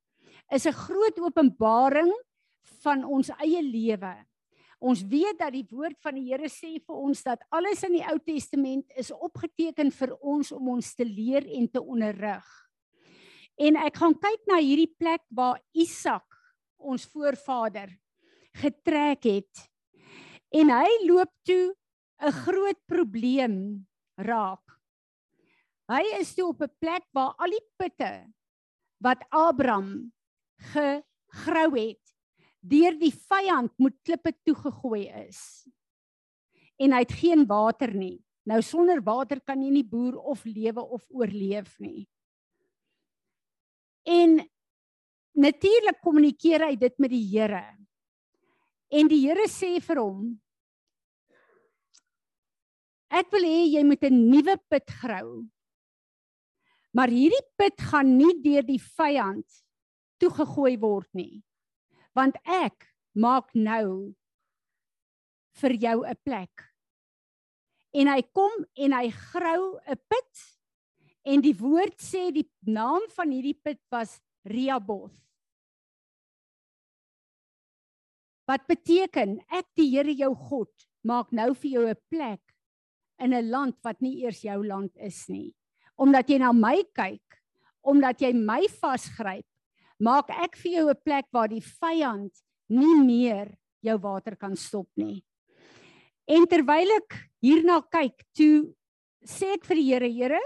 is 0.50 0.66
'n 0.66 0.72
groot 0.72 1.18
openbaring 1.18 2.12
van 2.82 3.04
ons 3.04 3.30
eie 3.40 3.62
lewe. 3.62 4.14
Ons 4.78 5.02
weet 5.02 5.38
dat 5.38 5.52
die 5.52 5.66
woord 5.66 5.98
van 6.00 6.14
die 6.14 6.28
Here 6.30 6.48
sê 6.48 6.78
vir 6.78 6.94
ons 6.94 7.22
dat 7.22 7.42
alles 7.50 7.82
in 7.82 7.98
die 7.98 8.06
Ou 8.06 8.18
Testament 8.18 8.86
is 8.96 9.10
opgeteken 9.10 9.90
vir 9.90 10.14
ons 10.22 10.52
om 10.52 10.68
ons 10.68 10.94
te 10.94 11.04
leer 11.04 11.46
en 11.58 11.66
te 11.68 11.82
onderrig. 11.82 12.46
En 13.58 13.76
ek 13.76 13.96
gaan 13.98 14.14
kyk 14.14 14.46
na 14.46 14.60
hierdie 14.62 14.94
plek 14.98 15.24
waar 15.34 15.58
Isak, 15.74 16.26
ons 16.78 17.08
voorvader, 17.10 17.90
getrek 18.54 19.24
het. 19.26 19.64
En 20.54 20.70
hy 20.70 20.88
loop 21.08 21.32
toe 21.42 21.74
'n 22.22 22.32
groot 22.46 22.78
probleem 22.86 23.86
raak. 24.16 24.62
Hy 25.88 26.04
is 26.20 26.34
toe 26.34 26.48
op 26.48 26.62
'n 26.62 26.70
plek 26.78 27.04
waar 27.12 27.34
al 27.38 27.50
die 27.50 27.66
putte 27.76 28.30
wat 29.02 29.24
Abraham 29.30 30.12
gegrou 30.58 31.70
het 31.76 32.14
deur 32.68 32.96
die 32.98 33.12
vyand 33.14 33.72
moet 33.78 33.96
klippe 34.04 34.32
toegegooi 34.44 35.06
is. 35.28 35.40
En 36.78 36.92
hy 36.94 37.02
het 37.04 37.14
geen 37.20 37.46
water 37.48 37.94
nie. 37.94 38.18
Nou 38.48 38.60
sonder 38.64 39.00
water 39.04 39.40
kan 39.44 39.62
jy 39.62 39.70
nie 39.72 39.86
boer 39.86 40.16
of 40.18 40.44
lewe 40.48 40.82
of 40.82 41.04
oorleef 41.10 41.76
nie. 41.82 42.06
En 44.08 44.38
natuurlik 45.38 46.00
kommunikeer 46.02 46.64
hy 46.68 46.76
dit 46.80 46.98
met 46.98 47.12
die 47.12 47.24
Here. 47.28 47.64
En 48.88 49.10
die 49.10 49.20
Here 49.26 49.46
sê 49.52 49.76
vir 49.84 50.00
hom: 50.00 50.22
Ek 53.08 53.30
wil 53.32 53.44
hê 53.44 53.60
jy 53.74 53.84
moet 53.84 54.04
'n 54.04 54.30
nuwe 54.30 54.56
put 54.68 54.90
grou. 55.02 55.44
Maar 56.92 57.08
hierdie 57.08 57.44
put 57.56 57.80
gaan 57.90 58.16
nie 58.16 58.34
deur 58.42 58.64
die 58.64 58.80
vyand 58.80 59.46
toegegooi 60.18 60.76
word 60.78 61.08
nie. 61.14 61.42
Want 62.14 62.36
ek 62.44 62.88
maak 63.14 63.54
nou 63.54 64.14
vir 65.60 65.72
jou 65.72 66.06
'n 66.06 66.16
plek. 66.24 66.64
En 67.94 68.06
hy 68.06 68.22
kom 68.22 68.64
en 68.76 68.92
hy 68.92 69.10
grou 69.10 69.80
'n 69.86 69.96
put 70.08 70.58
En 71.28 71.42
die 71.44 71.54
woord 71.56 71.98
sê 72.00 72.28
die 72.32 72.46
naam 72.64 73.04
van 73.12 73.32
hierdie 73.34 73.56
put 73.56 73.80
was 73.92 74.16
Rehoboth. 74.48 75.12
Wat 78.48 78.64
beteken 78.70 79.36
ek 79.52 79.66
die 79.76 79.90
Here 79.92 80.14
jou 80.16 80.32
God 80.48 80.72
maak 81.04 81.34
nou 81.36 81.52
vir 81.52 81.70
jou 81.70 81.84
'n 81.88 82.00
plek 82.08 82.40
in 83.20 83.34
'n 83.34 83.50
land 83.50 83.76
wat 83.84 84.00
nie 84.00 84.24
eers 84.24 84.40
jou 84.40 84.64
land 84.64 84.92
is 84.96 85.28
nie. 85.28 85.54
Omdat 85.98 86.30
jy 86.30 86.38
na 86.38 86.52
my 86.52 86.82
kyk, 86.94 87.42
omdat 87.82 88.20
jy 88.20 88.32
my 88.32 88.64
vasgryp, 88.80 89.47
maak 90.00 90.30
ek 90.30 90.56
vir 90.56 90.72
jou 90.72 90.90
'n 90.90 91.02
plek 91.04 91.26
waar 91.32 91.48
die 91.48 91.60
vyand 91.62 92.32
nie 92.68 92.96
meer 93.04 93.56
jou 93.82 93.98
water 93.98 94.36
kan 94.36 94.56
stop 94.56 94.88
nie. 94.96 95.24
En 96.26 96.46
terwyl 96.46 96.90
ek 96.96 97.30
hierna 97.40 97.80
kyk, 97.80 98.24
toe 98.34 98.74
sê 99.24 99.54
ek 99.54 99.64
vir 99.64 99.76
die 99.76 99.88
Here, 99.88 100.08
Here, 100.08 100.40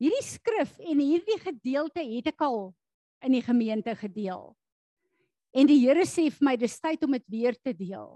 Hierdie 0.00 0.24
skrif 0.24 0.78
en 0.80 1.00
hierdie 1.02 1.36
gedeelte 1.42 2.00
het 2.00 2.30
ek 2.32 2.40
al 2.46 2.70
in 3.26 3.34
die 3.36 3.44
gemeente 3.44 3.92
gedeel. 4.00 4.54
En 5.52 5.68
die 5.68 5.76
Here 5.82 6.06
sê 6.08 6.30
vir 6.32 6.46
my 6.46 6.54
dis 6.56 6.78
tyd 6.80 7.04
om 7.04 7.12
dit 7.18 7.26
weer 7.28 7.58
te 7.60 7.74
deel. 7.76 8.14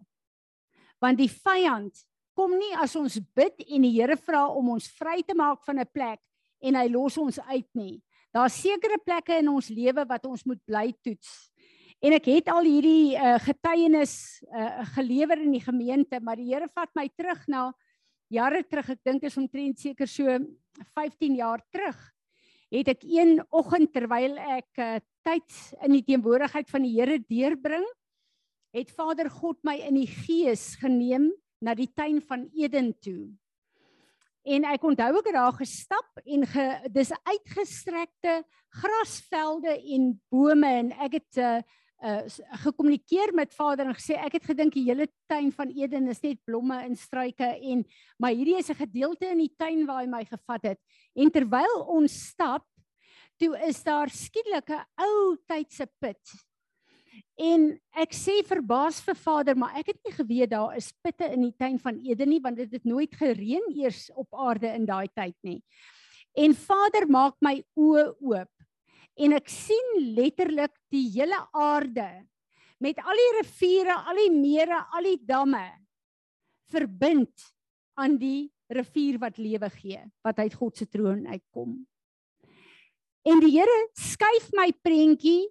Want 1.03 1.21
die 1.21 1.29
vyand 1.29 2.01
kom 2.35 2.55
nie 2.57 2.73
as 2.81 2.95
ons 2.97 3.19
bid 3.37 3.61
en 3.69 3.85
die 3.85 3.93
Here 3.99 4.17
vra 4.17 4.47
om 4.49 4.73
ons 4.79 4.89
vry 4.97 5.21
te 5.21 5.37
maak 5.37 5.61
van 5.69 5.79
'n 5.79 5.93
plek 5.93 6.21
en 6.65 6.75
hy 6.81 6.89
los 6.89 7.19
ons 7.19 7.39
uit 7.39 7.69
nie. 7.75 8.01
Daar's 8.35 8.57
sekere 8.59 8.99
plekke 8.99 9.37
in 9.39 9.49
ons 9.53 9.69
lewe 9.71 10.03
wat 10.11 10.25
ons 10.27 10.43
moet 10.43 10.59
bly 10.67 10.89
toets. 11.07 11.53
En 12.03 12.17
ek 12.17 12.27
het 12.33 12.49
al 12.51 12.67
hierdie 12.67 13.15
uh, 13.15 13.37
getuienis 13.45 14.17
uh, 14.51 14.83
gelewer 14.97 15.39
in 15.45 15.55
die 15.55 15.63
gemeente, 15.63 16.19
maar 16.19 16.41
die 16.41 16.49
Here 16.51 16.67
vat 16.75 16.91
my 16.99 17.07
terug 17.15 17.45
na 17.49 17.69
jare 18.35 18.65
terug, 18.67 18.91
ek 18.97 19.05
dink 19.07 19.29
is 19.29 19.39
omtrent 19.39 19.79
seker 19.79 20.11
so 20.11 20.35
15 20.99 21.39
jaar 21.39 21.63
terug, 21.71 22.01
het 22.75 22.91
ek 22.97 23.07
een 23.07 23.39
oggend 23.55 23.93
terwyl 23.95 24.35
ek 24.59 24.83
uh, 24.83 24.99
tyd 25.23 25.61
in 25.87 25.95
die 25.95 26.03
teenwoordigheid 26.11 26.75
van 26.75 26.83
die 26.89 26.97
Here 26.97 27.21
deurbring, 27.23 27.87
het 28.75 28.91
Vader 28.99 29.31
God 29.31 29.63
my 29.63 29.79
in 29.87 30.01
die 30.01 30.11
gees 30.11 30.73
geneem 30.83 31.31
na 31.63 31.79
die 31.79 31.93
tuin 31.95 32.19
van 32.27 32.49
Eden 32.51 32.91
toe. 32.99 33.31
En 34.45 34.67
ek 34.69 34.83
onthou 34.85 35.09
ek 35.19 35.31
het 35.31 35.37
daar 35.39 35.57
gestap 35.57 36.21
en 36.25 36.45
ge, 36.45 36.65
dis 36.93 37.13
uitgestrekte 37.25 38.43
grasvelde 38.77 39.73
en 39.97 40.11
bome 40.33 40.73
en 40.83 40.93
ek 41.07 41.19
het 41.21 41.41
uh, 41.41 41.57
uh 42.05 42.21
gekommunikeer 42.61 43.33
met 43.33 43.55
Vader 43.57 43.89
en 43.89 43.97
gesê 43.97 44.19
ek 44.21 44.37
het 44.37 44.49
gedink 44.51 44.75
die 44.77 44.85
hele 44.85 45.07
tuin 45.31 45.49
van 45.55 45.73
Eden 45.73 46.11
is 46.13 46.21
net 46.21 46.43
blomme 46.45 46.77
en 46.77 46.97
struike 46.99 47.47
en 47.47 47.87
maar 48.21 48.37
hierdie 48.37 48.59
is 48.61 48.69
'n 48.69 48.83
gedeelte 48.85 49.31
in 49.33 49.41
die 49.41 49.55
tuin 49.57 49.87
waar 49.87 50.03
hy 50.03 50.11
my 50.13 50.25
gevat 50.25 50.63
het. 50.75 50.81
En 51.17 51.31
terwyl 51.31 51.81
ons 51.89 52.13
stap, 52.13 52.67
toe 53.41 53.57
is 53.65 53.83
daar 53.83 54.11
skielik 54.11 54.69
'n 54.69 54.85
ou 55.01 55.37
tydse 55.49 55.89
put. 55.99 56.21
En 57.35 57.67
ek 57.99 58.13
sê 58.15 58.39
verbaas 58.47 59.01
vir 59.03 59.17
Vader, 59.19 59.57
maar 59.59 59.75
ek 59.81 59.91
het 59.91 60.01
nie 60.07 60.15
geweet 60.15 60.53
daar 60.53 60.77
is 60.79 60.93
putte 61.03 61.27
in 61.35 61.43
die 61.49 61.55
tuin 61.59 61.81
van 61.83 61.99
Eden 62.07 62.31
nie 62.31 62.41
want 62.43 62.61
dit 62.61 62.71
het 62.71 62.85
nooit 62.87 63.15
gereën 63.19 63.73
eers 63.75 64.07
op 64.15 64.29
aarde 64.39 64.71
in 64.71 64.87
daai 64.87 65.09
tyd 65.11 65.35
nie. 65.43 65.59
En 66.39 66.55
Vader 66.55 67.09
maak 67.11 67.35
my 67.43 67.59
oë 67.75 68.07
oop 68.23 68.51
en 69.15 69.35
ek 69.35 69.51
sien 69.51 69.91
letterlik 70.15 70.75
die 70.91 71.07
hele 71.15 71.39
aarde 71.55 72.07
met 72.83 72.99
al 72.99 73.19
die 73.19 73.33
riviere, 73.39 73.95
al 73.95 74.19
die 74.19 74.35
mere, 74.35 74.81
al 74.95 75.07
die 75.07 75.19
damme 75.27 75.65
verbind 76.71 77.47
aan 77.99 78.19
die 78.19 78.51
rivier 78.75 79.19
wat 79.23 79.39
lewe 79.39 79.71
gee, 79.75 80.01
wat 80.25 80.39
uit 80.43 80.55
God 80.59 80.79
se 80.79 80.87
troon 80.91 81.27
uitkom. 81.31 81.77
En 83.25 83.41
die 83.41 83.55
Here 83.55 83.77
skuif 83.97 84.51
my 84.59 84.69
prentjie 84.85 85.49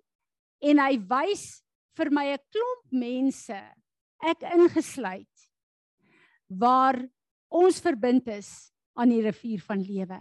en 0.64 0.80
hy 0.84 0.98
wys 1.10 1.63
vir 1.98 2.10
my 2.12 2.26
'n 2.34 2.44
klomp 2.52 2.92
mense, 2.92 3.60
ek 4.24 4.44
ingesluit, 4.44 5.50
waar 6.50 6.98
ons 7.50 7.80
verbind 7.80 8.28
is 8.28 8.72
aan 8.96 9.10
die 9.10 9.22
rivier 9.22 9.62
van 9.62 9.82
lewe. 9.82 10.20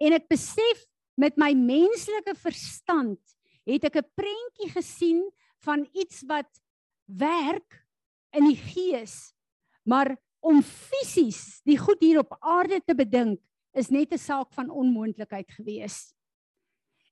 En 0.00 0.12
ek 0.12 0.28
besef 0.28 0.84
met 1.16 1.36
my 1.38 1.52
menslike 1.54 2.34
verstand 2.34 3.20
het 3.64 3.84
ek 3.84 3.96
'n 3.96 4.12
prentjie 4.16 4.70
gesien 4.70 5.30
van 5.64 5.86
iets 5.94 6.22
wat 6.26 6.50
werk 7.06 7.86
in 8.32 8.44
die 8.44 8.58
gees, 8.58 9.34
maar 9.84 10.16
om 10.40 10.62
fisies 10.62 11.62
die 11.64 11.78
goed 11.78 12.00
hier 12.00 12.20
op 12.20 12.36
aarde 12.40 12.80
te 12.84 12.94
bedink 12.94 13.40
is 13.72 13.90
net 13.90 14.12
'n 14.12 14.18
saak 14.18 14.52
van 14.52 14.70
onmoontlikheid 14.70 15.50
gewees. 15.50 16.14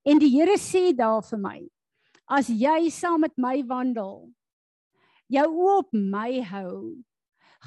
En 0.04 0.18
die 0.18 0.30
Here 0.30 0.58
sê 0.58 0.94
daar 0.94 1.22
vir 1.22 1.38
my: 1.38 1.70
As 2.32 2.48
jy 2.48 2.88
saam 2.88 3.26
met 3.26 3.34
my 3.36 3.58
wandel, 3.68 4.30
jou 5.32 5.48
oë 5.48 5.78
op 5.82 5.90
my 5.92 6.40
hou, 6.48 6.76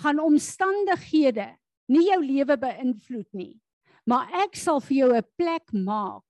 gaan 0.01 0.21
omstandighede 0.23 1.51
nie 1.93 2.07
jou 2.09 2.21
lewe 2.23 2.57
beïnvloed 2.57 3.29
nie, 3.37 3.53
maar 4.09 4.31
ek 4.45 4.57
sal 4.57 4.81
vir 4.81 4.97
jou 4.97 5.11
'n 5.13 5.29
plek 5.37 5.69
maak 5.73 6.25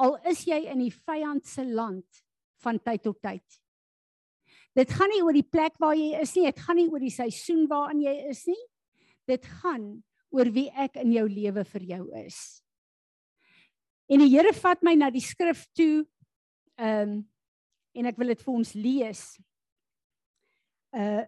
al 0.00 0.16
is 0.30 0.44
jy 0.48 0.64
in 0.72 0.80
die 0.80 0.92
vyand 0.92 1.46
se 1.46 1.64
land 1.64 2.22
van 2.64 2.78
tyd 2.80 3.04
tot 3.04 3.20
tyd. 3.22 3.44
Dit 4.76 4.92
gaan 4.94 5.10
nie 5.12 5.22
oor 5.24 5.36
die 5.36 5.46
plek 5.46 5.76
waar 5.82 5.96
jy 5.98 6.14
is 6.20 6.32
nie, 6.36 6.46
dit 6.48 6.62
gaan 6.64 6.78
nie 6.78 6.88
oor 6.88 7.02
die 7.02 7.12
seisoen 7.12 7.66
waarin 7.70 8.02
jy 8.04 8.14
is 8.30 8.44
nie. 8.48 8.60
Dit 9.28 9.46
gaan 9.60 10.02
oor 10.30 10.48
wie 10.54 10.68
ek 10.78 11.00
in 11.02 11.12
jou 11.12 11.26
lewe 11.28 11.64
vir 11.72 11.86
jou 11.88 12.04
is. 12.22 12.38
En 14.10 14.22
die 14.22 14.30
Here 14.30 14.52
vat 14.56 14.82
my 14.86 14.94
na 14.98 15.10
die 15.10 15.24
skrif 15.24 15.66
toe. 15.76 16.06
Ehm 16.78 17.18
um, 17.18 17.20
en 17.94 18.08
ek 18.10 18.18
wil 18.20 18.32
dit 18.34 18.42
vir 18.46 18.54
ons 18.54 18.72
lees. 18.74 19.24
Uh 20.94 21.22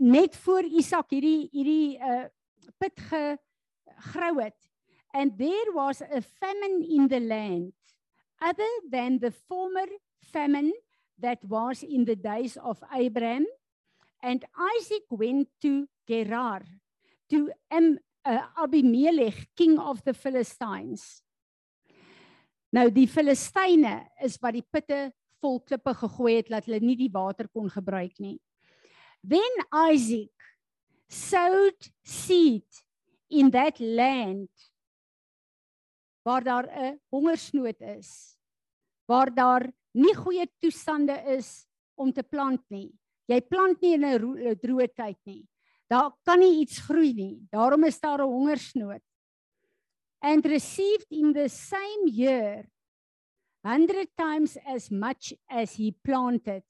net 0.00 0.32
voor 0.40 0.64
Isak 0.64 1.10
hierdie 1.12 1.50
hierdie 1.52 1.98
uh 2.00 2.24
put 2.80 3.00
gegrou 3.10 4.34
het. 4.40 4.56
And 5.12 5.36
there 5.36 5.72
was 5.76 6.00
a 6.00 6.22
famine 6.22 6.80
in 6.88 7.08
the 7.08 7.20
land 7.20 7.74
other 8.40 8.72
than 8.90 9.18
the 9.18 9.30
former 9.30 9.86
famine 10.32 10.72
that 11.18 11.44
was 11.44 11.82
in 11.82 12.04
the 12.04 12.16
days 12.16 12.56
of 12.56 12.82
Abraham. 12.92 13.46
And 14.22 14.44
Isaac 14.78 15.02
went 15.10 15.48
to 15.60 15.86
Gerar 16.06 16.62
to 17.30 17.50
um, 17.70 17.98
uh, 18.24 18.42
Abimelech, 18.56 19.48
king 19.56 19.78
of 19.78 20.02
the 20.04 20.14
Philistines. 20.14 21.22
Nou 22.72 22.88
die 22.90 23.06
Filistyne 23.06 23.98
is 24.24 24.38
wat 24.40 24.56
die 24.56 24.64
putte 24.64 25.10
vol 25.42 25.60
klippe 25.66 25.94
gegooi 25.98 26.36
het 26.38 26.50
dat 26.52 26.68
hulle 26.68 26.80
nie 26.80 26.96
die 26.96 27.10
water 27.12 27.48
kon 27.50 27.68
gebruik 27.70 28.14
nie. 28.22 28.38
Then 29.22 29.66
Isaac 29.90 30.30
sowed 31.10 31.90
seed 32.06 32.82
in 33.28 33.50
that 33.50 33.80
land 33.80 34.50
waar 36.22 36.44
daar 36.44 36.66
'n 36.70 37.00
hongersnood 37.10 37.80
is, 37.80 38.38
waar 39.06 39.34
daar 39.34 39.72
nie 39.92 40.14
goeie 40.14 40.46
toestande 40.60 41.16
is 41.36 41.66
om 41.94 42.12
te 42.12 42.22
plant 42.22 42.62
nie. 42.70 42.92
Jy 43.26 43.40
plant 43.40 43.80
nie 43.82 43.94
in 43.94 44.04
'n 44.04 44.58
droë 44.60 44.88
tyd 44.94 45.18
nie. 45.24 45.46
Daar 45.88 46.12
kan 46.24 46.38
nie 46.38 46.60
iets 46.62 46.78
groei 46.78 47.12
nie. 47.12 47.46
Daarom 47.50 47.84
is 47.84 48.00
daar 48.00 48.20
'n 48.20 48.30
hongersnood. 48.30 49.02
And 50.20 50.46
received 50.46 51.10
in 51.10 51.32
the 51.32 51.48
same 51.48 52.06
year 52.06 52.71
100 53.62 54.08
times 54.18 54.58
as 54.66 54.90
much 54.90 55.32
as 55.48 55.74
he 55.74 55.94
planted 56.04 56.62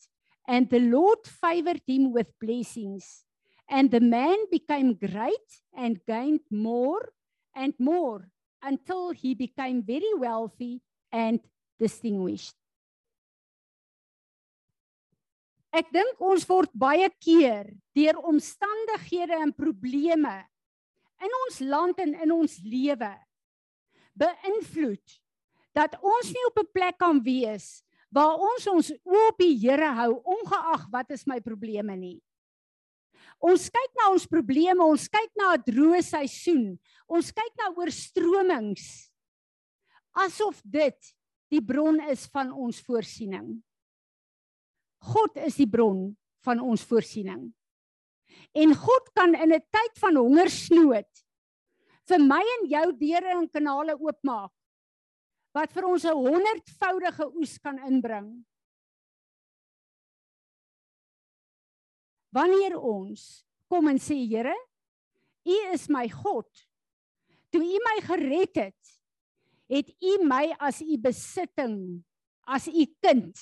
and 0.47 0.69
the 0.69 0.81
Lord 0.81 1.25
favored 1.25 1.81
him 1.87 2.13
with 2.13 2.29
blessings 2.41 3.25
and 3.69 3.91
the 3.91 4.01
man 4.01 4.37
became 4.51 4.95
great 4.95 5.49
and 5.75 6.05
gained 6.07 6.45
more 6.51 7.13
and 7.55 7.73
more 7.79 8.29
until 8.63 9.11
he 9.11 9.35
became 9.35 9.83
very 9.83 10.13
wealthy 10.15 10.83
and 11.11 11.41
distinguished. 11.79 12.55
Ek 15.73 15.89
dink 15.89 16.21
ons 16.21 16.45
word 16.45 16.69
baie 16.77 17.09
keer 17.17 17.71
deur 17.97 18.19
omstandighede 18.29 19.39
en 19.41 19.55
probleme 19.57 20.35
in 21.25 21.37
ons 21.47 21.61
land 21.65 22.03
en 22.05 22.13
in 22.27 22.35
ons 22.35 22.59
lewe 22.61 23.13
beïnvloed 24.21 25.22
dat 25.75 25.97
ons 26.01 26.29
nie 26.33 26.47
op 26.49 26.59
'n 26.59 26.73
plek 26.73 26.99
kan 26.99 27.23
wees 27.23 27.85
waar 28.13 28.37
ons 28.37 28.67
ons 28.67 28.91
oë 28.93 29.29
op 29.29 29.39
die 29.39 29.57
Here 29.57 29.93
hou 29.97 30.21
ongeag 30.25 30.91
wat 30.93 31.11
is 31.11 31.27
my 31.27 31.41
probleme 31.41 31.97
nie. 31.97 32.21
Ons 33.41 33.71
kyk 33.71 33.93
na 33.97 34.13
ons 34.13 34.27
probleme, 34.27 34.85
ons 34.85 35.09
kyk 35.09 35.33
na 35.35 35.55
'n 35.55 35.65
droë 35.65 36.03
seisoen, 36.03 36.79
ons 37.09 37.33
kyk 37.33 37.53
na 37.59 37.73
oorstromings 37.75 39.11
asof 40.13 40.61
dit 40.65 41.15
die 41.51 41.61
bron 41.61 42.01
is 42.11 42.27
van 42.33 42.53
ons 42.53 42.81
voorsiening. 42.81 43.63
God 45.01 45.37
is 45.37 45.57
die 45.57 45.69
bron 45.69 46.17
van 46.45 46.61
ons 46.61 46.85
voorsiening. 46.85 47.53
En 48.55 48.75
God 48.75 49.13
kan 49.15 49.35
in 49.35 49.53
'n 49.53 49.61
tyd 49.61 49.99
van 49.99 50.17
hongersnood 50.17 51.11
vir 52.09 52.19
my 52.19 52.41
en 52.41 52.69
jou 52.69 52.93
deure 52.93 53.31
en 53.39 53.49
kanale 53.49 53.97
oopmaak 53.99 54.53
wat 55.53 55.73
vir 55.73 55.85
ons 55.85 56.05
'n 56.05 56.17
honderdvoudige 56.17 57.27
oes 57.37 57.59
kan 57.59 57.79
inbring. 57.79 58.45
Wanneer 62.33 62.79
ons 62.81 63.45
kom 63.69 63.89
en 63.89 63.99
sê 64.01 64.17
Here, 64.17 64.57
U 65.45 65.57
is 65.73 65.89
my 65.89 66.09
God. 66.09 66.49
Toe 67.53 67.61
U 67.61 67.79
my 67.85 67.97
gered 68.01 68.57
het, 68.57 68.83
het 69.69 69.89
U 70.01 70.25
my 70.25 70.55
as 70.59 70.81
U 70.81 70.97
besitting, 70.97 72.05
as 72.47 72.69
U 72.69 72.87
kind 73.05 73.37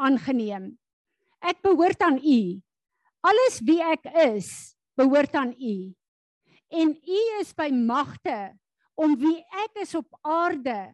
aangeneem. 0.00 0.78
Ek 1.40 1.60
behoort 1.62 2.00
aan 2.00 2.16
U. 2.16 2.60
Alles 3.20 3.60
wie 3.60 3.80
ek 3.84 4.08
is, 4.32 4.76
behoort 4.96 5.34
aan 5.36 5.52
U. 5.52 5.92
En 6.70 6.94
U 6.96 7.20
is 7.40 7.52
by 7.52 7.68
magte 7.68 8.56
om 8.96 9.16
wie 9.20 9.36
ek 9.64 9.82
is 9.84 9.94
op 9.98 10.08
aarde 10.24 10.92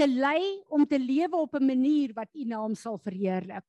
te 0.00 0.08
lei 0.08 0.62
om 0.72 0.86
te 0.88 0.98
lewe 0.98 1.36
op 1.36 1.54
'n 1.54 1.66
manier 1.66 2.14
wat 2.16 2.32
U 2.34 2.44
naam 2.44 2.74
sal 2.74 2.96
verheerlik. 2.98 3.66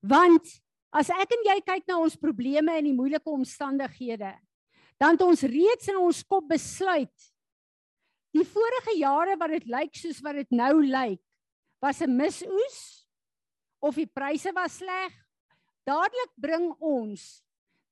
Want 0.00 0.44
as 0.92 1.10
ek 1.10 1.30
en 1.36 1.44
jy 1.44 1.60
kyk 1.60 1.86
na 1.86 1.98
ons 1.98 2.16
probleme 2.16 2.72
en 2.72 2.84
die 2.84 2.96
moeilike 2.96 3.30
omstandighede, 3.30 4.32
dan 4.98 5.10
het 5.16 5.22
ons 5.22 5.42
reeds 5.42 5.88
in 5.88 5.96
ons 5.96 6.22
kop 6.22 6.48
besluit 6.48 7.32
die 8.32 8.44
vorige 8.44 8.96
jare 8.98 9.36
wat 9.36 9.50
dit 9.50 9.66
lyk 9.66 9.94
soos 9.94 10.20
wat 10.22 10.34
dit 10.34 10.50
nou 10.50 10.82
lyk, 10.82 11.22
was 11.80 12.00
'n 12.00 12.16
misoes 12.16 13.06
of 13.80 13.94
die 13.94 14.06
pryse 14.06 14.52
was 14.54 14.78
sleg, 14.78 15.12
dadelik 15.84 16.32
bring 16.36 16.72
ons 16.80 17.44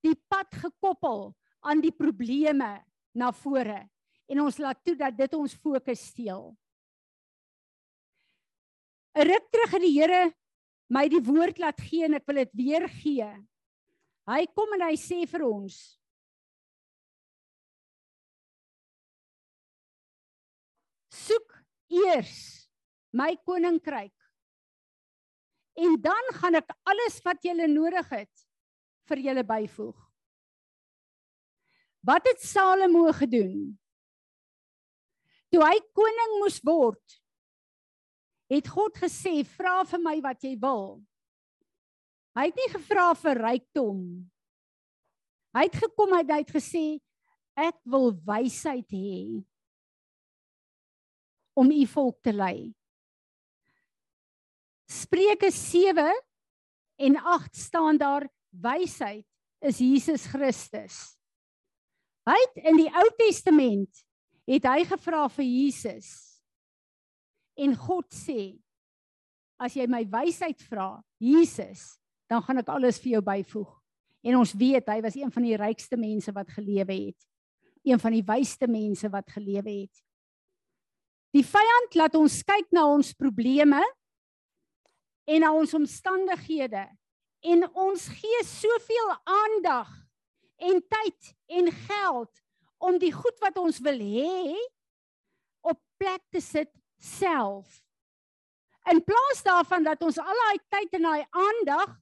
die 0.02 0.16
pad 0.28 0.48
gekoppel 0.50 1.34
aan 1.60 1.80
die 1.80 1.92
probleme 1.92 2.84
na 3.14 3.30
vore 3.32 3.91
en 4.32 4.40
ons 4.46 4.60
laat 4.64 4.78
toe 4.84 4.96
dat 4.96 5.16
dit 5.16 5.34
ons 5.36 5.54
fokus 5.64 6.06
steel. 6.12 6.52
'n 9.12 9.26
Ruk 9.28 9.50
terug 9.52 9.74
het 9.76 9.84
die 9.84 9.96
Here 10.00 10.32
my 10.88 11.08
die 11.08 11.20
woord 11.24 11.58
laat 11.60 11.80
gee 11.80 12.04
en 12.04 12.16
ek 12.16 12.26
wil 12.26 12.40
dit 12.40 12.54
weer 12.56 12.88
gee. 12.88 13.28
Hy 14.28 14.46
kom 14.56 14.72
en 14.76 14.86
hy 14.88 14.96
sê 14.96 15.24
vir 15.28 15.44
ons 15.44 15.76
soek 21.12 21.52
eers 21.92 22.68
my 23.12 23.36
koninkryk. 23.44 24.14
En 25.76 25.96
dan 26.00 26.32
gaan 26.36 26.56
ek 26.60 26.72
alles 26.88 27.20
wat 27.24 27.44
julle 27.44 27.68
nodig 27.68 28.08
het 28.12 28.46
vir 29.08 29.22
julle 29.28 29.44
byvoeg. 29.44 29.96
Wat 32.02 32.26
het 32.26 32.42
Salomo 32.42 33.12
gedoen? 33.14 33.78
Toe 35.52 35.62
hy 35.62 35.78
koning 35.92 36.36
moes 36.40 36.58
word, 36.64 37.18
het 38.52 38.68
God 38.68 38.96
gesê, 38.96 39.44
"Vra 39.44 39.84
vir 39.84 40.00
my 40.00 40.20
wat 40.20 40.42
jy 40.42 40.56
wil." 40.56 41.02
Hy 42.36 42.46
het 42.48 42.56
nie 42.56 42.68
gevra 42.72 43.12
vir 43.14 43.36
rykdom. 43.36 44.30
Hy 45.54 45.62
het 45.62 45.74
gekom 45.76 46.12
hy 46.16 46.24
het 46.24 46.48
gesê, 46.48 47.00
"Ek 47.56 47.76
wil 47.84 48.12
wysheid 48.12 48.88
hê 48.88 49.44
om 51.54 51.70
u 51.70 51.86
volk 51.86 52.22
te 52.22 52.32
lei." 52.32 52.74
Spreuke 54.88 55.50
7 55.50 56.12
en 56.98 57.16
8 57.16 57.56
staan 57.56 57.98
daar 57.98 58.28
wysheid 58.50 59.26
is 59.60 59.78
Jesus 59.78 60.26
Christus. 60.26 61.16
Hy 62.26 62.36
het 62.38 62.64
in 62.64 62.76
die 62.76 62.90
Ou 62.90 63.08
Testament 63.18 64.04
het 64.52 64.68
hy 64.68 64.84
gevra 64.84 65.26
vir 65.32 65.46
Jesus. 65.48 66.10
En 67.56 67.74
God 67.76 68.08
sê 68.12 68.54
as 69.62 69.76
jy 69.78 69.86
my 69.90 70.02
wysheid 70.10 70.60
vra, 70.66 70.96
Jesus, 71.22 71.92
dan 72.28 72.42
gaan 72.42 72.60
ek 72.62 72.70
alles 72.72 72.98
vir 73.00 73.16
jou 73.16 73.22
byvoeg. 73.24 73.70
En 74.22 74.38
ons 74.38 74.54
weet 74.58 74.88
hy 74.90 74.98
was 75.02 75.18
een 75.18 75.30
van 75.34 75.46
die 75.46 75.58
rykste 75.58 75.98
mense 75.98 76.32
wat 76.34 76.50
gelewe 76.54 76.94
het. 77.08 77.28
Een 77.86 77.98
van 77.98 78.14
die 78.14 78.24
wysste 78.26 78.68
mense 78.70 79.08
wat 79.10 79.30
gelewe 79.34 79.82
het. 79.82 80.02
Die 81.32 81.44
vyand 81.46 81.96
laat 81.96 82.16
ons 82.18 82.42
kyk 82.44 82.68
na 82.74 82.84
ons 82.92 83.14
probleme 83.16 83.80
en 85.24 85.42
na 85.42 85.52
ons 85.56 85.72
omstandighede 85.74 86.84
en 87.52 87.66
ons 87.72 88.04
gee 88.20 88.42
soveel 88.46 89.14
aandag 89.24 89.90
en 90.62 90.82
tyd 90.92 91.32
en 91.58 91.70
geld 91.88 92.42
om 92.82 92.98
die 92.98 93.12
goed 93.14 93.38
wat 93.42 93.58
ons 93.62 93.78
wil 93.84 93.98
hê 94.02 94.58
op 95.62 95.78
plek 96.00 96.22
te 96.34 96.42
sit 96.42 96.70
self. 96.98 97.78
In 98.90 98.98
plaas 99.06 99.42
daarvan 99.46 99.86
dat 99.86 100.02
ons 100.02 100.18
al 100.18 100.40
daai 100.44 100.62
tyd 100.74 100.96
en 100.98 101.06
daai 101.06 101.22
aandag 101.30 101.92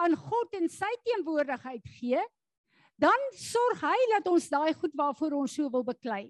aan 0.00 0.14
God 0.16 0.54
en 0.60 0.70
sy 0.70 0.90
teenwoordigheid 1.04 1.82
gee, 1.98 2.20
dan 3.00 3.30
sorg 3.34 3.82
hy 3.82 3.96
dat 4.14 4.28
ons 4.30 4.46
daai 4.52 4.72
goed 4.76 4.94
waarvoor 4.96 5.40
ons 5.42 5.56
so 5.56 5.70
wil 5.72 5.84
beklei 5.86 6.28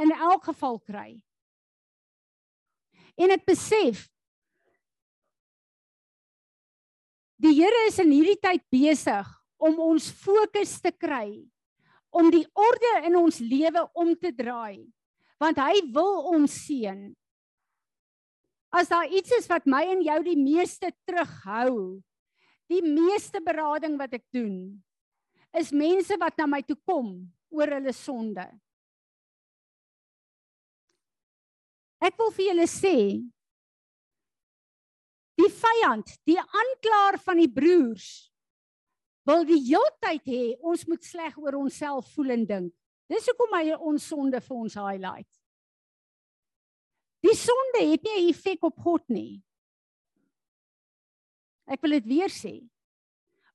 in 0.00 0.12
elk 0.16 0.48
geval 0.48 0.80
kry. 0.82 1.10
En 3.20 3.30
ek 3.34 3.44
besef 3.46 4.08
die 7.40 7.54
Here 7.56 7.86
is 7.88 7.98
in 8.02 8.10
hierdie 8.12 8.38
tyd 8.40 8.64
besig 8.72 9.28
om 9.60 9.78
ons 9.84 10.10
fokus 10.12 10.74
te 10.82 10.92
kry 10.92 11.44
om 12.10 12.30
die 12.32 12.46
orde 12.58 12.92
in 13.06 13.16
ons 13.18 13.40
lewe 13.42 13.84
om 13.94 14.14
te 14.18 14.32
draai 14.34 14.86
want 15.40 15.56
hy 15.56 15.78
wil 15.94 16.26
ons 16.34 16.52
seën. 16.66 16.98
As 18.76 18.90
daar 18.92 19.08
iets 19.08 19.32
is 19.38 19.46
wat 19.48 19.64
my 19.64 19.80
en 19.88 20.02
jou 20.04 20.18
die 20.26 20.36
meeste 20.36 20.90
terughou 21.08 22.02
die 22.70 22.82
meeste 22.86 23.40
berading 23.42 23.96
wat 23.98 24.14
ek 24.20 24.26
doen 24.34 24.78
is 25.58 25.72
mense 25.74 26.14
wat 26.20 26.36
na 26.38 26.46
my 26.46 26.60
toe 26.62 26.78
kom 26.86 27.16
oor 27.50 27.72
hulle 27.74 27.94
sonde. 27.96 28.44
Ek 32.00 32.14
wil 32.20 32.30
vir 32.36 32.52
julle 32.52 32.68
sê 32.70 32.96
die 35.40 35.50
vyand 35.50 36.14
die 36.28 36.38
aanklaer 36.38 37.18
van 37.24 37.40
die 37.42 37.50
broers 37.50 38.29
wil 39.28 39.44
die 39.44 39.60
heeltyd 39.62 40.24
hê 40.26 40.44
ons 40.60 40.86
moet 40.88 41.04
sleg 41.04 41.36
oor 41.38 41.58
onsself 41.60 42.08
voel 42.14 42.36
en 42.36 42.46
dink. 42.46 42.72
Dis 43.10 43.26
hoekom 43.26 43.56
hy 43.58 43.74
ons 43.74 44.06
sonde 44.12 44.40
vir 44.40 44.56
ons 44.56 44.78
highlight. 44.78 45.28
Die 47.20 47.36
sonde 47.36 47.84
het 47.90 48.02
nie 48.06 48.16
'n 48.22 48.28
effek 48.30 48.64
op 48.64 48.78
God 48.80 49.04
nie. 49.08 49.42
Ek 51.66 51.82
wil 51.82 51.90
dit 52.00 52.06
weer 52.06 52.30
sê. 52.30 52.68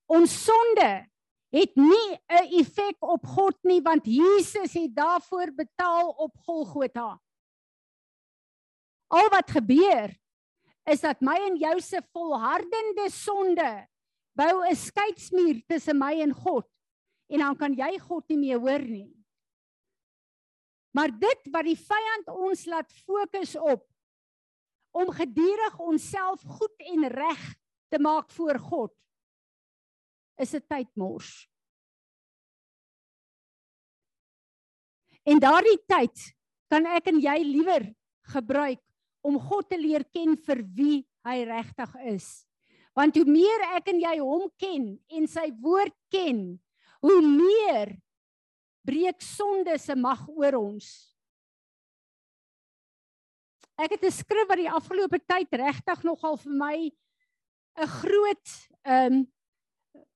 Ons 0.07 0.31
sonde 0.45 1.07
het 1.51 1.75
nie 1.75 2.19
'n 2.29 2.47
effek 2.59 2.97
op 2.99 3.25
God 3.25 3.57
nie 3.63 3.81
want 3.81 4.05
Jesus 4.05 4.73
het 4.73 4.95
daarvoor 4.95 5.51
betaal 5.51 6.09
op 6.09 6.31
Golgotha. 6.45 7.19
Al 9.07 9.29
wat 9.29 9.51
gebeur 9.51 10.13
is 10.85 11.01
dat 11.01 11.21
my 11.21 11.35
en 11.35 11.57
jou 11.57 11.79
se 11.81 12.01
volhardende 12.13 13.09
sonde 13.09 13.87
bou 14.35 14.63
'n 14.63 14.75
skeidsmuur 14.75 15.63
tussen 15.67 15.97
my 15.97 16.13
en 16.21 16.33
God 16.33 16.67
en 17.27 17.39
dan 17.39 17.55
kan 17.55 17.73
jy 17.73 17.99
God 17.99 18.29
nie 18.29 18.37
meer 18.37 18.59
hoor 18.59 18.83
nie. 18.83 19.15
Maar 20.93 21.11
dit 21.11 21.49
wat 21.51 21.65
die 21.65 21.79
vyand 21.79 22.27
ons 22.27 22.65
laat 22.65 22.91
fokus 22.91 23.55
op 23.55 23.83
om 24.95 25.11
gedurig 25.11 25.79
onsself 25.79 26.41
goed 26.41 26.75
en 26.79 27.09
reg 27.11 27.55
te 27.91 27.99
maak 27.99 28.31
voor 28.31 28.59
God 28.59 28.93
is 30.37 30.53
'n 30.53 30.63
tydmors. 30.67 31.49
En 35.23 35.39
daardie 35.39 35.79
tyd 35.87 36.35
kan 36.69 36.85
ek 36.85 37.07
en 37.07 37.19
jy 37.19 37.37
liewer 37.43 37.95
gebruik 38.21 38.81
om 39.21 39.39
God 39.39 39.69
te 39.69 39.77
leer 39.77 40.03
ken 40.03 40.37
vir 40.37 40.63
wie 40.63 41.07
hy 41.25 41.43
regtig 41.43 41.95
is. 41.95 42.44
Want 42.95 43.17
hoe 43.19 43.27
meer 43.27 43.65
ek 43.75 43.89
en 43.91 43.99
jy 43.99 44.15
hom 44.21 44.47
ken 44.61 44.93
en 45.11 45.27
sy 45.27 45.49
woord 45.61 45.95
ken, 46.13 46.55
hoe 47.03 47.19
meer 47.21 47.91
breek 48.87 49.21
sonde 49.23 49.75
se 49.81 49.95
mag 49.99 50.21
oor 50.31 50.55
ons. 50.61 50.87
Ek 53.75 53.91
het 53.91 54.03
'n 54.05 54.11
skrif 54.11 54.47
wat 54.47 54.57
die 54.57 54.71
afgelope 54.71 55.19
tyd 55.19 55.51
regtig 55.51 56.03
nogal 56.03 56.37
vir 56.37 56.53
my 56.53 56.77
'n 57.75 57.87
groot 57.99 58.47
ehm 58.85 59.13
um, 59.13 59.27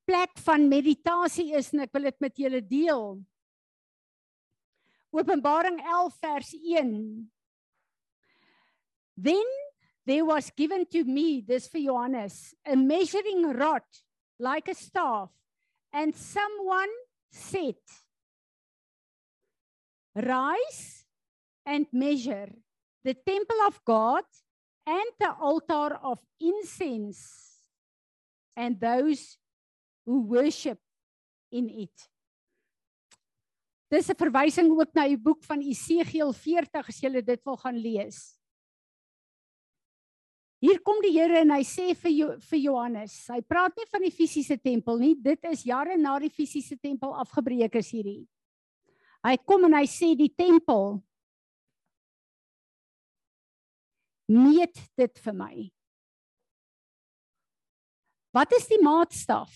plek 0.09 0.37
van 0.41 0.69
meditasie 0.69 1.53
is 1.53 1.73
en 1.73 1.81
ek 1.85 1.93
wil 1.93 2.07
dit 2.09 2.19
met 2.19 2.37
julle 2.37 2.61
deel. 2.65 3.03
Openbaring 5.11 5.77
11 5.85 6.15
vers 6.19 6.53
1. 6.53 7.31
Then 9.17 9.68
there 10.09 10.25
was 10.25 10.49
given 10.57 10.87
to 10.87 11.03
me, 11.03 11.45
this 11.47 11.67
for 11.67 11.77
Johannes, 11.77 12.55
a 12.65 12.75
measuring 12.75 13.43
rod 13.53 13.83
like 14.39 14.67
a 14.67 14.73
staff, 14.73 15.29
and 15.93 16.15
someone 16.15 16.89
said, 17.31 17.75
Rise 20.15 21.05
and 21.63 21.85
measure 21.93 22.49
the 23.03 23.13
temple 23.13 23.61
of 23.67 23.79
God 23.85 24.23
and 24.87 25.11
the 25.19 25.31
altar 25.39 25.99
of 26.01 26.17
incense 26.41 27.69
and 28.57 28.79
those 28.79 29.37
who 30.07 30.21
worship 30.21 30.79
in 31.51 31.69
it. 31.69 31.93
Dis 33.91 34.09
'n 34.09 34.17
verwysing 34.17 34.73
ook 34.73 34.93
na 34.93 35.05
die 35.05 35.17
boek 35.17 35.43
van 35.45 35.61
Esegiel 35.61 36.33
40 36.33 36.87
as 36.89 36.97
jy 36.97 37.21
dit 37.21 37.45
wil 37.45 37.57
gaan 37.57 37.77
lees. 37.77 38.38
Hier 40.59 40.81
kom 40.83 40.97
die 40.99 41.13
Here 41.15 41.39
en 41.39 41.53
hy 41.55 41.61
sê 41.63 41.93
vir 41.95 42.11
jo, 42.11 42.31
vir 42.49 42.59
Johannes, 42.59 43.13
hy 43.31 43.39
praat 43.47 43.77
nie 43.79 43.87
van 43.87 44.03
die 44.03 44.11
fisiese 44.11 44.57
tempel 44.59 44.99
nie, 44.99 45.13
dit 45.15 45.47
is 45.47 45.63
jare 45.67 45.95
na 45.95 46.17
die 46.19 46.31
fisiese 46.33 46.75
tempel 46.75 47.13
afgebreek 47.21 47.77
is 47.79 47.91
hierdie. 47.95 48.25
Hy 49.23 49.35
kom 49.47 49.63
en 49.67 49.77
hy 49.79 49.85
sê 49.87 50.11
die 50.19 50.31
tempel 50.31 50.99
meet 54.29 54.83
dit 54.99 55.23
vir 55.23 55.35
my. 55.35 55.53
Wat 58.35 58.51
is 58.59 58.67
die 58.69 58.83
maatstaf? 58.83 59.55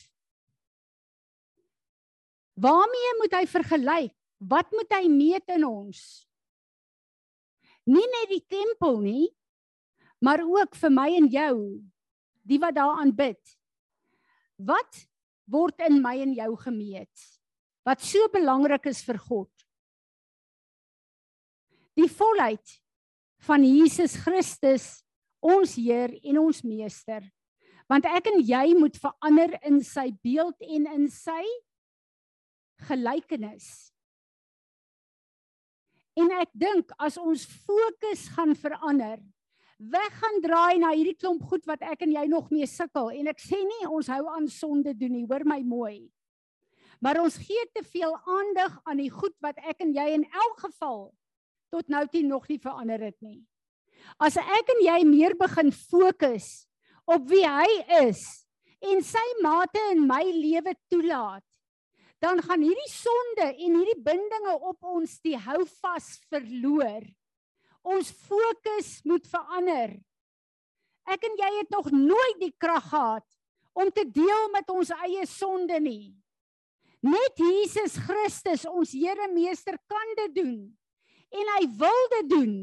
Waarmee 2.64 3.14
moet 3.20 3.36
hy 3.38 3.45
vergelyk? 3.49 4.16
Wat 4.43 4.72
moet 4.76 4.91
hy 4.95 5.06
meet 5.12 5.51
in 5.56 5.64
ons? 5.68 5.99
Nie 7.88 8.04
net 8.08 8.32
die 8.32 8.43
tempel 8.47 8.99
nie, 9.04 9.28
maar 10.24 10.39
ook 10.47 10.78
vir 10.80 10.93
my 10.93 11.09
en 11.17 11.28
jou 11.28 11.55
die 12.47 12.59
wat 12.59 12.78
daaraan 12.78 13.11
bid. 13.15 13.41
Wat 14.55 15.03
word 15.51 15.84
in 15.84 15.99
my 16.03 16.15
en 16.24 16.32
jou 16.36 16.53
gemeet? 16.63 17.28
Wat 17.84 18.03
so 18.03 18.30
belangrik 18.32 18.88
is 18.88 19.03
vir 19.03 19.19
God? 19.19 19.51
Die 21.99 22.07
volheid 22.07 22.80
van 23.43 23.65
Jesus 23.67 24.15
Christus, 24.24 25.03
ons 25.43 25.76
Heer 25.76 26.15
en 26.24 26.39
ons 26.45 26.63
Meester. 26.63 27.26
Want 27.91 28.07
ek 28.07 28.32
en 28.32 28.39
jy 28.39 28.71
moet 28.80 28.95
verander 28.97 29.57
in 29.67 29.82
sy 29.84 30.07
beeld 30.24 30.63
en 30.63 30.88
in 30.95 31.09
sy 31.11 31.43
gelykenis. 32.88 33.67
En 36.15 36.32
ek 36.39 36.51
dink 36.55 36.95
as 37.01 37.19
ons 37.19 37.43
fokus 37.67 38.30
gaan 38.38 38.55
verander, 38.55 39.19
weg 39.92 40.20
gaan 40.22 40.42
draai 40.44 40.80
na 40.80 40.94
hierdie 40.94 41.18
klomp 41.20 41.44
goed 41.50 41.66
wat 41.70 41.82
ek 41.82 42.06
en 42.06 42.14
jy 42.16 42.26
nog 42.32 42.52
mee 42.52 42.68
sukkel 42.70 43.12
en 43.12 43.32
ek 43.32 43.42
sê 43.42 43.60
nie 43.60 43.88
ons 43.90 44.12
hou 44.14 44.24
aan 44.36 44.48
sonde 44.48 44.94
doen 44.98 45.12
nie 45.18 45.26
hoor 45.28 45.46
my 45.50 45.60
mooi 45.68 46.10
maar 47.04 47.20
ons 47.20 47.36
gee 47.36 47.66
te 47.76 47.84
veel 47.84 48.14
aandag 48.24 48.80
aan 48.88 49.02
die 49.04 49.12
goed 49.12 49.36
wat 49.44 49.58
ek 49.68 49.84
en 49.84 49.92
jy 49.96 50.06
in 50.16 50.24
elk 50.32 50.62
geval 50.64 51.10
tot 51.74 51.90
nou 51.90 52.06
toe 52.12 52.22
nog 52.26 52.46
nie 52.52 52.60
verander 52.62 53.02
het 53.02 53.18
nie. 53.26 53.42
As 54.22 54.38
ek 54.38 54.70
en 54.76 54.84
jy 54.86 55.00
meer 55.08 55.36
begin 55.40 55.72
fokus 55.74 56.68
op 57.10 57.26
wie 57.32 57.46
hy 57.48 57.70
is 58.04 58.22
en 58.84 59.02
sy 59.06 59.24
mate 59.42 59.82
in 59.94 60.04
my 60.08 60.22
lewe 60.28 60.76
toelaat, 60.92 61.46
dan 62.24 62.40
gaan 62.44 62.64
hierdie 62.64 62.92
sonde 62.92 63.50
en 63.52 63.78
hierdie 63.80 64.00
bindinge 64.06 64.56
op 64.60 64.94
ons 64.96 65.18
die 65.24 65.36
houvas 65.40 66.08
verloor. 66.32 67.04
Ons 67.84 68.12
fokus 68.28 69.02
moet 69.08 69.26
verander. 69.28 69.98
Ek 71.04 71.26
en 71.28 71.40
jy 71.40 71.50
het 71.60 71.72
nog 71.74 71.90
nooit 71.92 72.40
die 72.40 72.54
krag 72.58 72.86
gehad 72.90 73.28
om 73.76 73.90
te 73.92 74.06
deel 74.08 74.50
met 74.54 74.70
ons 74.72 74.92
eie 75.04 75.26
sonde 75.28 75.80
nie. 75.84 76.14
Net 77.04 77.42
Jesus 77.42 77.98
Christus, 78.00 78.64
ons 78.70 78.94
Here 78.96 79.28
Meester 79.34 79.76
kan 79.92 80.14
dit 80.22 80.38
doen. 80.40 80.58
En 81.34 81.52
hy 81.58 81.64
wil 81.82 82.06
dit 82.18 82.30
doen. 82.32 82.54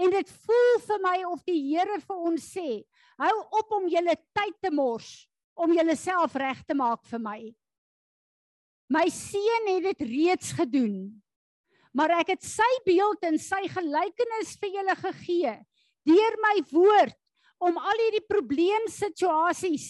En 0.00 0.12
dit 0.14 0.30
voel 0.46 0.76
vir 0.86 1.00
my 1.02 1.16
of 1.32 1.42
die 1.48 1.58
Here 1.72 1.98
vir 1.98 2.28
ons 2.30 2.46
sê, 2.54 2.68
hou 3.20 3.34
op 3.58 3.74
om 3.80 3.88
julle 3.90 4.14
tyd 4.36 4.54
te 4.62 4.70
mors 4.72 5.26
om 5.60 5.74
julleself 5.76 6.36
reg 6.40 6.62
te 6.64 6.76
maak 6.78 7.02
vir 7.10 7.20
my. 7.20 7.40
My 8.90 9.04
seun 9.12 9.68
het 9.68 9.90
dit 9.90 10.06
reeds 10.08 10.54
gedoen. 10.56 11.20
Maar 11.96 12.20
ek 12.20 12.36
het 12.36 12.46
sy 12.46 12.68
beeld 12.86 13.24
en 13.26 13.38
sy 13.40 13.64
gelykenis 13.72 14.54
vir 14.60 14.76
julle 14.78 14.96
gegee 15.00 15.56
deur 16.08 16.36
my 16.40 16.56
woord 16.70 17.16
om 17.60 17.76
al 17.76 17.98
hierdie 18.00 18.24
probleemsituasies 18.24 19.88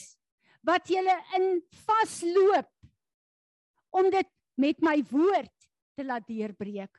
wat 0.67 0.91
julle 0.91 1.15
in 1.39 1.61
vasloop 1.87 2.69
om 3.97 4.11
dit 4.13 4.29
met 4.61 4.81
my 4.85 4.97
woord 5.11 5.55
te 5.97 6.05
laat 6.07 6.27
deurbreek. 6.29 6.91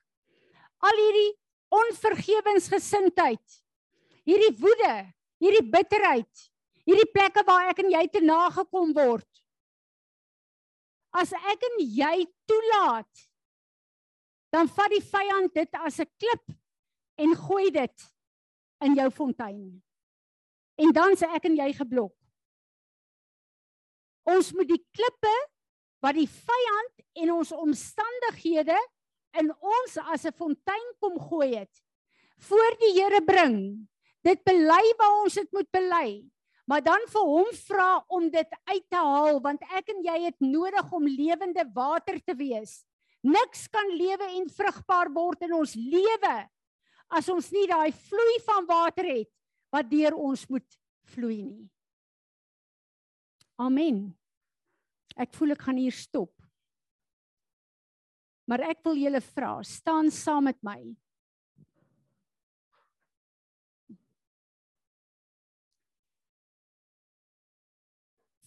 Al 0.82 0.97
hierdie 0.97 1.34
onvergewensgesindheid, 1.72 3.58
hierdie 4.28 4.54
woede, 4.60 4.95
hierdie 5.41 5.66
bitterheid, 5.74 6.47
hierdie 6.88 7.10
plekke 7.14 7.43
waar 7.47 7.72
ek 7.72 7.84
en 7.84 7.91
jy 7.93 8.06
te 8.12 8.24
nagekom 8.26 8.93
word. 8.97 9.28
As 11.12 11.34
ek 11.36 11.68
en 11.68 11.80
jy 11.84 12.16
toelaat, 12.49 13.28
dan 14.52 14.68
vat 14.68 14.91
die 14.91 15.04
vyand 15.04 15.54
dit 15.56 15.78
as 15.80 15.99
'n 15.99 16.10
klip 16.20 16.45
en 17.18 17.36
gooi 17.36 17.72
dit 17.72 18.08
in 18.82 18.95
jou 18.95 19.10
fontein. 19.10 19.82
En 20.76 20.91
dan 20.91 21.16
sê 21.16 21.30
ek 21.36 21.45
en 21.45 21.56
jy 21.56 21.74
geblok. 21.74 22.16
Ons 24.24 24.52
moet 24.54 24.68
die 24.68 24.84
klippe 24.93 25.36
wat 26.02 26.18
die 26.18 26.28
vyand 26.28 27.06
en 27.24 27.32
ons 27.32 27.52
omstandighede 27.52 28.78
in 29.39 29.52
ons 29.52 29.97
as 29.97 30.26
'n 30.26 30.34
fontein 30.34 30.88
kom 30.99 31.20
gooi 31.20 31.56
het, 31.56 31.84
voor 32.38 32.76
die 32.80 32.93
Here 33.02 33.22
bring. 33.22 33.88
Dit 34.24 34.43
bely 34.43 34.84
waar 34.97 35.24
ons 35.24 35.34
dit 35.34 35.52
moet 35.52 35.72
bely. 35.72 36.30
Maar 36.66 36.82
dan 36.82 37.02
vir 37.08 37.22
hom 37.22 37.49
vra 37.68 38.04
om 38.08 38.30
dit 38.30 38.47
uit 38.66 38.86
te 38.89 38.95
haal 38.95 39.39
want 39.41 39.62
ek 39.62 39.89
en 39.89 40.04
jy 40.04 40.26
het 40.26 40.39
nodig 40.39 40.91
om 40.91 41.08
lewende 41.08 41.66
water 41.74 42.20
te 42.24 42.36
wees. 42.36 42.86
Niks 43.22 43.67
kan 43.69 43.91
lewe 43.93 44.28
en 44.38 44.47
vrugbaar 44.49 45.11
word 45.13 45.45
in 45.45 45.53
ons 45.53 45.76
lewe 45.78 46.38
as 47.11 47.28
ons 47.30 47.51
nie 47.53 47.67
daai 47.69 47.91
vloei 48.07 48.39
van 48.47 48.65
water 48.69 49.09
het 49.11 49.30
wat 49.72 49.89
deur 49.91 50.15
ons 50.17 50.47
moet 50.49 50.80
vloei 51.13 51.41
nie. 51.43 51.67
Amen. 53.61 54.07
Ek 55.19 55.36
voel 55.36 55.53
ek 55.53 55.67
gaan 55.67 55.78
hier 55.78 55.95
stop. 55.95 56.34
Maar 58.49 58.65
ek 58.72 58.82
wil 58.88 58.97
julle 58.97 59.22
vra, 59.24 59.53
staan 59.63 60.09
saam 60.11 60.49
met 60.49 60.57
my. 60.65 60.80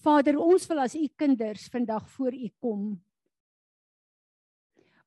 Vader, 0.05 0.37
ons 0.37 0.67
wil 0.69 0.83
as 0.83 0.97
u 0.99 1.07
kinders 1.17 1.71
vandag 1.73 2.05
voor 2.19 2.35
u 2.37 2.49
kom. 2.61 2.91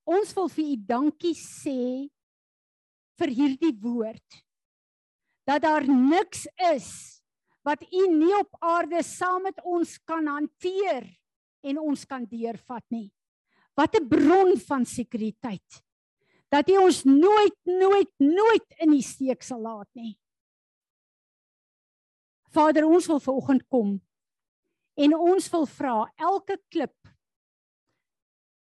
Ons 0.08 0.32
wil 0.38 0.48
vir 0.48 0.72
u 0.72 0.76
dankie 0.88 1.36
sê 1.36 2.08
vir 3.20 3.34
hierdie 3.36 3.74
woord. 3.84 4.42
Dat 5.48 5.66
daar 5.66 5.84
niks 5.88 6.46
is 6.72 6.90
wat 7.68 7.84
u 7.92 8.04
nie 8.14 8.32
op 8.38 8.56
aarde 8.64 9.02
saam 9.04 9.44
met 9.44 9.60
ons 9.68 9.98
kan 10.08 10.28
hanteer 10.32 11.04
en 11.68 11.82
ons 11.84 12.06
kan 12.08 12.24
deurvat 12.24 12.86
nie. 12.96 13.12
Wat 13.76 13.96
'n 14.00 14.08
bron 14.08 14.56
van 14.58 14.86
sekuriteit. 14.86 15.84
Dat 16.50 16.70
U 16.70 16.78
ons 16.78 17.04
nooit 17.04 17.58
nooit 17.64 18.12
nooit 18.18 18.68
in 18.80 18.92
die 18.92 19.04
steek 19.04 19.44
sal 19.44 19.62
laat 19.62 19.90
nie. 19.94 20.18
Vader, 22.50 22.86
ons 22.86 23.08
wil 23.08 23.20
vanoggend 23.20 23.68
kom 23.68 24.02
en 24.96 25.16
ons 25.16 25.50
wil 25.50 25.66
vra 25.66 25.98
elke 26.16 26.58
klip 26.72 26.96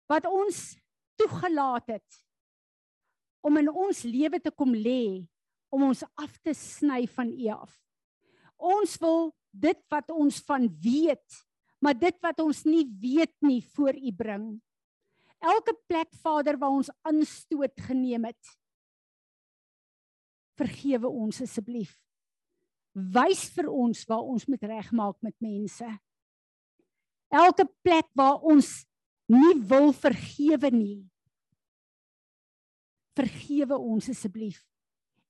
wat 0.09 0.27
ons 0.27 0.77
toegelaat 1.19 1.97
het 1.97 2.23
om 3.45 3.59
in 3.61 3.69
ons 3.71 4.05
lewe 4.07 4.41
te 4.43 4.53
kom 4.55 4.73
lê 4.75 5.27
om 5.75 5.85
ons 5.91 6.05
af 6.17 6.39
te 6.41 6.55
sny 6.57 7.05
van 7.13 7.29
U 7.35 7.51
af. 7.55 7.75
Ons 8.57 8.97
wil 9.03 9.29
dit 9.53 9.79
wat 9.93 10.11
ons 10.15 10.41
van 10.47 10.67
weet 10.83 11.43
maar 11.83 11.99
dit 11.99 12.17
wat 12.25 12.41
ons 12.43 12.65
nie 12.67 12.85
weet 13.01 13.35
nie 13.45 13.61
voor 13.75 13.95
u 13.95 14.13
bring. 14.15 14.47
Elke 15.39 15.75
plek 15.87 16.11
Vader 16.23 16.59
waar 16.59 16.75
ons 16.81 16.91
aanstoot 17.07 17.75
geneem 17.87 18.27
het. 18.27 18.55
Vergewe 20.59 21.07
ons 21.09 21.39
asseblief. 21.45 21.95
Wys 22.93 23.47
vir 23.55 23.69
ons 23.71 24.03
waar 24.11 24.27
ons 24.27 24.49
moet 24.51 24.65
regmaak 24.67 25.21
met 25.23 25.37
mense. 25.39 25.87
Elke 27.31 27.69
plek 27.85 28.09
waar 28.19 28.43
ons 28.43 28.83
nie 29.29 29.55
wil 29.69 29.93
vergewe 29.93 30.71
nie. 30.73 31.03
Vergewe 33.19 33.77
ons 33.77 34.09
asseblief. 34.13 34.63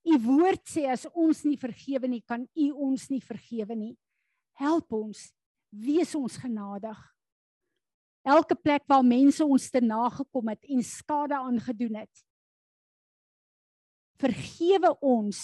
U 0.09 0.17
woord 0.25 0.63
sê 0.71 0.87
as 0.89 1.05
ons 1.11 1.43
nie 1.45 1.59
vergewe 1.61 2.09
nie, 2.09 2.23
kan 2.23 2.47
u 2.55 2.71
ons 2.89 3.09
nie 3.11 3.21
vergewe 3.25 3.77
nie. 3.77 3.95
Help 4.59 4.95
ons 4.97 5.29
wees 5.69 6.15
ons 6.17 6.39
genadig. 6.41 6.99
Elke 8.29 8.57
plek 8.59 8.85
waar 8.89 9.05
mense 9.07 9.45
ons 9.45 9.69
te 9.73 9.81
nagekom 9.81 10.51
het 10.53 10.65
en 10.69 10.85
skade 10.85 11.37
aangedoen 11.37 12.01
het. 12.03 12.25
Vergewe 14.19 14.93
ons 15.05 15.41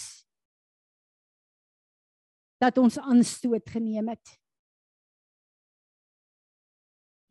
dat 2.61 2.77
ons 2.79 2.97
aanstoot 2.99 3.69
geneem 3.71 4.09
het. 4.13 4.35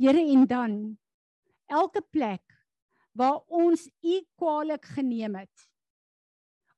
Here 0.00 0.20
en 0.20 0.46
dan 0.48 0.74
elke 1.80 2.02
plek 2.14 2.42
waar 3.14 3.42
ons 3.46 3.86
u 4.02 4.16
kwaliek 4.38 4.90
geneem 4.96 5.38
het 5.42 5.70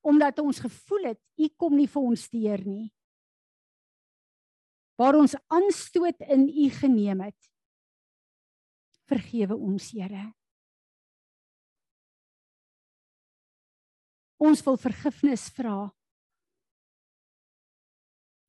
omdat 0.07 0.39
ons 0.39 0.61
gevoel 0.63 1.11
het 1.13 1.23
u 1.41 1.49
kom 1.59 1.75
nie 1.77 1.89
vir 1.91 2.13
ons 2.13 2.29
deur 2.31 2.63
nie 2.67 2.91
waar 4.97 5.17
ons 5.17 5.37
aanstoot 5.53 6.21
in 6.33 6.49
u 6.49 6.71
geneem 6.73 7.21
het. 7.21 7.53
Vergewe 9.07 9.57
ons, 9.57 9.91
Here. 9.93 10.33
Ons 14.37 14.61
wil 14.67 14.77
vergifnis 14.77 15.47
vra 15.57 15.87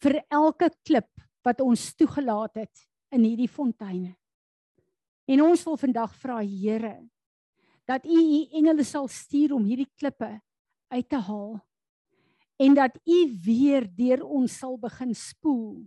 vir 0.03 0.19
elke 0.27 0.67
klip 0.85 1.09
wat 1.47 1.61
ons 1.63 1.83
toegelaat 1.95 2.59
het 2.59 2.83
in 3.15 3.23
hierdie 3.23 3.49
fonteine. 3.49 4.15
En 5.27 5.43
ons 5.43 5.63
wil 5.67 5.77
vandag 5.77 6.15
vra 6.21 6.39
Here 6.41 6.97
dat 7.87 8.05
U 8.05 8.17
U 8.19 8.39
engele 8.51 8.83
sal 8.83 9.07
stuur 9.07 9.53
om 9.55 9.63
hierdie 9.63 9.89
klippe 9.95 10.41
uit 10.91 11.09
te 11.09 11.19
haal 11.23 11.59
en 12.59 12.73
dat 12.75 12.97
U 13.07 13.19
weer 13.45 13.87
deur 13.95 14.25
ons 14.25 14.57
sal 14.59 14.75
begin 14.81 15.13
spoel 15.15 15.85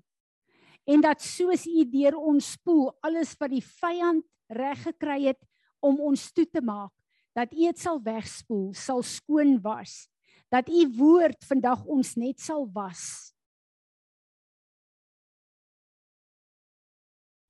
en 0.91 1.03
dat 1.05 1.23
soos 1.23 1.67
u 1.69 1.85
deur 1.91 2.17
ons 2.19 2.55
spoel 2.57 2.91
alles 3.05 3.35
wat 3.41 3.53
die 3.53 3.65
vyand 3.65 4.25
reg 4.51 4.81
gekry 4.89 5.21
het 5.29 5.41
om 5.85 6.01
ons 6.11 6.31
toe 6.35 6.47
te 6.49 6.63
maak 6.65 6.93
dat 7.37 7.53
u 7.55 7.67
dit 7.69 7.79
sal 7.79 8.01
wegspoel 8.03 8.71
sal 8.77 9.05
skoon 9.07 9.59
was 9.63 10.07
dat 10.51 10.69
u 10.69 10.87
woord 10.99 11.45
vandag 11.47 11.85
ons 11.87 12.17
net 12.19 12.41
sal 12.43 12.67
was 12.75 13.33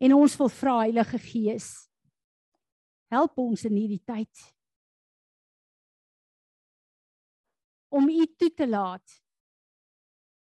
en 0.01 0.16
ons 0.16 0.36
wil 0.40 0.51
vra 0.57 0.78
Heilige 0.84 1.20
Gees 1.22 1.68
help 3.12 3.38
ons 3.42 3.64
in 3.68 3.76
hierdie 3.76 4.03
tyd 4.07 4.44
om 7.90 8.09
u 8.09 8.26
toe 8.38 8.51
te 8.55 8.68
laat 8.70 9.16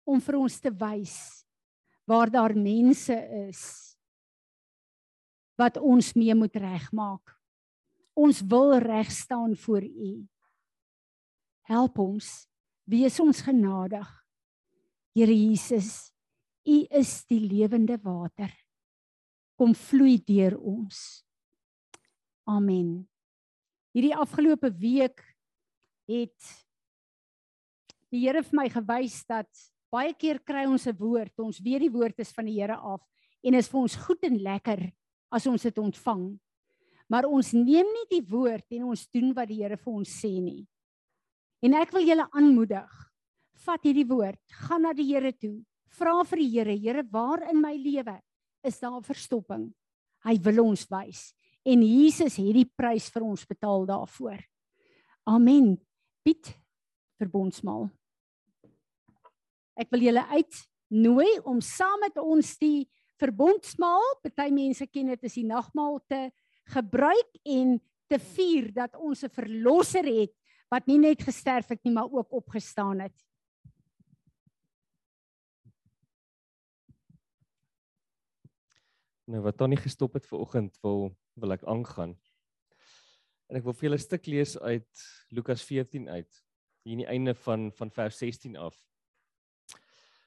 om 0.09 0.21
vir 0.23 0.39
ons 0.41 0.61
te 0.63 0.71
wys 0.83 1.17
waar 2.09 2.31
daar 2.31 2.55
mense 2.59 3.17
is 3.47 3.63
wat 5.63 5.79
ons 5.79 6.13
mee 6.19 6.35
moet 6.35 6.57
regmaak. 6.57 7.35
Ons 8.19 8.43
wil 8.49 8.77
reg 8.83 9.11
staan 9.13 9.57
voor 9.57 9.85
U. 9.85 10.13
Help 11.69 11.99
ons. 12.03 12.31
Wees 12.85 13.21
ons 13.23 13.41
genadig. 13.47 14.09
Here 15.15 15.33
Jesus, 15.33 16.11
U 16.67 16.83
is 16.91 17.13
die 17.31 17.41
lewende 17.41 17.99
water. 18.03 18.51
Kom 19.63 19.77
vloei 19.79 20.17
deur 20.27 20.57
ons. 20.59 21.23
Amen. 22.51 23.05
Hierdie 23.95 24.17
afgelope 24.19 24.73
week 24.75 25.21
het 26.11 26.49
die 28.11 28.25
Here 28.25 28.43
vir 28.43 28.59
my 28.59 28.65
gewys 28.75 29.21
dat 29.31 29.47
baie 29.95 30.17
keer 30.19 30.41
kry 30.43 30.65
ons 30.67 30.89
'n 30.91 30.97
woord, 30.99 31.39
ons 31.39 31.61
weet 31.63 31.87
die 31.87 31.93
woord 31.95 32.19
is 32.19 32.33
van 32.35 32.51
die 32.51 32.59
Here 32.59 32.75
af 32.75 33.07
en 33.45 33.55
is 33.55 33.69
vir 33.69 33.81
ons 33.83 33.95
goed 33.95 34.25
en 34.25 34.43
lekker 34.43 34.83
as 35.31 35.47
ons 35.47 35.63
dit 35.63 35.79
ontvang. 35.79 36.41
Maar 37.09 37.31
ons 37.31 37.53
neem 37.53 37.87
nie 37.87 38.19
die 38.19 38.27
woord 38.27 38.67
en 38.73 38.91
ons 38.91 39.07
doen 39.15 39.31
wat 39.33 39.47
die 39.47 39.63
Here 39.63 39.77
vir 39.77 39.93
ons 39.95 40.11
sê 40.11 40.43
nie. 40.43 40.67
En 41.63 41.75
ek 41.75 41.93
wil 41.93 42.03
julle 42.03 42.27
aanmoedig, 42.35 42.91
vat 43.63 43.83
hierdie 43.85 44.11
woord, 44.11 44.43
gaan 44.67 44.83
na 44.83 44.93
die 44.93 45.07
Here 45.07 45.31
toe. 45.31 45.63
Vra 45.87 46.19
vir 46.25 46.39
die 46.39 46.51
Here, 46.51 46.75
Here, 46.75 47.03
waar 47.05 47.49
in 47.49 47.63
my 47.63 47.77
lewe 47.77 48.19
is 48.63 48.79
daar 48.81 49.03
verstopping? 49.03 49.71
Hy 50.23 50.37
wil 50.43 50.63
ons 50.65 50.87
wys 50.91 51.33
en 51.67 51.83
Jesus 51.87 52.39
het 52.43 52.55
die 52.57 52.67
prys 52.67 53.09
vir 53.15 53.25
ons 53.27 53.45
betaal 53.47 53.87
daarvoor. 53.87 54.41
Amen. 55.31 55.77
Piet 56.27 56.51
verbondsmaal. 57.23 57.87
Ek 59.79 59.91
wil 59.95 60.05
julle 60.09 60.25
uitnooi 60.31 61.31
om 61.49 61.63
saam 61.65 62.03
met 62.03 62.19
ons 62.19 62.57
die 62.61 62.89
verbondsmaal, 63.23 64.19
party 64.23 64.51
mense 64.55 64.87
ken 64.91 65.13
dit 65.15 65.29
as 65.29 65.39
die 65.39 65.47
nagmaal 65.47 66.01
te 66.11 66.27
gebruik 66.75 67.39
en 67.47 67.77
te 68.11 68.19
vier 68.35 68.73
dat 68.75 68.97
ons 68.99 69.23
'n 69.25 69.31
verlosser 69.31 70.05
het 70.05 70.35
wat 70.71 70.87
nie 70.87 70.99
net 70.99 71.23
gesterf 71.23 71.69
het 71.69 71.85
nie, 71.85 71.93
maar 71.93 72.11
ook 72.11 72.33
opgestaan 72.33 73.01
het. 73.01 73.15
Nou 79.25 79.43
wat 79.43 79.59
dan 79.59 79.71
nie 79.71 79.79
gestop 79.79 80.17
het 80.19 80.27
vir 80.27 80.39
oggend 80.43 80.79
wil 80.83 81.13
wil 81.39 81.55
ek 81.55 81.63
aangaan. 81.65 82.17
En 83.49 83.59
ek 83.59 83.65
wil 83.65 83.77
vir 83.77 83.87
julle 83.89 84.01
'n 84.01 84.07
stuk 84.07 84.27
lees 84.27 84.59
uit 84.59 85.05
Lukas 85.31 85.63
14 85.63 86.09
uit. 86.09 86.33
Hier 86.83 86.93
in 86.93 87.05
die 87.05 87.07
einde 87.07 87.35
van 87.35 87.71
van 87.73 87.91
vers 87.91 88.19
16 88.19 88.57
af. 88.57 88.77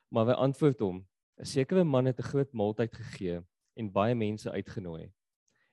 Maar 0.10 0.26
hy 0.26 0.34
antwoord 0.34 0.80
hom: 0.80 1.08
'n 1.38 1.46
Sekere 1.46 1.84
man 1.84 2.06
het 2.06 2.20
'n 2.20 2.30
groot 2.32 2.54
maaltyd 2.54 2.94
gegee 2.94 3.42
en 3.76 3.92
baie 3.92 4.16
mense 4.16 4.52
uitgenooi. 4.52 5.12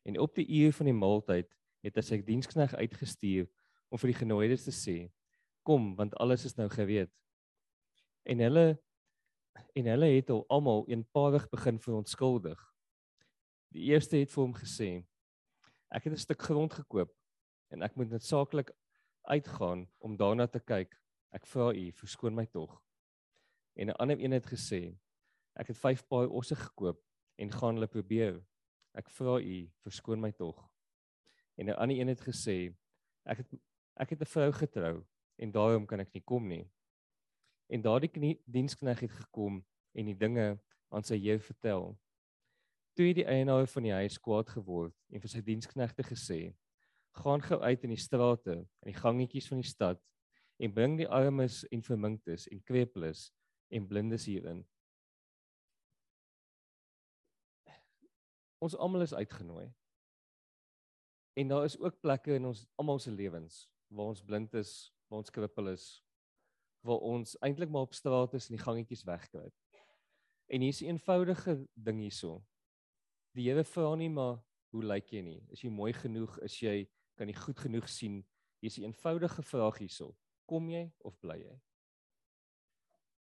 En 0.03 0.19
op 0.19 0.35
die 0.35 0.49
uur 0.49 0.73
van 0.73 0.87
die 0.87 0.95
maaltyd 0.95 1.55
het 1.83 1.95
hy 1.95 2.03
sy 2.03 2.23
dienskneg 2.23 2.75
uitgestuur 2.75 3.47
om 3.89 3.99
vir 3.99 4.09
die 4.09 4.19
genooides 4.19 4.65
te 4.65 4.75
sê: 4.75 5.13
"Kom, 5.63 5.95
want 5.97 6.15
alles 6.17 6.45
is 6.45 6.57
nou 6.57 6.69
gereed." 6.69 7.11
En 8.25 8.39
hulle 8.39 8.83
en 9.75 9.87
hulle 9.87 10.07
het 10.07 10.31
al 10.31 10.45
almal 10.49 10.89
eenparig 10.89 11.49
begin 11.49 11.79
verontskuldig. 11.79 12.72
Die 13.73 13.89
eerste 13.89 14.19
het 14.21 14.29
vir 14.29 14.43
hom 14.43 14.53
gesê: 14.53 14.91
"Ek 15.89 16.05
het 16.05 16.13
'n 16.13 16.25
stuk 16.25 16.43
grond 16.43 16.73
gekoop 16.73 17.13
en 17.71 17.83
ek 17.83 17.97
moet 17.97 18.11
noodsaaklik 18.11 18.71
uitgaan 19.23 19.89
om 19.99 20.17
daarna 20.17 20.47
te 20.47 20.61
kyk. 20.61 21.01
Ek 21.33 21.47
vra 21.47 21.73
u, 21.73 21.93
verskoon 21.93 22.35
my 22.35 22.47
tog." 22.47 22.83
En 23.75 23.89
'n 23.89 23.97
ander 23.97 24.21
een 24.21 24.33
het 24.33 24.47
gesê: 24.47 24.99
"Ek 25.55 25.67
het 25.67 25.79
5 25.79 26.07
paai 26.07 26.27
osse 26.27 26.57
gekoop 26.57 27.01
en 27.37 27.51
gaan 27.51 27.75
hulle 27.75 27.87
probeer. 27.87 28.45
Ek 28.95 29.11
vra 29.11 29.41
u, 29.41 29.71
verskoon 29.81 30.21
my 30.21 30.33
tog." 30.33 30.69
En 31.57 31.67
'n 31.67 31.77
ander 31.77 31.97
een 31.97 32.09
het 32.09 32.21
gesê: 32.21 32.77
"Ek 33.25 33.39
het 33.39 33.55
ek 33.97 34.11
het 34.11 34.21
'n 34.21 34.33
vrou 34.35 34.53
getrou 34.53 35.07
en 35.37 35.51
daarom 35.51 35.87
kan 35.87 36.01
ek 36.01 36.13
nie 36.13 36.25
kom 36.25 36.49
nie." 36.49 36.71
En 37.69 37.81
daardie 37.81 38.43
dienskneg 38.45 39.01
het 39.01 39.11
gekom 39.11 39.65
en 39.93 40.05
die 40.05 40.17
dinge 40.17 40.61
aan 40.89 41.03
sy 41.03 41.17
heer 41.17 41.41
vertel. 41.41 41.99
Toe 42.93 43.07
het 43.07 43.17
die 43.23 43.25
eienaar 43.25 43.67
van 43.73 43.87
die 43.87 43.93
huis 43.93 44.19
kwaad 44.21 44.51
geword 44.53 44.95
en 45.09 45.23
vir 45.23 45.33
sy 45.33 45.41
diensknegte 45.45 46.05
gesê: 46.05 46.41
"Gaan 47.17 47.41
gou 47.41 47.61
uit 47.61 47.85
in 47.85 47.95
die 47.95 48.01
strate 48.01 48.57
en 48.59 48.91
die 48.91 49.01
gangetjies 49.01 49.49
van 49.49 49.63
die 49.63 49.69
stad 49.69 50.01
en 50.59 50.75
bring 50.75 50.99
die 50.99 51.09
armes 51.09 51.63
en 51.73 51.83
verminktes 51.83 52.49
en 52.49 52.61
kweepeles 52.63 53.31
en 53.71 53.89
blindes 53.89 54.27
hierin." 54.29 54.67
Ons 58.61 58.77
almal 58.77 59.03
is 59.03 59.15
uitgenooi. 59.15 59.73
En 61.35 61.49
daar 61.49 61.65
is 61.65 61.79
ook 61.79 62.01
plekke 62.01 62.35
in 62.35 62.45
ons 62.45 62.67
almal 62.77 62.99
se 62.99 63.11
lewens 63.11 63.69
waar 63.93 64.07
ons 64.13 64.23
blind 64.25 64.55
is, 64.55 64.93
waar 65.09 65.19
ons 65.19 65.31
krippel 65.31 65.69
is, 65.69 66.05
waar 66.81 67.03
ons 67.05 67.35
eintlik 67.45 67.71
maar 67.71 67.89
op 67.89 67.95
straat 67.95 68.35
is 68.35 68.49
en 68.49 68.57
die 68.57 68.65
gangetjies 68.65 69.05
wegkruip. 69.05 69.53
En 70.49 70.61
hier's 70.61 70.81
'n 70.83 70.95
eenvoudige 70.95 71.69
ding 71.75 71.99
hierso. 72.01 72.43
Die 73.33 73.49
Here 73.49 73.65
vra 73.65 73.95
nie 73.97 74.11
maar 74.13 74.43
hoe 74.73 74.83
lyk 74.85 75.13
jy 75.15 75.23
nie? 75.25 75.41
Is 75.53 75.63
jy 75.65 75.71
mooi 75.73 75.93
genoeg? 75.97 76.35
Is 76.45 76.59
jy 76.61 76.83
kan 77.17 77.31
jy 77.31 77.37
goed 77.39 77.61
genoeg 77.65 77.89
sien? 77.89 78.21
Hier's 78.61 78.79
'n 78.79 78.93
eenvoudige 78.93 79.43
vraag 79.43 79.79
hierso. 79.79 80.15
Kom 80.47 80.69
jy 80.69 80.91
of 81.01 81.19
bly 81.21 81.39
jy? 81.41 81.61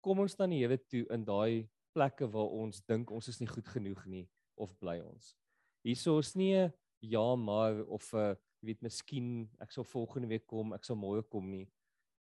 Kom 0.02 0.19
ons 0.19 0.36
dan 0.36 0.49
die 0.49 0.60
Here 0.61 0.77
toe 0.77 1.06
in 1.10 1.26
daai 1.26 1.68
plekke 1.94 2.27
waar 2.27 2.52
ons 2.53 2.82
dink 2.86 3.11
ons 3.11 3.27
is 3.27 3.40
nie 3.40 3.48
goed 3.48 3.68
genoeg 3.68 4.06
nie 4.06 4.30
of 4.57 4.77
bly 4.77 4.99
ons? 5.02 5.36
Hierso 5.84 6.19
is 6.19 6.36
nie 6.36 6.53
'n 6.53 6.73
ja 7.02 7.36
maar 7.36 7.84
of 7.88 8.14
'n 8.14 8.38
jy 8.61 8.68
weet 8.68 8.82
miskien 8.82 9.49
ek 9.60 9.72
sal 9.72 9.84
volgende 9.84 10.27
week 10.27 10.45
kom, 10.45 10.73
ek 10.73 10.84
sal 10.84 10.95
môre 10.95 11.23
kom 11.23 11.49
nie. 11.49 11.68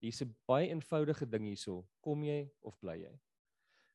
Hier's 0.01 0.23
'n 0.23 0.35
baie 0.49 0.71
eenvoudige 0.71 1.27
ding 1.27 1.45
hierso. 1.45 1.87
Kom 2.01 2.25
jy 2.25 2.51
of 2.63 2.79
bly 2.81 2.97
jy? 2.97 3.21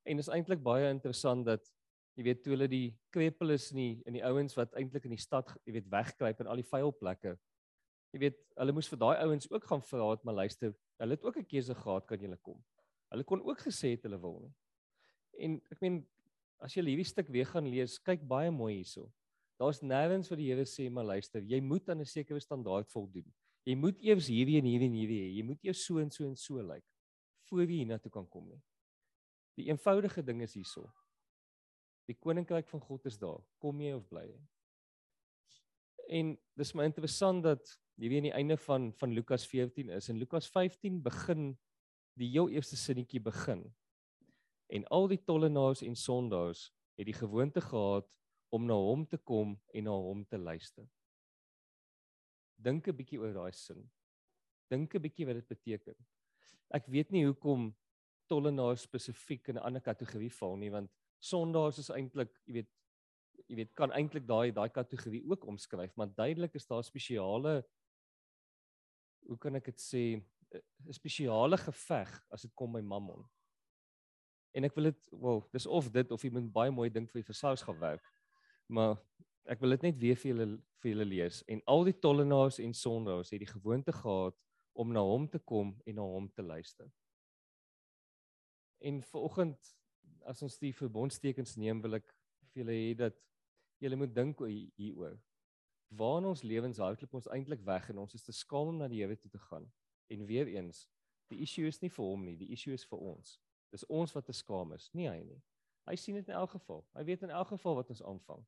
En 0.06 0.20
is 0.20 0.30
eintlik 0.30 0.61
baie 0.61 0.90
interessant 0.90 1.45
dat 1.45 1.72
jy 2.18 2.26
weet 2.26 2.41
toe 2.44 2.53
hulle 2.53 2.68
die 2.68 2.88
krepel 3.14 3.56
is 3.56 3.69
nie 3.76 4.02
in 4.07 4.18
die 4.18 4.23
ouens 4.26 4.56
wat 4.57 4.73
eintlik 4.80 5.06
in 5.07 5.15
die 5.15 5.22
stad 5.22 5.52
jy 5.65 5.76
weet 5.77 5.90
wegkruip 5.91 6.41
in 6.41 6.49
al 6.52 6.60
die 6.60 6.68
vuil 6.72 6.91
plekke. 6.91 7.36
Jy 8.14 8.23
weet 8.26 8.40
hulle 8.57 8.76
moes 8.76 8.90
vir 8.90 8.99
daai 8.99 9.22
ouens 9.26 9.49
ook 9.52 9.68
gaan 9.69 9.84
vra 9.86 10.11
het 10.11 10.23
maar 10.26 10.40
luister, 10.41 10.73
hulle 10.99 11.18
het 11.18 11.23
ook 11.23 11.38
'n 11.38 11.45
keuse 11.45 11.76
gehad 11.76 12.07
kan 12.07 12.19
julle 12.19 12.38
kom. 12.38 12.64
Hulle 13.11 13.23
kon 13.23 13.41
ook 13.41 13.60
gesê 13.60 13.95
het 13.95 14.03
hulle 14.03 14.19
wil 14.22 14.40
nie. 14.40 14.53
En 15.40 15.61
ek 15.72 15.81
meen 15.81 16.06
as 16.60 16.73
jy 16.76 16.84
hierdie 16.84 17.06
stuk 17.06 17.27
weer 17.27 17.45
gaan 17.45 17.69
lees, 17.69 17.99
kyk 17.99 18.27
baie 18.27 18.52
mooi 18.52 18.76
hierso. 18.76 19.11
Daar's 19.60 19.81
nêrens 19.81 20.30
waar 20.30 20.38
die 20.38 20.49
Here 20.52 20.65
sê 20.65 20.90
maar 20.90 21.06
luister, 21.06 21.41
jy 21.41 21.61
moet 21.61 21.90
aan 21.90 22.02
'n 22.02 22.06
sekere 22.06 22.40
standaard 22.40 22.90
voldoen. 22.91 23.26
Jy 23.65 23.76
moet 23.76 23.98
eers 24.02 24.27
hierdie 24.27 24.57
en 24.57 24.65
hierdie 24.65 24.88
en 24.88 24.94
hierdie 24.94 25.22
hê. 25.22 25.36
Jy 25.38 25.44
moet 25.44 25.64
eers 25.64 25.86
so 25.86 25.99
en 25.99 26.11
so 26.11 26.26
en 26.26 26.36
so 26.36 26.61
lyk 26.61 26.84
voor 27.49 27.65
jy 27.65 27.81
hiernatoe 27.81 28.11
kan 28.14 28.27
kom 28.30 28.48
nie. 28.49 28.61
Die 29.57 29.68
eenvoudige 29.72 30.23
ding 30.23 30.44
is 30.45 30.53
hierso. 30.53 30.86
Die 32.10 32.18
koninkryk 32.18 32.69
van 32.72 32.81
God 32.81 33.06
is 33.06 33.19
daar. 33.22 33.41
Kom 33.61 33.81
jy 33.84 33.94
of 33.94 34.07
bly 34.10 34.26
jy? 34.26 34.40
En 36.19 36.34
dis 36.57 36.72
my 36.73 36.88
interessant 36.90 37.44
dat 37.45 37.76
hierdie 38.02 38.18
aan 38.18 38.30
die 38.30 38.38
einde 38.40 38.57
van 38.65 38.90
van 38.98 39.14
Lukas 39.14 39.45
14 39.45 39.91
is 39.94 40.10
en 40.10 40.18
Lukas 40.18 40.48
15 40.49 41.02
begin 41.06 41.52
die 42.18 42.31
heel 42.31 42.49
eerste 42.49 42.80
sinnetjie 42.80 43.22
begin. 43.22 43.68
En 44.73 44.88
al 44.95 45.07
die 45.11 45.19
tollenaars 45.22 45.84
en 45.86 45.95
sondaars 45.95 46.69
het 46.98 47.06
die 47.06 47.18
gewoonte 47.18 47.61
gehad 47.61 48.10
om 48.49 48.65
na 48.65 48.73
hom 48.73 49.06
te 49.06 49.18
kom 49.18 49.53
en 49.73 49.86
na 49.86 49.94
hom 49.94 50.26
te 50.26 50.38
luister. 50.38 50.88
Dink 52.57 52.88
'n 52.88 52.95
bietjie 52.95 53.19
oor 53.22 53.34
daai 53.34 53.53
sin. 53.53 53.86
Dink 54.69 54.95
'n 54.95 55.02
bietjie 55.02 55.26
wat 55.26 55.36
dit 55.36 55.48
beteken. 55.48 55.95
Ek 56.73 56.88
weet 56.88 57.11
nie 57.11 57.26
hoekom 57.26 57.76
tollenaars 58.27 58.81
spesifiek 58.81 59.48
in 59.48 59.57
'n 59.57 59.65
ander 59.65 59.81
kategorie 59.81 60.34
val 60.34 60.57
nie 60.57 60.72
want 60.72 60.91
sondaars 61.20 61.80
is 61.82 61.90
eintlik, 61.94 62.32
jy 62.48 62.60
weet, 62.60 62.70
jy 63.50 63.56
weet 63.60 63.74
kan 63.78 63.91
eintlik 63.96 64.28
daai 64.28 64.52
daai 64.56 64.70
kategorie 64.70 65.24
ook 65.26 65.46
omskryf, 65.50 65.96
maar 65.96 66.12
duidelik 66.16 66.56
is 66.56 66.68
daar 66.68 66.84
spesiale 66.84 67.64
hoe 69.30 69.38
kan 69.38 69.56
ek 69.60 69.66
dit 69.70 69.82
sê, 69.82 70.04
'n 70.50 70.94
spesiale 70.94 71.58
geveg 71.58 72.10
as 72.34 72.41
dit 72.41 72.54
kom 72.56 72.74
by 72.74 72.82
Mammon. 72.82 73.26
En 74.54 74.64
ek 74.64 74.76
wil 74.76 74.90
dit, 74.90 75.00
wel, 75.12 75.44
dis 75.54 75.68
of 75.68 75.91
dit 75.91 76.12
of 76.12 76.24
jy 76.24 76.32
moet 76.34 76.52
baie 76.52 76.72
mooi 76.72 76.90
dink 76.90 77.12
vir 77.12 77.22
die 77.22 77.28
versous 77.28 77.62
gaan 77.62 77.80
werk. 77.80 78.06
Maar 78.68 78.98
ek 79.46 79.60
wil 79.62 79.70
dit 79.70 79.82
net 79.82 79.98
weer 80.02 80.18
vir 80.18 80.32
julle 80.32 80.48
vir 80.80 80.94
julle 80.94 81.06
lees 81.06 81.41
en 81.52 81.62
al 81.68 81.84
die 81.84 81.98
tollenaars 82.00 82.60
en 82.64 82.74
sondaars 82.74 83.34
het 83.34 83.41
die 83.44 83.50
gewoonte 83.50 83.91
gehad 83.91 84.36
om 84.80 84.94
na 84.96 85.02
hom 85.04 85.28
te 85.28 85.40
kom 85.40 85.74
en 85.86 85.96
na 85.96 86.06
hom 86.08 86.30
te 86.32 86.41
luister. 86.41 86.88
En 88.80 89.02
vanoggend 89.04 89.74
as 90.28 90.41
ons 90.46 90.58
die 90.60 90.74
verbondstekens 90.76 91.56
neem, 91.60 91.82
wil 91.82 92.00
ek 92.00 92.08
vir 92.52 92.64
julle 92.64 92.76
hê 92.76 92.94
dat 92.98 93.18
julle 93.80 94.00
moet 94.00 94.14
dink 94.16 94.41
hieroor. 94.78 95.18
Waar 95.90 96.20
in 96.22 96.30
ons 96.30 96.44
lewens 96.46 96.82
hardloop 96.82 97.16
ons 97.18 97.30
eintlik 97.34 97.62
weg 97.66 97.90
en 97.90 98.04
ons 98.04 98.14
is 98.14 98.26
te 98.26 98.36
skaam 98.36 98.74
om 98.74 98.82
na 98.82 98.88
die 98.91 99.02
Here 99.02 99.18
toe 99.18 99.32
te 99.32 99.41
gaan. 99.50 99.66
En 100.14 100.26
weer 100.30 100.50
eens, 100.52 100.88
die 101.30 101.41
issue 101.46 101.68
is 101.70 101.82
nie 101.82 101.90
vir 101.94 102.06
hom 102.06 102.26
nie, 102.26 102.36
die 102.38 102.52
issue 102.54 102.74
is 102.74 102.86
vir 102.90 103.02
ons. 103.02 103.38
Dis 103.74 103.86
ons 103.86 104.14
wat 104.14 104.26
te 104.26 104.34
skaam 104.34 104.74
is, 104.74 104.90
nie 104.94 105.08
hy 105.10 105.22
nie. 105.24 105.40
Hy 105.90 105.96
sien 105.98 106.18
dit 106.18 106.28
in 106.30 106.38
elk 106.38 106.54
geval. 106.58 106.84
Hy 106.98 107.06
weet 107.08 107.26
in 107.26 107.34
elk 107.34 107.54
geval 107.54 107.80
wat 107.80 107.90
ons 107.94 108.04
aanvang. 108.06 108.44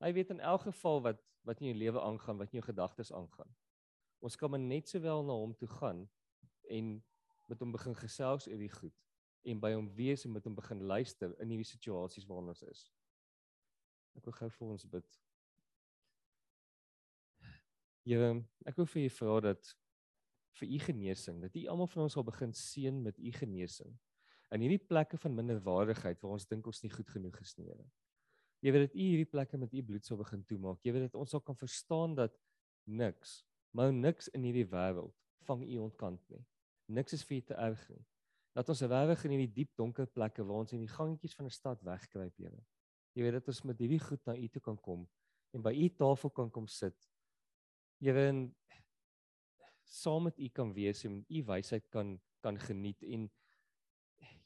Hy 0.00 0.12
weet 0.16 0.32
in 0.32 0.40
elk 0.40 0.68
geval 0.68 1.04
wat 1.08 1.26
wat 1.48 1.62
in 1.62 1.70
jou 1.70 1.76
lewe 1.80 2.00
aangaan, 2.04 2.36
wat 2.36 2.50
in 2.52 2.58
jou 2.58 2.66
gedagtes 2.66 3.08
aangaan. 3.16 3.48
Ons 4.20 4.34
kan 4.36 4.50
maar 4.52 4.60
net 4.60 4.90
sowel 4.92 5.22
na 5.24 5.32
hom 5.32 5.54
toe 5.56 5.68
gaan 5.80 6.02
en 6.68 6.90
met 7.48 7.62
hom 7.64 7.72
begin 7.72 7.96
gesels 7.96 8.44
oor 8.48 8.60
die 8.60 8.68
goed 8.68 8.96
en 9.42 9.60
by 9.60 9.72
hom 9.74 9.88
wees 9.96 10.24
en 10.24 10.34
met 10.34 10.44
hom 10.44 10.54
begin 10.54 10.82
luister 10.84 11.32
in 11.40 11.52
hierdie 11.52 11.68
situasies 11.68 12.26
waarin 12.28 12.52
ons 12.52 12.62
is. 12.68 12.86
Ek 14.18 14.26
wil 14.26 14.36
gou 14.36 14.50
vir 14.56 14.72
ons 14.74 14.86
bid. 14.90 15.18
Here, 18.08 18.32
ek 18.66 18.78
wil 18.80 18.88
vir 18.90 19.06
u 19.06 19.08
vra 19.14 19.40
dat 19.50 19.72
vir 20.58 20.74
u 20.74 20.78
genesing, 20.82 21.40
dat 21.44 21.56
u 21.56 21.66
almal 21.72 21.88
van 21.92 22.04
ons 22.06 22.16
sal 22.16 22.26
begin 22.26 22.52
seën 22.56 23.02
met 23.04 23.18
u 23.18 23.32
genesing. 23.32 23.92
In 24.50 24.64
hierdie 24.64 24.82
plekke 24.82 25.18
van 25.20 25.36
minderwaardigheid 25.36 26.20
waar 26.20 26.36
ons 26.36 26.48
dink 26.50 26.66
ons 26.66 26.82
nie 26.82 26.90
goed 26.90 27.10
genoeg 27.12 27.38
is 27.40 27.54
nie. 27.60 27.70
Jy 28.60 28.72
weet 28.74 28.88
dat 28.88 28.96
u 28.96 29.04
hierdie 29.04 29.30
plekke 29.30 29.60
met 29.60 29.72
u 29.72 29.82
bloed 29.86 30.04
sal 30.04 30.18
begin 30.20 30.42
toemaak. 30.44 30.80
Jy 30.84 30.94
weet 30.96 31.06
dat 31.08 31.20
ons 31.20 31.30
sal 31.32 31.42
kan 31.44 31.56
verstaan 31.56 32.16
dat 32.18 32.34
niks, 32.90 33.40
maar 33.76 33.92
niks 33.94 34.28
in 34.34 34.44
hierdie 34.44 34.66
wêreld 34.68 35.14
vang 35.46 35.62
u 35.64 35.76
ontkant 35.86 36.24
nie. 36.34 36.42
Niks 36.90 37.14
is 37.16 37.22
vir 37.24 37.38
u 37.38 37.44
te 37.52 37.56
erg 37.62 37.84
nie. 37.92 38.02
Dat 38.52 38.68
ons 38.68 38.82
regtig 38.82 39.24
in 39.24 39.30
hierdie 39.36 39.54
diep 39.60 39.76
donker 39.78 40.06
plekke 40.06 40.44
waar 40.44 40.64
ons 40.64 40.72
in 40.72 40.82
die 40.82 40.90
gangetjies 40.90 41.34
van 41.38 41.46
'n 41.46 41.50
stad 41.50 41.82
wegkruip, 41.82 42.36
Here. 42.36 42.64
Jy 43.14 43.22
weet 43.22 43.32
dat 43.32 43.48
ons 43.48 43.62
met 43.62 43.78
hierdie 43.78 44.00
goed 44.00 44.24
na 44.26 44.36
u 44.36 44.48
toe 44.48 44.62
kan 44.62 44.78
kom 44.78 45.08
en 45.52 45.62
by 45.62 45.72
u 45.74 45.88
tafel 45.88 46.30
kan 46.30 46.50
kom 46.50 46.66
sit. 46.66 47.10
Here 47.98 48.28
en 48.28 48.54
saam 49.84 50.22
met 50.22 50.38
u 50.38 50.48
kan 50.48 50.72
wees 50.72 51.04
en 51.04 51.24
u 51.28 51.44
wysheid 51.44 51.88
kan 51.88 52.20
kan 52.40 52.58
geniet 52.58 53.02
en 53.02 53.30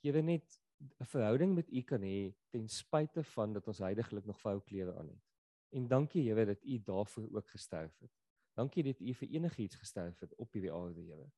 Here 0.03 0.23
net 0.23 0.61
'n 1.01 1.05
verhouding 1.05 1.55
met 1.55 1.71
u 1.73 1.83
kan 1.83 2.03
hê 2.03 2.35
ten 2.51 2.69
spyte 2.69 3.23
van 3.23 3.53
dat 3.53 3.69
ons 3.69 3.79
heidaglik 3.79 4.25
nog 4.25 4.41
vou 4.41 4.61
klere 4.61 4.95
aan 4.99 5.09
het. 5.09 5.23
En 5.71 5.89
dankie 5.89 6.29
Here 6.29 6.45
dat 6.47 6.65
u 6.65 6.83
daarvoor 6.83 7.29
ook 7.33 7.49
gesterf 7.49 7.99
het. 7.99 8.11
Dankie 8.55 8.83
dat 8.83 9.01
u 9.01 9.15
vir 9.15 9.29
enigiets 9.29 9.77
gesterf 9.77 10.21
het 10.21 10.35
op 10.35 10.53
hierdie 10.53 10.73
aarde, 10.73 11.01
Here. 11.01 11.31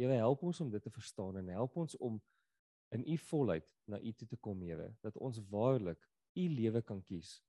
Here 0.00 0.16
help 0.16 0.42
ons 0.48 0.60
om 0.64 0.70
dit 0.72 0.82
te 0.82 0.90
verstaan 0.90 1.36
en 1.36 1.48
help 1.52 1.76
ons 1.76 1.96
om 2.00 2.14
in 2.96 3.02
u 3.04 3.16
volheid 3.28 3.66
na 3.84 4.00
u 4.00 4.12
toe 4.12 4.28
te 4.28 4.36
kom, 4.36 4.62
Here, 4.64 4.94
dat 5.04 5.16
ons 5.16 5.42
waarlik 5.52 6.08
u 6.40 6.48
lewe 6.48 6.80
kan 6.82 7.02
kies 7.04 7.40